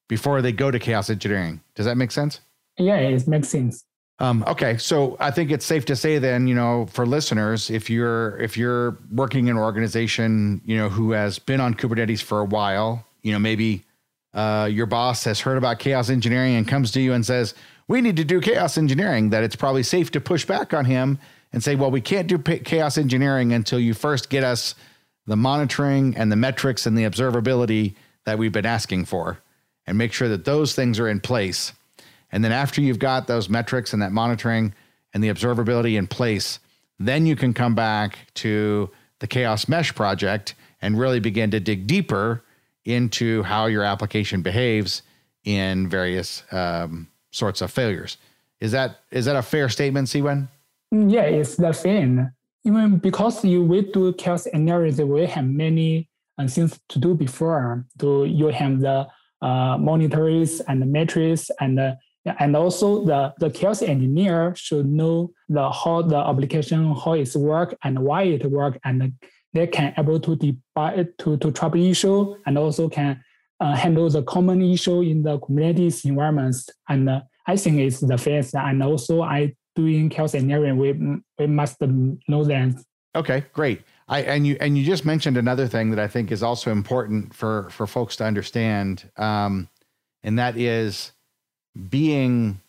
before 0.09 0.43
they 0.43 0.53
go 0.53 0.71
to 0.71 0.79
chaos 0.79 1.11
engineering. 1.11 1.61
Does 1.75 1.87
that 1.87 1.97
make 1.97 2.11
sense? 2.11 2.41
Yeah, 2.79 2.97
it 2.97 3.27
makes 3.27 3.49
sense. 3.49 3.85
Um, 4.21 4.45
okay, 4.47 4.77
so 4.77 5.17
I 5.19 5.31
think 5.31 5.51
it's 5.51 5.67
safe 5.67 5.85
to 5.87 5.97
say 5.97 6.19
then, 6.19 6.47
you 6.47 6.55
know, 6.55 6.87
for 6.87 7.05
listeners, 7.05 7.69
if 7.69 7.91
you're 7.91 8.39
if 8.39 8.57
you're 8.57 8.99
working 9.13 9.49
in 9.49 9.57
an 9.57 9.63
organization, 9.63 10.61
you 10.65 10.77
know, 10.77 10.89
who 10.89 11.13
has 11.13 11.39
been 11.39 11.61
on 11.61 11.75
Kubernetes 11.75 12.23
for 12.23 12.41
a 12.41 12.45
while, 12.45 13.05
you 13.23 13.33
know, 13.33 13.41
maybe 13.41 13.83
uh, 14.33 14.69
your 14.71 14.87
boss 14.87 15.25
has 15.25 15.41
heard 15.41 15.59
about 15.59 15.81
chaos 15.81 16.11
engineering 16.11 16.55
and 16.55 16.69
comes 16.69 16.93
to 16.93 17.01
you 17.01 17.13
and 17.13 17.27
says, 17.27 17.55
"We 17.89 18.01
need 18.01 18.17
to 18.17 18.25
do 18.25 18.41
chaos 18.41 18.79
engineering." 18.79 19.31
That 19.31 19.43
it's 19.43 19.57
probably 19.57 19.83
safe 19.83 20.13
to 20.13 20.21
push 20.21 20.45
back 20.45 20.73
on 20.73 20.85
him 20.85 21.19
and 21.53 21.63
say, 21.63 21.75
"Well, 21.75 21.91
we 21.91 22.01
can't 22.01 22.29
do 22.29 22.39
chaos 22.39 22.97
engineering 22.97 23.53
until 23.53 23.81
you 23.81 23.95
first 23.95 24.31
get 24.31 24.45
us 24.45 24.77
the 25.27 25.37
monitoring 25.37 26.17
and 26.17 26.31
the 26.31 26.37
metrics 26.37 26.87
and 26.87 26.97
the 26.97 27.05
observability 27.05 27.95
that 28.25 28.39
we've 28.39 28.53
been 28.53 28.67
asking 28.67 29.05
for 29.05 29.39
and 29.87 29.99
make 29.99 30.13
sure 30.13 30.29
that 30.29 30.45
those 30.45 30.75
things 30.75 30.99
are 30.99 31.09
in 31.09 31.21
place. 31.21 31.73
And 32.33 32.43
then 32.45 32.53
after 32.53 32.81
you've 32.81 32.99
got 32.99 33.27
those 33.27 33.49
metrics 33.49 33.93
and 33.93 34.03
that 34.03 34.13
monitoring 34.13 34.75
and 35.13 35.23
the 35.23 35.29
observability 35.29 35.97
in 35.97 36.07
place, 36.07 36.59
then 36.99 37.27
you 37.27 37.37
can 37.37 37.55
come 37.55 37.75
back 37.75 38.19
to 38.35 38.91
the 39.21 39.27
Chaos 39.27 39.69
Mesh 39.69 39.95
project 39.95 40.55
and 40.81 40.99
really 40.99 41.21
begin 41.21 41.51
to 41.51 41.61
dig 41.61 41.87
deeper 41.87 42.43
into 42.85 43.43
how 43.43 43.67
your 43.67 43.83
application 43.83 44.43
behaves 44.43 45.03
in 45.45 45.89
various 45.89 46.43
um, 46.51 47.09
sorts 47.31 47.61
of 47.61 47.71
failures. 47.71 48.19
Is 48.61 48.73
that 48.73 49.01
is 49.11 49.25
that 49.27 49.37
a 49.37 49.43
fair 49.43 49.69
statement, 49.69 50.09
Cwen? 50.09 50.49
Yeah, 50.91 51.23
it's 51.23 51.57
the 51.57 51.73
same 51.73 52.31
even 52.65 52.99
because 52.99 53.45
you 53.45 53.63
will 53.63 53.83
do 53.83 54.13
chaos 54.15 54.47
analysis, 54.47 55.05
we 55.05 55.27
have 55.27 55.45
many 55.45 56.09
uh, 56.39 56.49
things 56.49 56.79
to 56.89 56.99
do 56.99 57.15
before. 57.15 57.87
Do 57.97 58.25
you 58.25 58.49
have 58.49 58.81
the 58.81 59.07
uh, 59.43 59.77
monitors 59.79 60.61
and 60.61 60.81
the 60.81 60.87
metrics 60.87 61.51
and 61.61 61.79
uh, 61.79 61.95
and 62.39 62.57
also 62.57 63.05
the, 63.05 63.35
the 63.39 63.51
chaos 63.51 63.83
engineer 63.83 64.55
should 64.57 64.87
know 64.87 65.31
the 65.51 65.71
how 65.71 66.01
the 66.01 66.17
application 66.17 66.95
how 66.95 67.13
it 67.13 67.35
work 67.37 67.77
and 67.85 67.99
why 67.99 68.23
it 68.23 68.51
work 68.51 68.79
and 68.85 69.13
they 69.53 69.67
can 69.67 69.93
able 69.99 70.19
to 70.19 70.35
debug 70.37 71.09
to 71.19 71.37
to 71.37 71.53
trouble 71.53 71.79
issue 71.79 72.35
and 72.47 72.57
also 72.57 72.89
can 72.89 73.23
uh, 73.61 73.75
handle 73.75 74.09
the 74.09 74.23
common 74.23 74.63
issue 74.63 75.03
in 75.03 75.23
the 75.23 75.39
Kubernetes 75.39 76.07
environments 76.07 76.71
and 76.89 77.11
uh, 77.11 77.21
I 77.47 77.57
think 77.57 77.79
it's 77.79 78.01
the 78.01 78.17
first 78.17 78.55
and 78.55 78.83
also 78.83 79.23
I 79.23 79.55
doing 79.75 80.13
engineering, 80.13 80.77
we 80.77 80.93
we 81.39 81.47
must 81.47 81.81
know 81.81 82.45
that. 82.45 82.85
Okay, 83.17 83.45
great. 83.53 83.83
I 84.09 84.23
and 84.23 84.47
you 84.47 84.57
and 84.61 84.77
you 84.77 84.85
just 84.85 85.05
mentioned 85.05 85.37
another 85.37 85.67
thing 85.67 85.91
that 85.91 85.99
I 85.99 86.09
think 86.09 86.31
is 86.31 86.43
also 86.43 86.71
important 86.71 87.35
for 87.35 87.71
for 87.71 87.87
folks 87.87 88.17
to 88.17 88.25
understand, 88.25 89.11
um, 89.17 89.69
and 90.23 90.39
that 90.39 90.57
is 90.57 91.13
being 91.89 92.61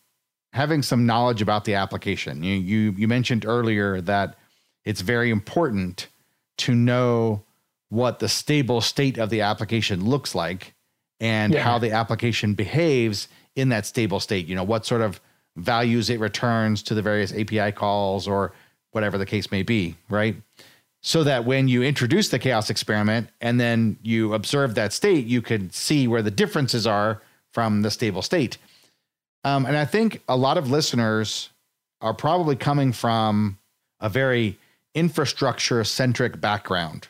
having 0.54 0.82
some 0.82 1.06
knowledge 1.06 1.42
about 1.42 1.66
the 1.66 1.76
application. 1.76 2.44
You 2.44 2.56
you 2.56 2.92
you 2.92 3.08
mentioned 3.08 3.46
earlier 3.46 4.00
that 4.02 4.36
it's 4.86 5.02
very 5.02 5.30
important 5.30 6.08
to 6.58 6.74
know 6.74 7.44
what 7.90 8.20
the 8.20 8.30
stable 8.30 8.82
state 8.82 9.18
of 9.18 9.30
the 9.30 9.42
application 9.42 10.06
looks 10.06 10.34
like 10.34 10.74
and 11.20 11.54
yeah. 11.54 11.64
how 11.64 11.78
the 11.78 11.92
application 11.92 12.54
behaves 12.54 13.28
in 13.56 13.70
that 13.70 13.86
stable 13.86 14.20
state. 14.20 14.48
You 14.48 14.56
know 14.56 14.64
what 14.64 14.86
sort 14.86 15.02
of 15.02 15.20
values 15.56 16.10
it 16.10 16.20
returns 16.20 16.84
to 16.84 16.94
the 16.94 17.02
various 17.02 17.34
API 17.34 17.72
calls 17.72 18.28
or 18.28 18.54
whatever 18.92 19.18
the 19.18 19.26
case 19.26 19.52
may 19.52 19.64
be, 19.64 19.96
right? 20.10 20.36
So 21.02 21.24
that 21.24 21.46
when 21.46 21.68
you 21.68 21.84
introduce 21.84 22.30
the 22.30 22.40
chaos 22.40 22.70
experiment 22.70 23.30
and 23.42 23.60
then 23.60 23.98
you 24.02 24.34
observe 24.34 24.76
that 24.76 24.94
state, 24.94 25.26
you 25.26 25.42
can 25.42 25.70
see 25.72 26.08
where 26.08 26.22
the 26.22 26.32
differences 26.32 26.88
are 26.88 27.22
from 27.52 27.82
the 27.82 27.92
stable 27.92 28.22
state. 28.22 28.58
Um, 29.44 29.66
and 29.66 29.78
I 29.78 29.86
think 29.86 30.22
a 30.28 30.36
lot 30.36 30.58
of 30.58 30.72
listeners 30.72 31.50
are 32.02 32.14
probably 32.14 32.56
coming 32.56 32.92
from 32.92 33.60
a 34.00 34.10
very 34.10 34.58
infrastructure 34.94 35.84
centric 35.84 36.40
background, 36.40 37.08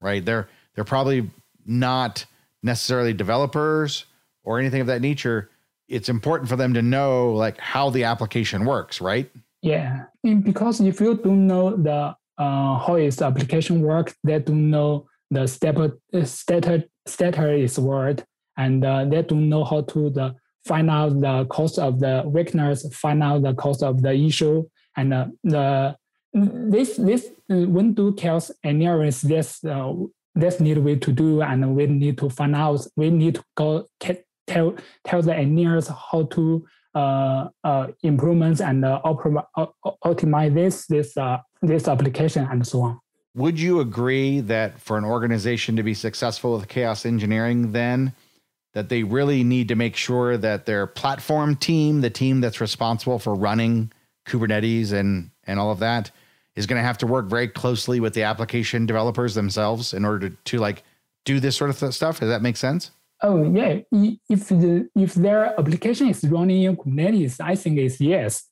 right? 0.00 0.24
They're 0.24 0.48
they're 0.74 0.84
probably 0.84 1.30
not 1.66 2.24
necessarily 2.62 3.12
developers 3.12 4.06
or 4.42 4.58
anything 4.58 4.80
of 4.80 4.86
that 4.86 5.02
nature. 5.02 5.49
It's 5.90 6.08
important 6.08 6.48
for 6.48 6.56
them 6.56 6.72
to 6.74 6.82
know 6.82 7.32
like 7.32 7.58
how 7.58 7.90
the 7.90 8.04
application 8.04 8.64
works, 8.64 9.00
right? 9.00 9.30
Yeah, 9.60 10.04
and 10.24 10.42
because 10.42 10.80
if 10.80 11.00
you 11.00 11.16
don't 11.16 11.46
know 11.46 11.76
the 11.76 12.14
uh, 12.38 12.78
how 12.78 12.94
is 12.94 13.20
application 13.20 13.82
work, 13.82 14.14
they 14.24 14.38
don't 14.38 14.70
know 14.70 15.06
the 15.30 15.46
step 15.46 15.76
status 16.24 16.84
status 17.06 17.78
word, 17.78 18.24
and 18.56 18.84
uh, 18.84 19.04
they 19.04 19.22
don't 19.22 19.48
know 19.48 19.64
how 19.64 19.82
to 19.82 20.10
the 20.10 20.34
find 20.64 20.90
out 20.90 21.20
the 21.20 21.44
cause 21.46 21.78
of 21.78 22.00
the 22.00 22.22
weakness, 22.26 22.86
find 22.94 23.22
out 23.22 23.42
the 23.42 23.54
cause 23.54 23.82
of 23.82 24.00
the 24.02 24.12
issue, 24.12 24.64
and 24.96 25.12
uh, 25.12 25.26
the 25.44 25.96
this 26.32 26.96
this 26.96 27.26
uh, 27.50 27.66
when 27.66 27.92
do 27.92 28.14
chaos 28.14 28.50
engineering 28.64 29.12
this 29.24 29.64
uh, 29.64 29.92
this 30.34 30.60
need 30.60 30.78
we 30.78 30.96
to 30.96 31.12
do 31.12 31.42
and 31.42 31.74
we 31.74 31.86
need 31.86 32.16
to 32.18 32.30
find 32.30 32.54
out 32.54 32.86
we 32.96 33.10
need 33.10 33.34
to 33.34 33.44
go 33.56 33.86
tell 34.50 34.74
tell 35.04 35.22
the 35.22 35.34
engineers 35.34 35.88
how 35.88 36.24
to 36.34 36.66
uh, 36.94 37.48
uh, 37.62 37.86
improvements 38.02 38.60
and 38.60 38.84
uh, 38.84 39.00
optimize 40.04 40.54
this 40.54 40.86
this 40.86 41.16
uh, 41.16 41.38
this 41.62 41.86
application 41.88 42.46
and 42.50 42.66
so 42.66 42.82
on. 42.82 43.00
Would 43.36 43.60
you 43.60 43.78
agree 43.80 44.40
that 44.40 44.80
for 44.80 44.98
an 44.98 45.04
organization 45.04 45.76
to 45.76 45.84
be 45.84 45.94
successful 45.94 46.56
with 46.56 46.66
chaos 46.66 47.06
engineering, 47.06 47.70
then 47.70 48.12
that 48.74 48.88
they 48.88 49.04
really 49.04 49.44
need 49.44 49.68
to 49.68 49.76
make 49.76 49.94
sure 49.94 50.36
that 50.36 50.66
their 50.66 50.86
platform 50.86 51.54
team, 51.54 52.00
the 52.00 52.10
team 52.10 52.40
that's 52.40 52.60
responsible 52.60 53.18
for 53.18 53.34
running 53.34 53.92
Kubernetes 54.26 54.92
and 54.92 55.30
and 55.44 55.60
all 55.60 55.70
of 55.70 55.78
that, 55.78 56.10
is 56.56 56.66
going 56.66 56.80
to 56.80 56.86
have 56.86 56.98
to 56.98 57.06
work 57.06 57.26
very 57.26 57.48
closely 57.48 58.00
with 58.00 58.14
the 58.14 58.24
application 58.24 58.84
developers 58.84 59.34
themselves 59.34 59.94
in 59.94 60.04
order 60.04 60.30
to, 60.30 60.36
to 60.44 60.58
like 60.58 60.82
do 61.24 61.38
this 61.38 61.56
sort 61.56 61.70
of 61.70 61.94
stuff. 61.94 62.18
Does 62.18 62.28
that 62.28 62.42
make 62.42 62.56
sense? 62.56 62.90
Oh 63.22 63.42
yeah, 63.42 63.80
if 64.30 64.48
the 64.48 64.88
if 64.96 65.14
their 65.14 65.58
application 65.58 66.08
is 66.08 66.24
running 66.24 66.62
in 66.62 66.76
Kubernetes, 66.76 67.38
I 67.40 67.54
think 67.54 67.78
it's 67.78 68.00
yes, 68.00 68.48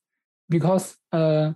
because 0.49 0.95
uh, 1.11 1.53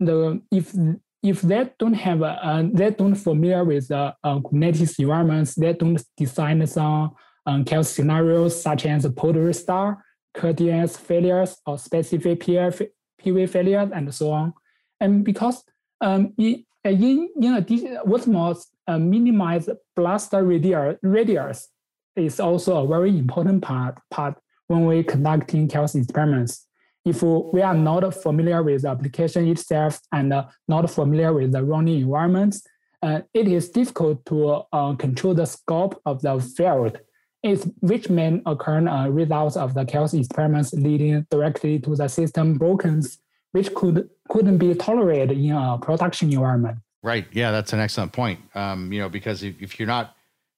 the 0.00 0.40
if 0.50 0.74
if 1.22 1.42
they 1.42 1.70
don't 1.78 1.94
have 1.94 2.22
a, 2.22 2.46
uh, 2.46 2.62
they 2.72 2.90
don't 2.90 3.14
familiar 3.14 3.62
with 3.62 3.88
the 3.88 4.14
uh, 4.24 4.38
Kubernetes 4.38 4.98
environments, 4.98 5.54
they 5.54 5.74
don't 5.74 6.02
design 6.16 6.66
some 6.66 7.14
um, 7.44 7.64
chaos 7.64 7.90
scenarios 7.90 8.62
such 8.62 8.86
as 8.86 9.06
pod 9.14 9.36
restart, 9.36 9.98
KDS 10.34 10.98
failures, 10.98 11.56
or 11.66 11.78
specific 11.78 12.40
PV 12.40 13.50
failures, 13.50 13.90
and 13.92 14.14
so 14.14 14.30
on. 14.30 14.54
And 15.00 15.24
because 15.24 15.62
um, 16.00 16.32
in, 16.38 16.64
in, 16.84 17.28
in 17.40 17.54
addition, 17.54 17.98
what's 18.04 18.26
more, 18.26 18.56
uh, 18.86 18.98
minimize 18.98 19.68
blast 19.94 20.32
radius, 20.32 20.96
radius 21.02 21.68
is 22.16 22.40
also 22.40 22.84
a 22.84 22.86
very 22.86 23.10
important 23.10 23.62
part, 23.62 23.98
part 24.10 24.36
when 24.66 24.84
we're 24.84 25.04
conducting 25.04 25.68
chaos 25.68 25.94
experiments. 25.94 26.66
If 27.04 27.22
we 27.22 27.62
are 27.62 27.74
not 27.74 28.12
familiar 28.14 28.62
with 28.62 28.82
the 28.82 28.88
application 28.88 29.46
itself 29.48 30.00
and 30.12 30.32
uh, 30.32 30.46
not 30.66 30.90
familiar 30.90 31.32
with 31.32 31.52
the 31.52 31.62
running 31.62 32.00
environments, 32.00 32.62
uh, 33.02 33.20
it 33.32 33.46
is 33.46 33.68
difficult 33.68 34.24
to 34.26 34.62
uh, 34.72 34.94
control 34.94 35.34
the 35.34 35.46
scope 35.46 36.00
of 36.04 36.22
the 36.22 36.40
field, 36.40 36.98
it's, 37.44 37.68
which 37.80 38.10
may 38.10 38.42
occur 38.46 38.88
uh, 38.88 39.08
results 39.08 39.56
of 39.56 39.74
the 39.74 39.84
chaos 39.84 40.14
experiments 40.14 40.72
leading 40.72 41.24
directly 41.30 41.78
to 41.78 41.94
the 41.94 42.08
system 42.08 42.58
brokens, 42.58 43.18
which 43.52 43.72
could 43.74 44.08
couldn't 44.28 44.58
be 44.58 44.74
tolerated 44.74 45.38
in 45.38 45.52
a 45.52 45.78
production 45.80 46.32
environment. 46.32 46.78
Right. 47.04 47.26
Yeah, 47.30 47.52
that's 47.52 47.72
an 47.72 47.78
excellent 47.78 48.12
point. 48.12 48.40
Um, 48.56 48.92
you 48.92 49.00
know, 49.00 49.08
because 49.08 49.44
if, 49.44 49.62
if 49.62 49.78
you're 49.78 49.86
not 49.86 50.15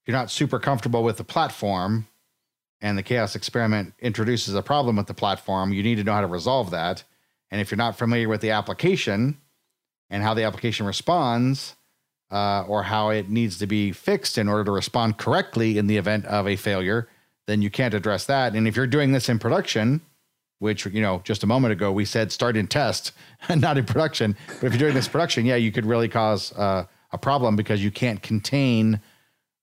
you're 0.09 0.17
not 0.17 0.31
super 0.31 0.59
comfortable 0.59 1.05
with 1.05 1.19
the 1.19 1.25
platform 1.25 2.09
and 2.81 2.97
the 2.97 3.03
chaos 3.03 3.37
experiment 3.37 3.93
introduces 4.01 4.55
a 4.55 4.63
problem 4.63 4.97
with 4.97 5.07
the 5.07 5.13
platform, 5.13 5.71
you 5.71 5.83
need 5.83 5.97
to 5.97 6.05
know 6.05 6.15
how 6.15 6.23
to 6.23 6.27
resolve 6.27 6.71
that. 6.71 7.05
And 7.51 7.61
if 7.61 7.71
you're 7.71 7.77
not 7.77 7.99
familiar 7.99 8.27
with 8.27 8.41
the 8.41 8.51
application 8.51 9.39
and 10.09 10.23
how 10.23 10.33
the 10.33 10.45
application 10.45 10.87
responds, 10.87 11.77
uh, 12.31 12.63
or 12.63 12.85
how 12.85 13.11
it 13.11 13.29
needs 13.29 13.59
to 13.59 13.67
be 13.67 13.93
fixed 13.93 14.39
in 14.39 14.49
order 14.49 14.65
to 14.65 14.71
respond 14.71 15.19
correctly 15.19 15.77
in 15.77 15.89
the 15.89 15.99
event 15.99 16.25
of 16.25 16.49
a 16.49 16.57
failure, 16.57 17.09
then 17.47 17.61
you 17.61 17.71
can't 17.71 17.95
address 17.95 18.25
that. 18.25 18.55
And 18.55 18.67
if 18.67 18.77
you're 18.77 18.87
doing 18.87 19.13
this 19.13 19.29
in 19.29 19.39
production, 19.39 20.01
which 20.59 20.87
you 20.87 21.03
know 21.03 21.21
just 21.23 21.45
a 21.45 21.47
moment 21.47 21.73
ago 21.73 21.93
we 21.93 22.05
said 22.05 22.33
start 22.33 22.57
in 22.57 22.67
test 22.67 23.13
and 23.49 23.61
not 23.67 23.79
in 23.79 23.85
production 23.85 24.37
but 24.47 24.65
if 24.65 24.73
you're 24.73 24.89
doing 24.89 24.95
this 24.95 25.07
production 25.07 25.47
yeah 25.47 25.55
you 25.55 25.71
could 25.71 25.87
really 25.87 26.09
cause 26.09 26.53
uh, 26.55 26.85
a 27.13 27.19
problem 27.19 27.55
because 27.55 27.81
you 27.83 27.93
can't 27.93 28.23
contain 28.23 29.01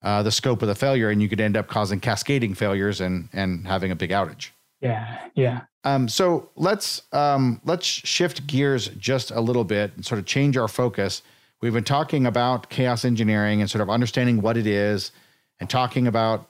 uh, 0.05 0.23
the 0.23 0.31
scope 0.31 0.61
of 0.61 0.69
the 0.69 0.75
failure 0.75 1.09
and 1.09 1.21
you 1.21 1.27
could 1.27 1.41
end 1.41 1.57
up 1.57 1.67
causing 1.67 1.99
cascading 1.99 2.53
failures 2.53 3.01
and 3.01 3.27
and 3.33 3.67
having 3.67 3.91
a 3.91 3.95
big 3.95 4.11
outage 4.11 4.51
yeah 4.81 5.19
yeah 5.35 5.61
um, 5.83 6.07
so 6.07 6.49
let's 6.55 7.01
um, 7.11 7.59
let's 7.65 7.85
shift 7.85 8.47
gears 8.47 8.87
just 8.97 9.31
a 9.31 9.41
little 9.41 9.65
bit 9.65 9.91
and 9.95 10.05
sort 10.05 10.19
of 10.19 10.25
change 10.25 10.55
our 10.55 10.69
focus 10.69 11.21
we've 11.61 11.73
been 11.73 11.83
talking 11.83 12.25
about 12.25 12.69
chaos 12.69 13.03
engineering 13.03 13.59
and 13.59 13.69
sort 13.69 13.81
of 13.81 13.89
understanding 13.89 14.41
what 14.41 14.55
it 14.55 14.67
is 14.67 15.11
and 15.59 15.69
talking 15.69 16.07
about 16.07 16.49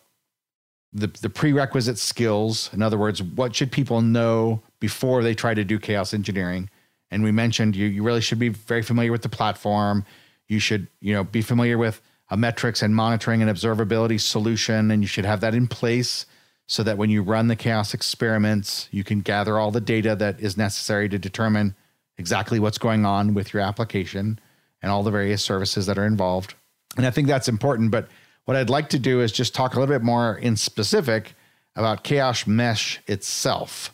the, 0.96 1.08
the 1.08 1.30
prerequisite 1.30 1.98
skills. 1.98 2.70
In 2.74 2.82
other 2.82 2.98
words, 2.98 3.22
what 3.22 3.54
should 3.54 3.72
people 3.72 4.02
know 4.02 4.64
before 4.80 5.22
they 5.22 5.36
try 5.36 5.54
to 5.54 5.64
do 5.64 5.78
chaos 5.78 6.14
engineering? 6.14 6.70
And 7.12 7.22
we 7.22 7.32
mentioned 7.32 7.76
you, 7.76 7.86
you 7.88 8.02
really 8.02 8.22
should 8.22 8.40
be 8.40 8.50
very 8.50 8.82
familiar 8.82 9.12
with 9.12 9.22
the 9.22 9.30
platform. 9.30 10.06
You 10.48 10.60
should, 10.60 10.88
you 11.02 11.14
know, 11.14 11.24
be 11.24 11.42
familiar 11.42 11.78
with 11.78 12.02
a 12.30 12.38
metrics 12.38 12.82
and 12.82 12.96
monitoring 12.96 13.42
and 13.42 13.52
observability 13.52 14.20
solution, 14.20 14.92
and 14.92 15.02
you 15.02 15.08
should 15.08 15.26
have 15.26 15.42
that 15.42 15.54
in 15.54 15.68
place 15.68 16.26
so 16.68 16.82
that 16.84 16.98
when 16.98 17.10
you 17.10 17.22
run 17.22 17.48
the 17.48 17.56
chaos 17.56 17.94
experiments, 17.94 18.88
you 18.92 19.04
can 19.04 19.22
gather 19.22 19.60
all 19.60 19.72
the 19.72 19.82
data 19.82 20.16
that 20.16 20.40
is 20.40 20.58
necessary 20.58 21.08
to 21.08 21.20
determine 21.20 21.76
exactly 22.18 22.60
what's 22.60 22.78
going 22.78 23.06
on 23.06 23.34
with 23.34 23.54
your 23.54 23.62
application 23.62 24.40
and 24.82 24.92
all 24.92 25.04
the 25.04 25.12
various 25.12 25.44
services 25.44 25.86
that 25.86 25.98
are 25.98 26.06
involved. 26.06 26.56
And 26.98 27.06
I 27.06 27.12
think 27.12 27.28
that's 27.28 27.48
important, 27.48 27.92
but 27.92 28.08
what 28.46 28.58
I'd 28.58 28.70
like 28.70 28.90
to 28.90 29.00
do 29.00 29.22
is 29.22 29.32
just 29.32 29.54
talk 29.54 29.76
a 29.76 29.80
little 29.80 29.94
bit 29.94 30.04
more 30.04 30.38
in 30.38 30.56
specific 30.56 31.36
about 31.76 32.04
Chaos 32.04 32.48
Mesh 32.48 33.00
itself 33.08 33.94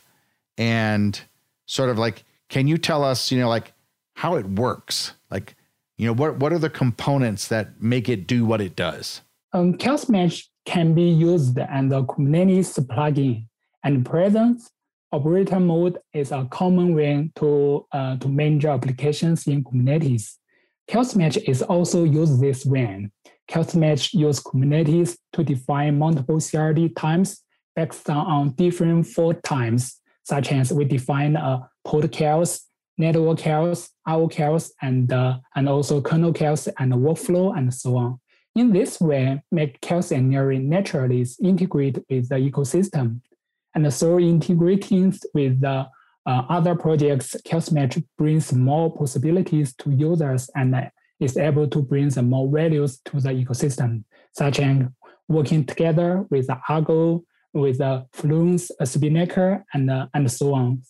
and 0.57 1.19
sort 1.65 1.89
of 1.89 1.97
like, 1.97 2.23
can 2.47 2.67
you 2.67 2.77
tell 2.77 3.03
us, 3.03 3.31
you 3.31 3.39
know, 3.39 3.49
like 3.49 3.73
how 4.13 4.35
it 4.35 4.45
works? 4.45 5.13
Like, 5.29 5.55
you 5.97 6.08
know, 6.08 6.13
what, 6.13 6.38
what 6.38 6.51
are 6.54 6.60
the 6.60 6.69
components 6.69 7.47
that 7.49 7.82
make 7.82 8.10
it 8.10 8.27
do 8.27 8.45
what 8.45 8.62
it 8.62 8.75
does? 8.75 9.21
Um, 9.54 9.77
Chaos 9.77 10.10
Mesh 10.10 10.49
can 10.65 10.93
be 10.93 11.10
used 11.10 11.56
the 11.89 11.97
Kubernetes 12.04 12.80
plugin 12.88 13.45
and 13.84 14.06
presence 14.06 14.71
operator 15.12 15.60
mode 15.60 15.97
is 16.13 16.32
a 16.32 16.47
common 16.49 16.95
way 16.95 17.30
to, 17.36 17.86
uh, 17.91 18.17
to 18.17 18.27
manage 18.27 18.65
applications 18.65 19.45
in 19.47 19.63
Kubernetes. 19.63 20.38
Chaos 20.88 21.15
Mesh 21.15 21.38
is 21.38 21.62
also 21.62 22.04
used 22.04 22.41
this 22.41 22.65
way. 22.65 23.10
Chaos 23.47 23.75
use 24.13 24.39
Kubernetes 24.39 25.17
to 25.34 25.43
define 25.43 25.97
multiple 25.97 26.38
CRD 26.38 26.95
times 26.95 27.43
based 27.75 28.10
on 28.10 28.51
different 28.51 29.08
fault 29.08 29.43
times, 29.43 29.99
such 30.23 30.51
as 30.51 30.71
we 30.71 30.86
define 30.86 31.36
a 31.36 31.69
pod 31.84 32.12
chaos, 32.12 32.67
network 33.01 33.39
chaos, 33.39 33.89
IO 34.05 34.27
chaos, 34.27 34.71
and, 34.81 35.11
uh, 35.11 35.37
and 35.55 35.67
also 35.67 36.01
kernel 36.01 36.31
chaos 36.31 36.67
and 36.79 36.93
workflow 36.93 37.57
and 37.57 37.73
so 37.73 37.97
on. 37.97 38.19
In 38.55 38.71
this 38.71 38.99
way, 38.99 39.41
make 39.51 39.81
chaos 39.81 40.11
engineering 40.11 40.69
naturally 40.69 41.25
integrate 41.41 41.97
with 42.09 42.29
the 42.29 42.35
ecosystem. 42.35 43.21
And 43.73 43.91
so 43.93 44.19
integrating 44.19 45.13
with 45.33 45.61
the 45.61 45.87
uh, 46.25 46.43
other 46.49 46.75
projects, 46.75 47.35
Chaos 47.43 47.73
brings 48.17 48.53
more 48.53 48.95
possibilities 48.95 49.73
to 49.77 49.91
users 49.91 50.49
and 50.55 50.91
is 51.19 51.37
able 51.37 51.67
to 51.67 51.81
bring 51.81 52.09
some 52.09 52.29
more 52.29 52.49
values 52.51 52.99
to 53.05 53.19
the 53.19 53.29
ecosystem, 53.29 54.03
such 54.33 54.59
as 54.59 54.83
working 55.27 55.65
together 55.65 56.25
with 56.29 56.47
Argo, 56.69 57.23
with 57.53 57.79
the 57.79 58.05
Fluence, 58.13 58.69
SabeMaker, 58.81 59.63
and, 59.73 59.89
uh, 59.89 60.07
and 60.13 60.31
so 60.31 60.53
on. 60.53 60.81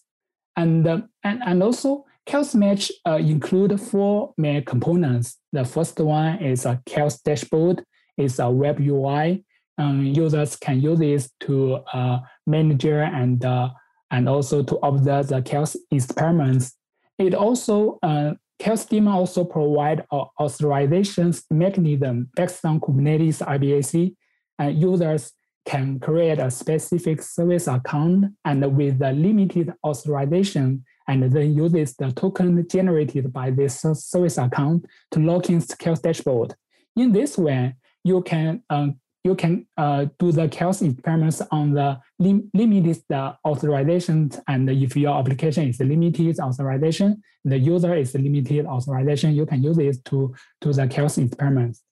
And, 0.55 0.87
uh, 0.87 1.01
and, 1.23 1.41
and 1.45 1.63
also, 1.63 2.05
Chaos 2.25 2.53
Mesh 2.53 2.91
uh, 3.07 3.15
include 3.15 3.79
four 3.81 4.33
main 4.37 4.63
components. 4.63 5.37
The 5.51 5.65
first 5.65 5.99
one 5.99 6.37
is 6.39 6.65
a 6.65 6.81
Chaos 6.85 7.19
dashboard. 7.19 7.83
It's 8.17 8.39
a 8.39 8.49
web 8.49 8.79
UI. 8.79 9.43
Um, 9.77 10.05
users 10.05 10.55
can 10.55 10.81
use 10.81 10.99
this 10.99 11.31
to 11.41 11.79
uh, 11.93 12.19
manage 12.45 12.85
and, 12.85 13.43
uh, 13.43 13.69
and 14.11 14.29
also 14.29 14.61
to 14.63 14.75
observe 14.77 15.27
the 15.27 15.41
Chaos 15.41 15.75
experiments. 15.89 16.73
It 17.17 17.33
also 17.33 17.97
uh, 18.03 18.33
Chaos 18.61 18.85
Daemon 18.85 19.15
also 19.15 19.43
provide 19.43 20.05
an 20.11 20.25
authorization 20.39 21.33
mechanism 21.49 22.29
based 22.35 22.63
on 22.63 22.79
Kubernetes 22.79 23.41
RBAC, 23.41 24.15
and 24.59 24.79
users 24.79 25.31
can 25.65 25.99
create 25.99 26.39
a 26.39 26.49
specific 26.49 27.21
service 27.21 27.67
account 27.67 28.33
and 28.45 28.75
with 28.75 28.99
the 28.99 29.11
limited 29.11 29.73
authorization, 29.85 30.83
and 31.07 31.23
then 31.31 31.55
uses 31.55 31.95
the 31.95 32.11
token 32.11 32.67
generated 32.67 33.31
by 33.31 33.51
this 33.51 33.81
service 33.93 34.37
account 34.37 34.85
to 35.11 35.19
log 35.19 35.49
in 35.49 35.61
Chaos 35.61 35.99
dashboard. 35.99 36.55
in 36.95 37.11
this 37.11 37.37
way, 37.37 37.75
you 38.03 38.21
can 38.23 38.63
um, 38.69 38.99
you 39.23 39.35
can 39.35 39.67
uh, 39.77 40.05
do 40.17 40.31
the 40.31 40.47
chaos 40.47 40.81
experiments 40.81 41.41
on 41.51 41.73
the 41.73 41.99
lim- 42.17 42.49
limited 42.53 43.03
uh, 43.11 43.33
authorization. 43.45 44.31
And 44.47 44.69
if 44.69 44.95
your 44.97 45.17
application 45.17 45.69
is 45.69 45.79
limited 45.79 46.39
authorization, 46.39 47.21
the 47.45 47.57
user 47.57 47.95
is 47.95 48.15
limited 48.15 48.65
authorization, 48.65 49.35
you 49.35 49.45
can 49.45 49.63
use 49.63 49.77
it 49.77 50.03
to 50.05 50.33
do 50.59 50.73
the 50.73 50.87
chaos 50.87 51.17
experiments. 51.17 51.83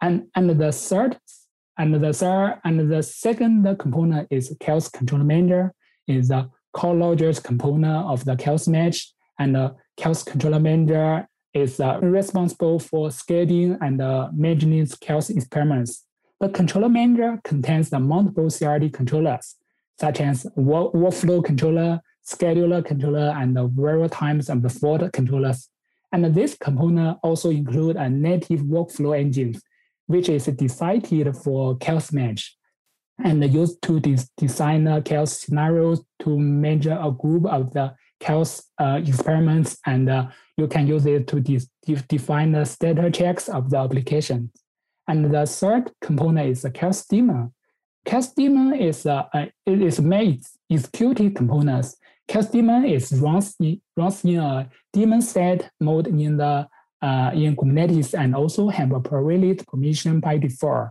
And, 0.00 0.28
and 0.34 0.48
the 0.48 0.70
third 0.70 1.18
and 1.78 1.94
the 1.94 2.12
third 2.12 2.60
and 2.64 2.90
the 2.90 3.02
second 3.02 3.64
component 3.78 4.28
is 4.30 4.54
chaos 4.60 4.88
control 4.88 5.22
manager 5.22 5.74
is 6.06 6.28
the 6.28 6.48
core 6.72 6.94
logic 6.94 7.42
component 7.42 8.06
of 8.06 8.24
the 8.24 8.36
chaos 8.36 8.68
mesh. 8.68 9.12
And 9.38 9.54
the 9.54 9.74
chaos 9.96 10.22
controller 10.22 10.60
manager 10.60 11.28
is 11.52 11.80
uh, 11.80 11.98
responsible 12.00 12.78
for 12.78 13.08
scheduling 13.08 13.78
and 13.80 14.00
uh, 14.00 14.28
managing 14.32 14.86
chaos 15.00 15.30
experiments. 15.30 16.04
The 16.40 16.48
controller 16.48 16.88
manager 16.88 17.40
contains 17.44 17.90
the 17.90 17.98
multiple 17.98 18.46
CRD 18.46 18.92
controllers, 18.92 19.56
such 19.98 20.20
as 20.20 20.46
work, 20.54 20.92
workflow 20.92 21.42
controller, 21.44 22.00
scheduler 22.26 22.84
controller, 22.84 23.34
and 23.36 23.56
the 23.56 23.66
various 23.66 24.10
times 24.10 24.48
and 24.48 24.62
the 24.62 24.68
fault 24.68 25.10
controllers. 25.12 25.68
And 26.12 26.34
this 26.34 26.56
component 26.58 27.18
also 27.22 27.50
includes 27.50 27.98
a 27.98 28.08
native 28.08 28.60
workflow 28.60 29.18
engine, 29.18 29.54
which 30.06 30.28
is 30.28 30.46
decided 30.46 31.36
for 31.36 31.76
chaos 31.78 32.12
mesh 32.12 32.56
and 33.24 33.52
used 33.52 33.80
to 33.82 34.00
de- 34.00 34.16
design 34.36 35.02
chaos 35.02 35.40
scenarios 35.40 36.02
to 36.20 36.38
measure 36.38 36.98
a 37.00 37.10
group 37.10 37.46
of 37.46 37.72
the 37.72 37.94
chaos 38.20 38.62
uh, 38.78 39.00
experiments, 39.02 39.78
and 39.86 40.08
uh, 40.08 40.26
you 40.56 40.66
can 40.66 40.86
use 40.86 41.06
it 41.06 41.26
to 41.28 41.40
de- 41.40 41.60
de- 41.84 42.02
define 42.08 42.52
the 42.52 42.64
status 42.64 43.16
checks 43.16 43.48
of 43.48 43.70
the 43.70 43.76
application. 43.76 44.50
And 45.08 45.32
the 45.32 45.46
third 45.46 45.90
component 46.00 46.48
is 46.48 46.62
the 46.62 46.70
chaos 46.70 47.06
daemon. 47.06 47.52
Chaos 48.04 48.32
daemon 48.34 48.74
is 48.74 49.06
uh, 49.06 49.24
it 49.34 49.82
is 49.82 50.00
made 50.00 50.42
executed 50.70 51.36
components. 51.36 51.96
Chaos 52.28 52.50
daemon 52.50 52.84
is 52.84 53.12
runs 53.12 53.56
runs 53.96 54.24
in 54.24 54.40
a 54.40 54.68
daemon 54.92 55.22
set 55.22 55.70
mode 55.80 56.08
in 56.08 56.36
the 56.36 56.68
uh, 57.02 57.30
in 57.34 57.56
Kubernetes 57.56 58.18
and 58.18 58.34
also 58.34 58.68
have 58.68 58.92
a 58.92 59.00
privileged 59.00 59.66
permission 59.66 60.20
by 60.20 60.38
default. 60.38 60.88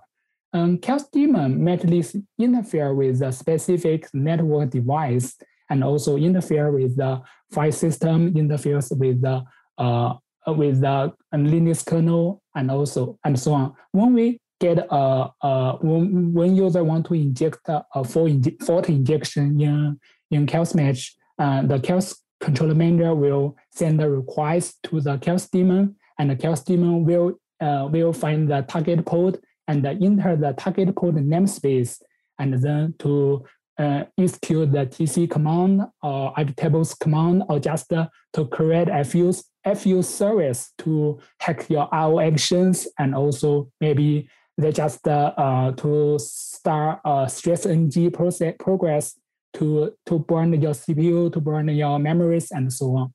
Um, 0.54 0.78
chaos 0.78 1.10
daemon 1.10 1.62
mainly 1.62 2.04
interfere 2.40 2.94
with 2.94 3.20
the 3.20 3.32
specific 3.32 4.08
network 4.14 4.70
device 4.70 5.36
and 5.70 5.84
also 5.84 6.16
interfere 6.16 6.72
with 6.72 6.96
the 6.96 7.22
file 7.52 7.72
system, 7.72 8.36
interferes 8.38 8.92
with 8.92 9.22
the 9.22 9.44
uh, 9.78 10.14
with 10.48 10.82
the 10.82 11.12
Linux 11.34 11.86
kernel 11.86 12.42
and 12.56 12.72
also 12.72 13.18
and 13.26 13.38
so 13.40 13.54
on. 13.54 13.74
When 13.92 14.14
we 14.14 14.40
get 14.60 14.78
a, 14.78 15.30
a 15.42 15.78
when, 15.82 16.34
when 16.34 16.56
user 16.56 16.84
want 16.84 17.08
to 17.08 17.16
inject 17.16 17.60
a, 17.68 17.84
a 17.94 18.04
fault, 18.04 18.30
inje 18.30 18.64
fault 18.64 18.88
injection 18.90 19.60
in 19.60 20.00
in 20.32 20.46
chaos 20.46 20.74
mesh, 20.74 21.16
uh, 21.40 21.64
the 21.64 21.80
chaos 21.80 22.16
controller 22.42 22.76
manager 22.76 23.14
will 23.14 23.56
send 23.72 24.02
a 24.02 24.10
request 24.10 24.78
to 24.84 25.02
the 25.02 25.18
chaos 25.18 25.48
daemon, 25.50 25.96
and 26.20 26.30
the 26.30 26.36
chaos 26.36 26.64
daemon 26.64 27.06
will 27.06 27.40
uh, 27.62 27.88
will 27.92 28.14
find 28.14 28.50
the 28.50 28.62
target 28.64 29.06
pod 29.06 29.40
and 29.68 29.86
enter 29.86 30.36
the 30.36 30.54
target 30.54 30.96
pod 30.96 31.16
namespace, 31.16 32.02
and 32.40 32.54
then 32.62 32.94
to 33.00 33.44
uh, 33.78 34.04
execute 34.18 34.72
the 34.72 34.86
TC 34.86 35.30
command 35.30 35.82
or 36.02 36.34
iptables 36.36 36.98
command 37.00 37.44
or 37.50 37.60
just 37.60 37.92
uh, 37.92 38.08
to 38.34 38.46
create 38.46 38.88
a 38.90 39.04
few 39.04 39.34
FU 39.76 40.02
service 40.02 40.72
to 40.78 41.20
hack 41.40 41.70
your 41.70 41.94
IO 41.94 42.20
actions 42.20 42.88
and 43.00 43.16
also 43.16 43.70
maybe 43.82 44.30
they 44.58 44.72
just 44.72 45.06
uh, 45.08 45.72
to 45.76 46.18
start 46.20 47.00
a 47.04 47.28
stress 47.28 47.66
ng 47.66 48.12
process 48.12 48.54
progress 48.60 49.20
to 49.56 49.92
to 50.06 50.20
burn 50.20 50.54
your 50.62 50.74
CPU, 50.74 51.32
to 51.34 51.40
burn 51.40 51.70
your 51.70 52.00
memories 52.00 52.52
and 52.52 52.72
so 52.72 52.96
on. 52.98 53.14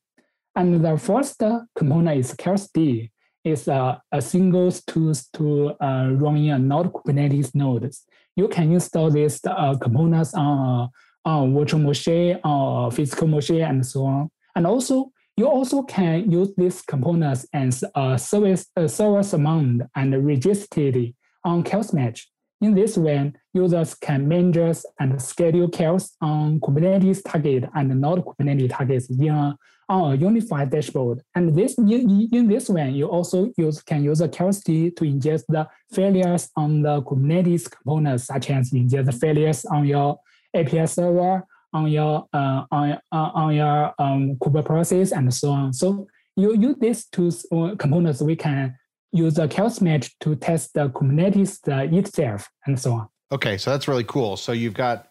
And 0.57 0.85
the 0.85 0.99
first 0.99 1.43
component 1.75 2.19
is 2.19 2.35
chaosd. 2.35 3.11
It's 3.43 3.69
a, 3.69 4.03
a 4.13 4.21
single 4.21 4.71
tools 4.71 5.29
to 5.35 5.71
uh, 5.81 6.11
run 6.13 6.37
in 6.37 6.51
a 6.51 6.59
node 6.59 6.93
Kubernetes 6.93 7.55
nodes 7.55 8.05
you 8.37 8.49
can 8.49 8.73
install 8.73 9.11
these 9.11 9.41
uh, 9.45 9.77
components 9.77 10.35
on, 10.35 10.89
on 11.25 11.55
virtual 11.55 11.81
machine, 11.81 12.39
on 12.45 12.91
physical 12.91 13.29
machine, 13.29 13.63
and 13.63 13.87
so 13.87 14.05
on. 14.07 14.31
And 14.57 14.67
also, 14.67 15.13
you 15.37 15.47
also 15.47 15.83
can 15.83 16.31
use 16.31 16.51
these 16.57 16.83
components 16.83 17.47
as 17.53 17.85
a 17.95 18.19
service, 18.19 18.67
a 18.77 18.89
service 18.89 19.33
amount 19.33 19.83
and 19.95 20.27
register 20.27 20.81
it 20.81 21.15
on 21.45 21.63
chaos 21.63 21.93
mesh. 21.93 22.29
In 22.61 22.75
this 22.75 22.99
way, 22.99 23.33
users 23.55 23.95
can 23.95 24.29
manage 24.29 24.83
and 24.99 25.21
schedule 25.21 25.69
chaos 25.69 26.15
on 26.21 26.61
Kubernetes 26.61 27.23
target 27.25 27.65
and 27.75 28.01
not 28.01 28.19
Kubernetes 28.19 28.71
targets 28.71 29.09
in 29.09 29.57
on 29.89 30.13
a 30.13 30.15
unified 30.15 30.71
dashboard. 30.71 31.23
And 31.35 31.57
this 31.57 31.79
in 31.79 32.49
this 32.49 32.69
way, 32.69 32.91
you 32.91 33.07
also 33.07 33.51
use 33.57 33.83
can 33.83 34.05
use 34.05 34.21
a 34.21 34.29
chaosd 34.29 34.95
to 34.97 35.05
ingest 35.05 35.45
the 35.49 35.69
failures 35.91 36.51
on 36.55 36.83
the 36.83 37.03
Kubernetes 37.03 37.71
components, 37.71 38.25
such 38.25 38.51
as 38.51 38.71
ingest 38.73 39.07
the 39.07 39.13
failures 39.13 39.65
on 39.65 39.87
your 39.87 40.21
API 40.55 40.87
server, 40.87 41.47
on 41.73 41.89
your 41.89 42.27
uh, 42.35 42.65
on, 42.71 42.93
uh, 43.11 43.31
on 43.35 43.55
your 43.55 43.95
um, 43.99 44.37
Kubernetes 44.37 44.67
process, 44.67 45.13
and 45.13 45.33
so 45.33 45.51
on. 45.51 45.73
So 45.73 46.07
you 46.37 46.55
use 46.55 46.77
these 46.79 47.07
two 47.07 47.33
uh, 47.53 47.75
components, 47.77 48.21
we 48.21 48.37
can 48.37 48.77
use 49.13 49.39
a 49.39 49.49
chaos 49.49 49.81
mesh 49.81 50.15
to 50.21 50.37
test 50.37 50.75
the 50.75 50.89
Kubernetes 50.89 51.61
itself, 51.93 52.49
and 52.67 52.79
so 52.79 52.93
on. 52.93 53.09
Okay, 53.33 53.59
so 53.59 53.71
that's 53.71 53.87
really 53.89 54.05
cool. 54.05 54.37
So 54.37 54.53
you've 54.53 54.75
got 54.75 55.11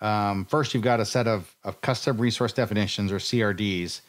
um, 0.00 0.44
first 0.44 0.74
you've 0.74 0.84
got 0.84 1.00
a 1.00 1.04
set 1.04 1.26
of, 1.26 1.54
of 1.64 1.80
custom 1.80 2.20
resource 2.20 2.52
definitions 2.52 3.10
or 3.10 3.16
CRDs 3.16 4.00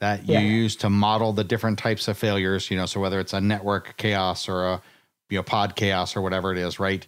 that 0.00 0.28
you 0.28 0.34
yeah. 0.34 0.40
use 0.40 0.76
to 0.76 0.90
model 0.90 1.32
the 1.32 1.44
different 1.44 1.78
types 1.78 2.06
of 2.06 2.16
failures, 2.16 2.70
you 2.70 2.76
know, 2.76 2.86
so 2.86 3.00
whether 3.00 3.18
it's 3.18 3.32
a 3.32 3.40
network 3.40 3.96
chaos 3.96 4.48
or 4.48 4.66
a 4.66 4.82
you 5.30 5.38
know 5.38 5.42
pod 5.42 5.74
chaos 5.74 6.16
or 6.16 6.22
whatever 6.22 6.52
it 6.52 6.58
is, 6.58 6.78
right? 6.78 7.06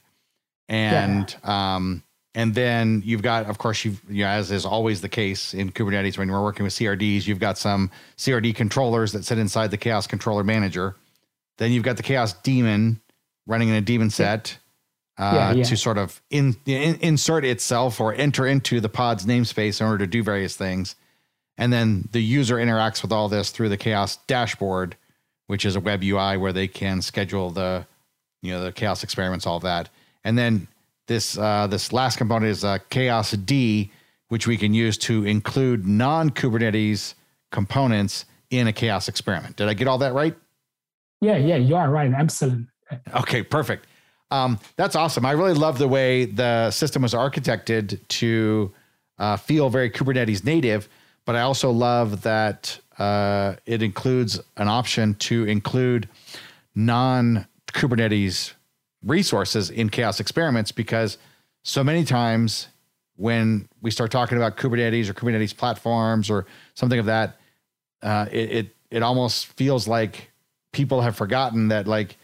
And 0.69 1.35
yeah. 1.45 1.77
um 1.77 2.03
and 2.33 2.55
then 2.55 3.03
you've 3.05 3.23
got, 3.23 3.47
of 3.47 3.59
course, 3.59 3.85
you've 3.85 4.01
you 4.09 4.25
know, 4.25 4.31
as 4.31 4.51
is 4.51 4.65
always 4.65 5.01
the 5.01 5.09
case 5.09 5.53
in 5.53 5.73
Kubernetes 5.73 6.17
when 6.17 6.29
you're 6.29 6.43
working 6.43 6.65
with 6.65 6.73
CRDs, 6.73 7.27
you've 7.27 7.41
got 7.41 7.59
some 7.59 7.91
CRD 8.17 8.55
controllers 8.55 9.13
that 9.13 9.25
sit 9.25 9.39
inside 9.39 9.71
the 9.71 9.77
chaos 9.77 10.07
controller 10.07 10.45
manager. 10.45 10.97
Then 11.61 11.73
you've 11.73 11.85
got 11.85 11.99
the 11.99 12.03
chaos 12.03 12.33
daemon 12.33 13.03
running 13.47 13.69
in 13.69 13.75
a 13.75 13.83
daemon 13.83 14.09
set 14.09 14.59
uh, 15.19 15.53
yeah, 15.55 15.63
to 15.63 15.77
sort 15.77 15.99
of 15.99 16.23
in, 16.31 16.57
in, 16.65 16.95
insert 17.03 17.45
itself 17.45 18.01
or 18.01 18.15
enter 18.15 18.47
into 18.47 18.81
the 18.81 18.89
pod's 18.89 19.27
namespace 19.27 19.79
in 19.79 19.87
order 19.87 19.99
to 19.99 20.07
do 20.07 20.23
various 20.23 20.57
things. 20.57 20.97
And 21.59 21.71
then 21.71 22.09
the 22.13 22.23
user 22.23 22.57
interacts 22.57 23.03
with 23.03 23.13
all 23.13 23.29
this 23.29 23.51
through 23.51 23.69
the 23.69 23.77
Chaos 23.77 24.17
dashboard, 24.27 24.97
which 25.49 25.67
is 25.67 25.77
a 25.77 25.81
web 25.81 26.03
UI 26.03 26.39
where 26.39 26.55
they 26.55 26.67
can 26.67 27.03
schedule 27.03 27.51
the, 27.51 27.87
you 28.41 28.53
know, 28.53 28.65
the 28.65 28.73
Chaos 28.73 29.05
experiments, 29.05 29.47
all 29.47 29.61
that. 29.61 29.91
And 30.25 30.39
then 30.39 30.67
this 31.09 31.37
uh, 31.37 31.67
this 31.67 31.93
last 31.93 32.17
component 32.17 32.51
is 32.51 32.65
uh, 32.65 32.79
chaosd, 32.91 33.91
which 34.29 34.47
we 34.47 34.57
can 34.57 34.73
use 34.73 34.97
to 34.97 35.27
include 35.27 35.87
non 35.87 36.31
Kubernetes 36.31 37.13
components 37.53 38.25
in 38.49 38.67
a 38.67 38.73
Chaos 38.73 39.09
experiment. 39.09 39.57
Did 39.57 39.69
I 39.69 39.75
get 39.75 39.89
all 39.89 39.99
that 39.99 40.15
right? 40.15 40.35
Yeah, 41.21 41.37
yeah, 41.37 41.57
you 41.57 41.77
are 41.77 41.91
right. 41.91 42.13
Excellent. 42.13 42.69
Okay, 43.15 43.43
perfect. 43.43 43.87
Um, 44.31 44.59
that's 44.77 44.97
awesome. 44.97 45.25
I 45.27 45.33
really 45.33 45.55
love 45.55 45.79
the 45.79 45.89
way 45.89 46.25
the 46.25 46.71
system 46.71 47.03
was 47.03 47.15
architected 47.15 48.01
to 48.09 48.73
uh, 49.19 49.37
feel 49.37 49.69
very 49.71 49.91
Kubernetes 49.91 50.45
native 50.45 50.89
but 51.31 51.37
I 51.37 51.43
also 51.43 51.71
love 51.71 52.23
that 52.23 52.81
uh, 52.99 53.55
it 53.67 53.83
includes 53.83 54.41
an 54.57 54.69
option 54.69 55.15
to 55.15 55.45
include 55.45 56.09
non 56.75 57.47
Kubernetes 57.73 58.55
resources 59.05 59.71
in 59.71 59.91
chaos 59.91 60.19
experiments 60.21 60.73
because 60.73 61.19
so 61.63 61.85
many 61.85 62.05
times 62.05 62.69
when 63.17 63.69
we 63.81 63.91
start 63.91 64.11
talking 64.11 64.39
about 64.39 64.57
Kubernetes 64.57 65.09
or 65.09 65.15
Kubernetes 65.15 65.57
platforms 65.57 66.31
or 66.31 66.47
something 66.75 66.99
of 66.99 67.07
that, 67.07 67.37
uh, 68.03 68.27
it, 68.33 68.51
it 68.51 68.77
it 68.91 69.03
almost 69.03 69.47
feels 69.47 69.87
like 69.87 70.30
people 70.73 71.01
have 71.01 71.17
forgotten 71.17 71.69
that 71.69 71.87
like 71.87 72.17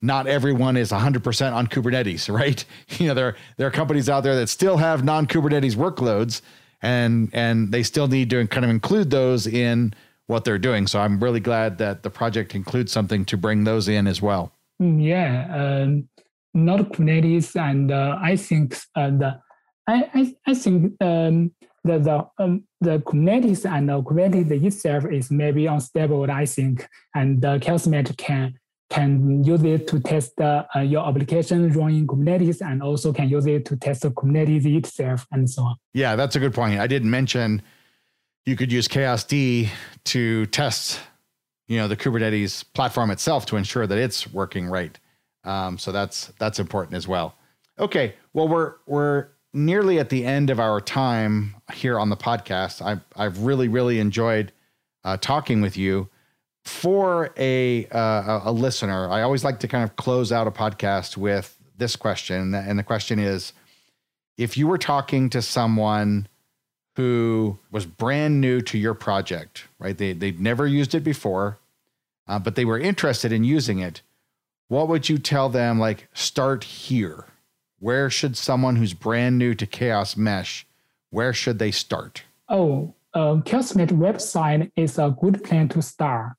not 0.00 0.26
everyone 0.26 0.76
is 0.76 0.90
100% 0.90 1.52
on 1.52 1.66
Kubernetes, 1.68 2.32
right? 2.34 2.64
You 2.98 3.08
know, 3.08 3.14
there 3.14 3.36
there 3.56 3.66
are 3.66 3.72
companies 3.72 4.08
out 4.08 4.22
there 4.22 4.36
that 4.36 4.48
still 4.48 4.76
have 4.76 5.04
non 5.04 5.26
Kubernetes 5.26 5.76
workloads 5.76 6.42
and 6.82 7.30
and 7.32 7.72
they 7.72 7.82
still 7.82 8.08
need 8.08 8.28
to 8.30 8.46
kind 8.48 8.64
of 8.64 8.70
include 8.70 9.10
those 9.10 9.46
in 9.46 9.94
what 10.26 10.44
they're 10.44 10.58
doing. 10.58 10.86
So 10.86 11.00
I'm 11.00 11.20
really 11.20 11.40
glad 11.40 11.78
that 11.78 12.02
the 12.02 12.10
project 12.10 12.54
includes 12.54 12.92
something 12.92 13.24
to 13.26 13.36
bring 13.36 13.64
those 13.64 13.88
in 13.88 14.06
as 14.06 14.20
well. 14.20 14.52
Mm, 14.80 15.04
yeah, 15.04 15.82
um, 15.84 16.08
not 16.54 16.92
Kubernetes, 16.92 17.56
and 17.56 17.92
uh, 17.92 18.18
I 18.20 18.36
think 18.36 18.76
uh, 18.96 19.10
the 19.10 19.40
I 19.86 20.10
I, 20.14 20.34
I 20.46 20.54
think 20.54 20.94
um, 21.00 21.52
the 21.84 21.98
the 21.98 22.26
um, 22.38 22.64
the 22.80 22.98
Kubernetes 23.00 23.70
and 23.70 23.88
the 23.88 24.02
Kubernetes 24.02 24.64
itself 24.64 25.04
is 25.10 25.30
maybe 25.30 25.66
unstable. 25.66 26.30
I 26.30 26.46
think, 26.46 26.86
and 27.14 27.40
the 27.40 27.58
chaos 27.60 27.86
mesh 27.86 28.12
can 28.16 28.58
can 28.92 29.42
use 29.42 29.62
it 29.64 29.88
to 29.88 30.00
test 30.00 30.38
uh, 30.40 30.64
your 30.84 31.08
application 31.08 31.72
running 31.72 32.06
Kubernetes 32.06 32.60
and 32.60 32.82
also 32.82 33.12
can 33.12 33.28
use 33.28 33.46
it 33.46 33.64
to 33.66 33.76
test 33.76 34.02
the 34.02 34.10
Kubernetes 34.10 34.66
itself 34.66 35.26
and 35.32 35.48
so 35.48 35.62
on. 35.62 35.76
Yeah, 35.94 36.14
that's 36.14 36.36
a 36.36 36.38
good 36.38 36.52
point. 36.52 36.78
I 36.78 36.86
didn't 36.86 37.10
mention 37.10 37.62
you 38.44 38.54
could 38.54 38.70
use 38.70 38.88
chaosd 38.88 39.68
to 40.04 40.46
test, 40.46 41.00
you 41.68 41.78
know, 41.78 41.88
the 41.88 41.96
Kubernetes 41.96 42.64
platform 42.74 43.10
itself 43.10 43.46
to 43.46 43.56
ensure 43.56 43.86
that 43.86 43.98
it's 43.98 44.30
working 44.32 44.66
right. 44.66 44.98
Um, 45.44 45.78
so 45.78 45.90
that's 45.90 46.32
that's 46.38 46.60
important 46.60 46.94
as 46.94 47.08
well. 47.08 47.34
Okay, 47.78 48.14
well 48.32 48.46
we're 48.46 48.74
we're 48.86 49.28
nearly 49.54 49.98
at 49.98 50.08
the 50.08 50.24
end 50.24 50.50
of 50.50 50.58
our 50.58 50.80
time 50.80 51.56
here 51.72 51.98
on 51.98 52.10
the 52.10 52.16
podcast. 52.16 52.84
I've 52.84 53.00
I've 53.16 53.40
really 53.40 53.68
really 53.68 53.98
enjoyed 53.98 54.52
uh, 55.04 55.16
talking 55.18 55.60
with 55.60 55.76
you. 55.76 56.08
For 56.64 57.34
a 57.36 57.86
uh, 57.86 58.42
a 58.44 58.52
listener, 58.52 59.10
I 59.10 59.22
always 59.22 59.42
like 59.42 59.58
to 59.60 59.68
kind 59.68 59.82
of 59.82 59.96
close 59.96 60.30
out 60.30 60.46
a 60.46 60.52
podcast 60.52 61.16
with 61.16 61.58
this 61.76 61.96
question, 61.96 62.54
and 62.54 62.78
the 62.78 62.84
question 62.84 63.18
is: 63.18 63.52
If 64.38 64.56
you 64.56 64.68
were 64.68 64.78
talking 64.78 65.28
to 65.30 65.42
someone 65.42 66.28
who 66.96 67.58
was 67.70 67.86
brand 67.86 68.40
new 68.40 68.60
to 68.60 68.78
your 68.78 68.94
project, 68.94 69.66
right? 69.80 69.98
They 69.98 70.12
they'd 70.12 70.38
never 70.38 70.68
used 70.68 70.94
it 70.94 71.02
before, 71.02 71.58
uh, 72.28 72.38
but 72.38 72.54
they 72.54 72.64
were 72.64 72.78
interested 72.78 73.32
in 73.32 73.42
using 73.42 73.80
it. 73.80 74.02
What 74.68 74.88
would 74.88 75.08
you 75.08 75.18
tell 75.18 75.48
them? 75.48 75.78
Like, 75.78 76.08
start 76.14 76.64
here. 76.64 77.26
Where 77.82 78.10
should 78.10 78.36
someone 78.36 78.76
who's 78.76 78.94
brand 78.94 79.38
new 79.38 79.56
to 79.56 79.66
Chaos 79.66 80.16
Mesh, 80.16 80.68
where 81.10 81.32
should 81.32 81.58
they 81.58 81.72
start? 81.72 82.22
Oh, 82.48 82.94
uh, 83.12 83.40
Chaos 83.44 83.74
Mesh 83.74 83.88
website 83.88 84.70
is 84.76 84.98
a 84.98 85.12
good 85.20 85.42
plan 85.42 85.68
to 85.70 85.82
start. 85.82 86.34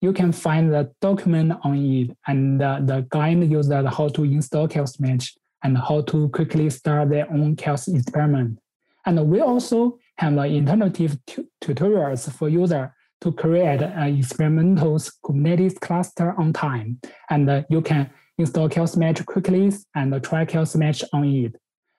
You 0.00 0.12
can 0.12 0.32
find 0.32 0.74
the 0.74 0.90
document 1.00 1.52
on 1.62 1.76
it 1.76 2.16
and 2.26 2.60
uh, 2.60 2.80
the 2.82 3.06
guide 3.10 3.48
uses 3.48 3.72
how 3.72 4.08
to 4.08 4.24
install 4.24 4.66
Chaos 4.66 4.98
Mesh 4.98 5.36
and 5.62 5.78
how 5.78 6.00
to 6.00 6.30
quickly 6.30 6.68
start 6.68 7.10
their 7.10 7.30
own 7.30 7.54
Chaos 7.54 7.86
experiment. 7.86 8.58
And 9.06 9.24
we 9.30 9.38
also 9.38 10.00
have 10.16 10.36
alternative 10.36 11.16
tutorials 11.62 12.28
for 12.32 12.48
user 12.48 12.92
to 13.20 13.30
create 13.30 13.82
an 13.82 14.18
experimental 14.18 14.96
Kubernetes 15.24 15.78
cluster 15.78 16.34
on 16.36 16.52
time. 16.52 16.98
And 17.30 17.48
uh, 17.48 17.62
you 17.70 17.82
can 17.82 18.10
install 18.38 18.68
Mesh 18.96 19.22
quickly 19.22 19.72
and 19.94 20.22
try 20.22 20.46
Mesh 20.76 21.04
on 21.12 21.24
it. 21.24 21.56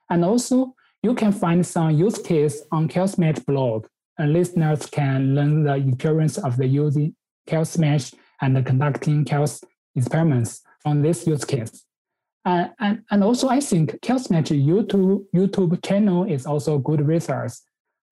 And 0.10 0.26
also, 0.26 0.74
you 1.04 1.14
can 1.14 1.32
find 1.32 1.66
some 1.66 1.92
use 1.92 2.18
case 2.18 2.64
on 2.72 2.90
Mesh 3.18 3.40
blog. 3.40 3.88
And 4.18 4.34
listeners 4.34 4.86
can 4.86 5.36
learn 5.36 5.64
the 5.64 5.76
experience 5.76 6.38
of 6.38 6.58
the 6.58 6.68
using 6.68 7.16
Mesh 7.78 8.14
and 8.42 8.66
conducting 8.66 9.26
Chaos 9.26 9.64
experiments 9.96 10.62
on 10.86 11.02
this 11.02 11.28
use 11.28 11.46
case. 11.46 11.86
Uh, 12.46 12.68
and, 12.80 13.04
and 13.12 13.24
also, 13.24 13.50
I 13.50 13.60
think 13.60 14.00
Chaosmesh 14.02 14.50
YouTube 14.66 15.26
YouTube 15.36 15.86
channel 15.86 16.24
is 16.24 16.46
also 16.46 16.78
good 16.80 17.06
resource. 17.06 17.62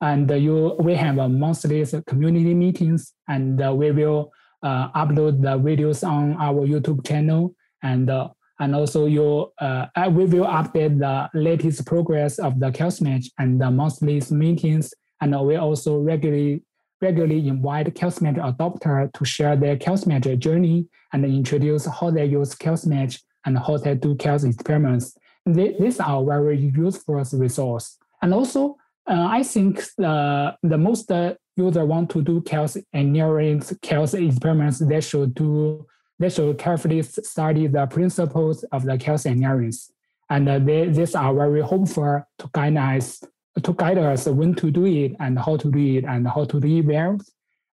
And 0.02 0.30
you 0.30 0.76
we 0.80 0.94
have 0.94 1.18
a 1.18 1.28
monthly 1.28 1.84
community 2.06 2.54
meetings, 2.54 3.14
and 3.28 3.60
uh, 3.62 3.74
we 3.74 3.92
will 3.92 4.32
uh, 4.62 4.92
upload 4.92 5.42
the 5.42 5.58
videos 5.58 6.08
on 6.08 6.36
our 6.40 6.68
YouTube 6.68 7.08
channel. 7.08 7.56
And 7.84 8.10
uh, 8.10 8.30
and 8.60 8.76
also 8.76 9.06
you 9.06 9.52
uh, 9.60 9.86
we 10.10 10.26
will 10.26 10.46
update 10.46 11.00
the 11.00 11.30
latest 11.34 11.86
progress 11.86 12.40
of 12.40 12.60
the 12.60 12.72
Chaosmesh 12.72 13.28
and 13.38 13.62
the 13.62 13.70
monthly 13.70 14.22
meetings. 14.32 14.94
And 15.22 15.40
we 15.46 15.56
also 15.56 16.00
regularly 16.00 16.64
regularly 17.02 17.48
invite 17.48 17.94
Chaosmesh 17.94 18.38
adopter 18.38 19.12
to 19.14 19.26
share 19.26 19.56
their 19.56 19.78
Chaosmesh 19.78 20.40
journey 20.40 20.88
and 21.14 21.24
introduce 21.26 21.86
how 21.86 22.10
they 22.10 22.26
use 22.26 22.56
Chaosmesh 22.56 23.22
and 23.46 23.58
how 23.58 23.78
they 23.78 23.96
do 23.96 24.16
chaos 24.16 24.44
experiments. 24.44 25.16
These 25.46 26.00
are 26.00 26.24
very 26.24 26.58
useful 26.58 27.24
resource. 27.34 27.98
And 28.22 28.34
also, 28.34 28.76
uh, 29.10 29.28
I 29.30 29.44
think 29.44 29.82
the, 29.98 30.56
the 30.64 30.78
most 30.78 31.10
uh, 31.10 31.36
user 31.56 31.86
want 31.86 32.10
to 32.12 32.22
do 32.22 32.42
chaos 32.42 32.76
engineering, 32.94 33.64
chaos 33.82 34.14
experiments, 34.14 34.80
they 34.80 35.00
should 35.00 35.34
do 35.34 35.88
they 36.20 36.30
should 36.30 36.58
carefully 36.58 37.02
study 37.04 37.68
the 37.68 37.86
principles 37.88 38.64
of 38.72 38.84
the 38.84 38.98
chaos 38.98 39.26
engineering. 39.26 39.74
And 40.30 40.48
they, 40.68 40.88
these 40.90 41.16
are 41.16 41.34
very 41.34 41.62
helpful 41.62 42.24
to 42.40 42.50
guide 42.54 42.78
us 42.78 43.24
to 43.64 43.74
guide 43.74 43.98
us 43.98 44.28
when 44.28 44.54
to 44.54 44.70
do 44.70 44.86
it 44.86 45.16
and 45.20 45.40
how 45.40 45.58
to 45.58 45.72
do 45.72 45.80
it 45.80 46.04
and 46.04 46.28
how 46.28 46.46
to 46.46 46.60
do 46.60 46.84
well. 46.84 47.18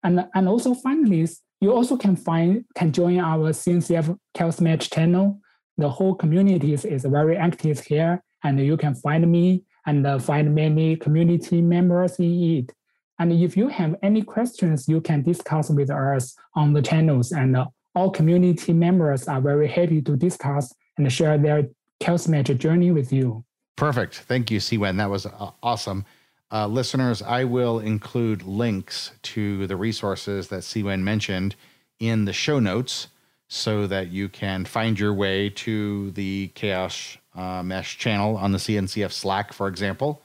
And, 0.03 0.25
and 0.33 0.47
also 0.47 0.73
finally, 0.73 1.27
you 1.59 1.73
also 1.73 1.97
can 1.97 2.15
find 2.15 2.63
can 2.75 2.91
join 2.93 3.19
our 3.19 3.51
CNCF 3.51 4.61
Mesh 4.61 4.89
channel 4.89 5.41
the 5.77 5.89
whole 5.89 6.13
community 6.15 6.73
is, 6.73 6.85
is 6.85 7.03
very 7.05 7.35
active 7.35 7.79
here, 7.79 8.23
and 8.43 8.59
you 8.59 8.77
can 8.77 8.95
find 8.95 9.29
me 9.31 9.63
and 9.85 10.05
uh, 10.05 10.19
find 10.19 10.53
many 10.53 10.95
community 10.95 11.61
members 11.61 12.17
in 12.19 12.43
it. 12.59 12.71
And 13.19 13.31
if 13.31 13.57
you 13.57 13.67
have 13.67 13.95
any 14.01 14.21
questions, 14.21 14.87
you 14.87 15.01
can 15.01 15.23
discuss 15.23 15.69
with 15.69 15.89
us 15.89 16.35
on 16.55 16.73
the 16.73 16.81
channels, 16.81 17.31
and 17.31 17.57
uh, 17.57 17.65
all 17.95 18.09
community 18.09 18.73
members 18.73 19.27
are 19.27 19.41
very 19.41 19.67
happy 19.67 20.01
to 20.01 20.15
discuss 20.15 20.73
and 20.97 21.11
share 21.11 21.37
their 21.37 21.67
Chaos 21.99 22.27
Mesh 22.27 22.47
journey 22.47 22.91
with 22.91 23.13
you. 23.13 23.43
Perfect. 23.75 24.15
Thank 24.27 24.51
you, 24.51 24.59
Cwen. 24.59 24.97
That 24.97 25.09
was 25.09 25.25
uh, 25.25 25.51
awesome. 25.61 26.05
Uh, 26.51 26.67
listeners, 26.67 27.21
I 27.21 27.45
will 27.45 27.79
include 27.79 28.43
links 28.43 29.11
to 29.23 29.65
the 29.67 29.75
resources 29.75 30.49
that 30.49 30.61
Cwen 30.61 31.01
mentioned 31.01 31.55
in 31.99 32.25
the 32.25 32.33
show 32.33 32.59
notes 32.59 33.07
so 33.47 33.87
that 33.87 34.09
you 34.09 34.29
can 34.29 34.65
find 34.65 34.99
your 34.99 35.13
way 35.13 35.49
to 35.49 36.11
the 36.11 36.51
Chaos 36.55 37.17
uh, 37.35 37.63
Mesh 37.63 37.97
channel 37.97 38.37
on 38.37 38.51
the 38.51 38.57
CNCF 38.57 39.11
Slack, 39.11 39.53
for 39.53 39.67
example, 39.67 40.21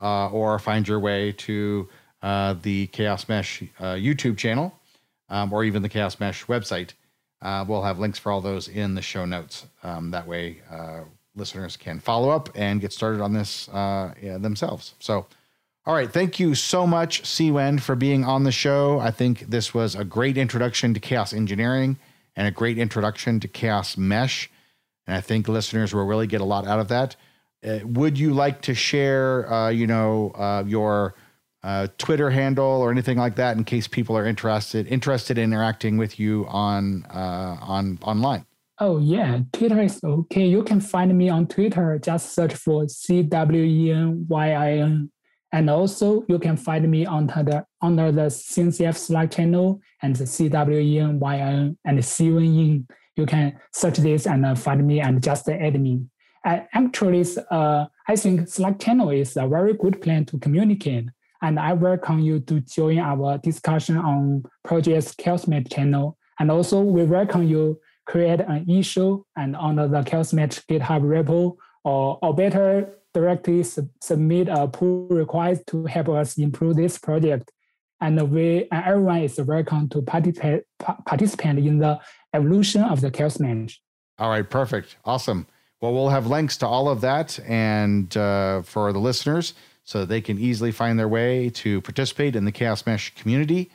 uh, 0.00 0.28
or 0.28 0.58
find 0.58 0.86
your 0.86 1.00
way 1.00 1.32
to 1.32 1.88
uh, 2.22 2.54
the 2.62 2.86
Chaos 2.88 3.28
Mesh 3.28 3.62
uh, 3.80 3.94
YouTube 3.94 4.36
channel, 4.36 4.72
um, 5.28 5.52
or 5.52 5.64
even 5.64 5.82
the 5.82 5.88
Chaos 5.88 6.20
Mesh 6.20 6.44
website. 6.46 6.92
Uh, 7.44 7.64
we'll 7.68 7.82
have 7.82 8.00
links 8.00 8.18
for 8.18 8.32
all 8.32 8.40
those 8.40 8.66
in 8.66 8.94
the 8.94 9.02
show 9.02 9.24
notes. 9.24 9.66
Um, 9.84 10.10
that 10.10 10.26
way, 10.26 10.62
uh, 10.70 11.02
listeners 11.36 11.76
can 11.76 12.00
follow 12.00 12.30
up 12.30 12.48
and 12.56 12.80
get 12.80 12.92
started 12.92 13.20
on 13.20 13.32
this 13.32 13.68
yeah, 13.72 14.38
themselves. 14.40 14.94
So, 14.98 15.26
all 15.86 15.94
right. 15.94 16.10
Thank 16.10 16.40
you 16.40 16.54
so 16.54 16.86
much, 16.86 17.22
Cwen, 17.22 17.78
for 17.78 17.94
being 17.94 18.24
on 18.24 18.44
the 18.44 18.52
show. 18.52 18.98
I 18.98 19.10
think 19.10 19.40
this 19.50 19.74
was 19.74 19.94
a 19.94 20.04
great 20.04 20.38
introduction 20.38 20.94
to 20.94 21.00
chaos 21.00 21.34
engineering 21.34 21.98
and 22.36 22.48
a 22.48 22.50
great 22.50 22.78
introduction 22.78 23.40
to 23.40 23.48
Chaos 23.48 23.96
Mesh. 23.96 24.50
And 25.06 25.16
I 25.16 25.20
think 25.20 25.48
listeners 25.48 25.94
will 25.94 26.06
really 26.06 26.26
get 26.26 26.40
a 26.40 26.44
lot 26.44 26.66
out 26.66 26.80
of 26.80 26.88
that. 26.88 27.16
Uh, 27.64 27.80
would 27.84 28.18
you 28.18 28.32
like 28.34 28.62
to 28.62 28.74
share, 28.74 29.50
uh, 29.52 29.68
you 29.68 29.86
know, 29.86 30.32
uh, 30.34 30.64
your 30.66 31.14
uh, 31.64 31.88
Twitter 31.98 32.30
handle 32.30 32.80
or 32.82 32.92
anything 32.92 33.18
like 33.18 33.34
that 33.36 33.56
in 33.56 33.64
case 33.64 33.88
people 33.88 34.16
are 34.16 34.26
interested 34.26 34.86
interested 34.86 35.38
in 35.38 35.52
interacting 35.52 35.96
with 35.96 36.20
you 36.20 36.46
on 36.48 37.04
uh, 37.10 37.56
on 37.60 37.98
online? 38.02 38.46
Oh 38.78 38.98
yeah, 38.98 39.40
Twitter 39.52 39.80
is 39.82 39.98
okay. 40.04 40.46
You 40.46 40.62
can 40.62 40.80
find 40.80 41.16
me 41.16 41.28
on 41.28 41.48
Twitter. 41.48 41.98
Just 41.98 42.34
search 42.34 42.54
for 42.54 42.88
C 42.88 43.22
W 43.22 43.62
E 43.62 43.90
N 43.90 44.26
Y 44.28 44.52
I 44.52 44.70
N 44.78 45.10
and 45.54 45.70
also 45.70 46.24
you 46.28 46.40
can 46.40 46.56
find 46.56 46.90
me 46.90 47.06
under 47.06 47.44
the, 47.44 47.64
under 47.80 48.10
the 48.10 48.22
CNCF 48.22 48.96
Slack 48.96 49.30
channel 49.30 49.80
and 50.02 50.16
the 50.16 50.24
CWEN, 50.24 51.76
and 51.84 52.04
CUN. 52.04 52.86
You 53.16 53.26
can 53.26 53.60
search 53.72 53.98
this 53.98 54.26
and 54.26 54.44
uh, 54.44 54.56
find 54.56 54.84
me 54.84 55.00
and 55.00 55.22
just 55.22 55.48
add 55.48 55.80
me. 55.80 56.06
actually, 56.44 57.24
uh, 57.52 57.86
I 58.08 58.16
think 58.16 58.48
Slack 58.48 58.80
channel 58.80 59.10
is 59.10 59.36
a 59.36 59.46
very 59.46 59.74
good 59.74 60.02
plan 60.02 60.24
to 60.26 60.38
communicate. 60.40 61.06
And 61.44 61.60
I 61.60 61.74
welcome 61.74 62.20
you 62.20 62.40
to 62.40 62.60
join 62.60 62.98
our 63.00 63.36
discussion 63.36 63.98
on 63.98 64.44
Project 64.64 65.14
Mesh 65.46 65.64
channel. 65.70 66.16
And 66.38 66.50
also 66.50 66.80
we 66.80 67.04
welcome 67.04 67.42
you 67.42 67.78
create 68.06 68.40
an 68.40 68.66
issue 68.66 69.22
and 69.36 69.54
under 69.54 69.86
the 69.86 70.00
Mesh 70.32 70.64
GitHub 70.64 71.02
repo 71.02 71.56
or, 71.84 72.18
or 72.22 72.34
better 72.34 72.96
directly 73.12 73.62
sub- 73.62 73.90
submit 74.00 74.48
a 74.48 74.66
pull 74.68 75.06
request 75.08 75.66
to 75.66 75.84
help 75.84 76.08
us 76.08 76.38
improve 76.38 76.76
this 76.76 76.96
project. 76.96 77.52
And 78.00 78.30
we 78.30 78.66
and 78.72 78.84
everyone 78.86 79.20
is 79.24 79.38
welcome 79.38 79.90
to 79.90 80.00
participate 80.00 80.62
participate 80.78 81.58
in 81.58 81.78
the 81.78 82.00
evolution 82.32 82.82
of 82.84 83.02
the 83.02 83.10
mesh. 83.38 83.82
All 84.18 84.30
right, 84.30 84.48
perfect, 84.48 84.96
awesome. 85.04 85.46
Well, 85.82 85.92
we'll 85.92 86.08
have 86.08 86.26
links 86.26 86.56
to 86.58 86.66
all 86.66 86.88
of 86.88 87.02
that 87.02 87.38
and 87.40 88.16
uh, 88.16 88.62
for 88.62 88.90
the 88.94 88.98
listeners, 88.98 89.52
so 89.84 90.04
they 90.04 90.20
can 90.20 90.38
easily 90.38 90.72
find 90.72 90.98
their 90.98 91.08
way 91.08 91.50
to 91.50 91.80
participate 91.82 92.34
in 92.34 92.44
the 92.44 92.52
Chaos 92.52 92.86
Mesh 92.86 93.14
community, 93.14 93.70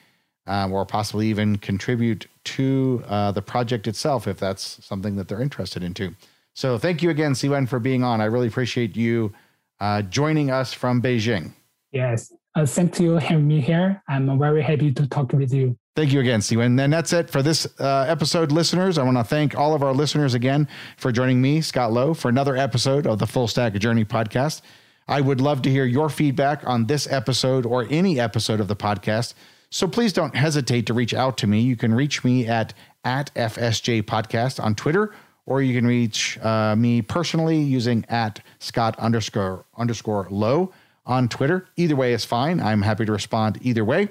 um, 0.47 0.73
or 0.73 0.85
possibly 0.85 1.27
even 1.27 1.57
contribute 1.57 2.27
to 2.43 3.03
uh, 3.07 3.31
the 3.31 3.41
project 3.41 3.87
itself 3.87 4.27
if 4.27 4.39
that's 4.39 4.83
something 4.83 5.15
that 5.15 5.27
they're 5.27 5.41
interested 5.41 5.83
into. 5.83 6.15
So 6.53 6.77
thank 6.77 7.03
you 7.03 7.09
again, 7.09 7.33
Cwen, 7.33 7.69
for 7.69 7.79
being 7.79 8.03
on. 8.03 8.19
I 8.19 8.25
really 8.25 8.47
appreciate 8.47 8.95
you 8.95 9.31
uh, 9.79 10.01
joining 10.01 10.51
us 10.51 10.73
from 10.73 11.01
Beijing. 11.01 11.53
Yes. 11.91 12.33
Uh, 12.55 12.65
thank 12.65 12.99
you 12.99 13.13
having 13.13 13.47
me 13.47 13.61
here. 13.61 14.01
I'm 14.09 14.37
very 14.39 14.61
happy 14.61 14.91
to 14.91 15.07
talk 15.07 15.31
with 15.31 15.53
you. 15.53 15.77
Thank 15.95 16.11
you 16.11 16.19
again, 16.19 16.41
Steve. 16.41 16.59
And 16.59 16.79
that's 16.79 17.13
it 17.13 17.29
for 17.29 17.41
this 17.43 17.67
uh, 17.79 18.05
episode, 18.07 18.51
listeners. 18.51 18.97
I 18.97 19.03
want 19.03 19.17
to 19.17 19.23
thank 19.23 19.55
all 19.55 19.75
of 19.75 19.83
our 19.83 19.93
listeners 19.93 20.33
again 20.33 20.67
for 20.97 21.11
joining 21.11 21.41
me, 21.41 21.61
Scott 21.61 21.91
Lowe, 21.91 22.13
for 22.13 22.29
another 22.29 22.55
episode 22.55 23.05
of 23.05 23.19
the 23.19 23.27
Full 23.27 23.47
Stack 23.47 23.73
Journey 23.73 24.05
podcast. 24.05 24.61
I 25.09 25.21
would 25.21 25.41
love 25.41 25.63
to 25.63 25.71
hear 25.71 25.85
your 25.85 26.07
feedback 26.07 26.61
on 26.67 26.85
this 26.85 27.11
episode 27.11 27.65
or 27.65 27.87
any 27.89 28.19
episode 28.19 28.59
of 28.59 28.67
the 28.67 28.75
podcast. 28.75 29.33
So 29.71 29.87
please 29.87 30.13
don't 30.13 30.35
hesitate 30.35 30.85
to 30.85 30.93
reach 30.93 31.15
out 31.15 31.35
to 31.39 31.47
me. 31.47 31.61
You 31.61 31.75
can 31.75 31.93
reach 31.95 32.23
me 32.23 32.45
at 32.47 32.75
at 33.03 33.33
FSJ 33.33 34.03
Podcast 34.03 34.63
on 34.63 34.75
Twitter, 34.75 35.15
or 35.47 35.63
you 35.63 35.73
can 35.73 35.87
reach 35.87 36.37
uh, 36.43 36.75
me 36.75 37.01
personally 37.01 37.57
using 37.59 38.05
at 38.07 38.41
Scott 38.59 38.99
underscore 38.99 39.65
underscore 39.75 40.27
low 40.29 40.71
on 41.07 41.27
Twitter. 41.27 41.67
Either 41.75 41.95
way 41.95 42.13
is 42.13 42.23
fine. 42.23 42.59
I'm 42.61 42.83
happy 42.83 43.05
to 43.05 43.11
respond 43.11 43.57
either 43.63 43.83
way. 43.83 44.09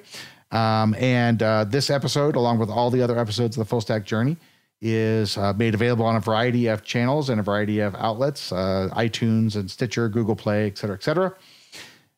Um, 0.51 0.97
and 0.99 1.41
uh, 1.43 1.63
this 1.63 1.91
episode, 1.91 2.35
along 2.35 2.59
with 2.59 2.71
all 2.71 2.91
the 2.91 3.03
other 3.03 3.19
episodes 3.21 3.57
of 3.57 3.61
the 3.61 3.69
Full 3.69 3.81
Stack 3.81 4.05
Journey, 4.05 4.37
is 4.81 5.37
uh, 5.37 5.53
made 5.55 5.75
available 5.75 6.05
on 6.05 6.17
a 6.17 6.21
variety 6.21 6.69
of 6.69 6.85
channels 6.85 7.29
and 7.29 7.41
a 7.41 7.43
variety 7.43 7.81
of 7.81 7.95
outlets 7.97 8.53
uh, 8.53 8.89
iTunes 8.93 9.57
and 9.57 9.71
Stitcher, 9.71 10.09
Google 10.09 10.37
Play, 10.37 10.67
et 10.67 10.79
cetera, 10.79 10.97
et 10.97 11.03
cetera. 11.03 11.35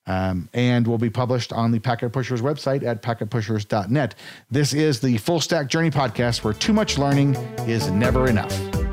Um, 0.07 0.49
and 0.55 0.87
will 0.87 0.99
be 0.99 1.11
published 1.11 1.53
on 1.53 1.71
the 1.71 1.79
Packet 1.79 2.11
Pushers 2.11 2.41
website 2.41 2.83
at 2.83 3.03
packetpushers.net. 3.03 4.15
This 4.51 4.73
is 4.73 5.01
the 5.01 5.19
Full 5.19 5.41
Stack 5.41 5.69
Journey 5.69 5.91
podcast 5.91 6.43
where 6.43 6.55
too 6.55 6.73
much 6.73 6.99
learning 6.99 7.37
is 7.69 7.91
never 7.91 8.27
enough. 8.27 8.90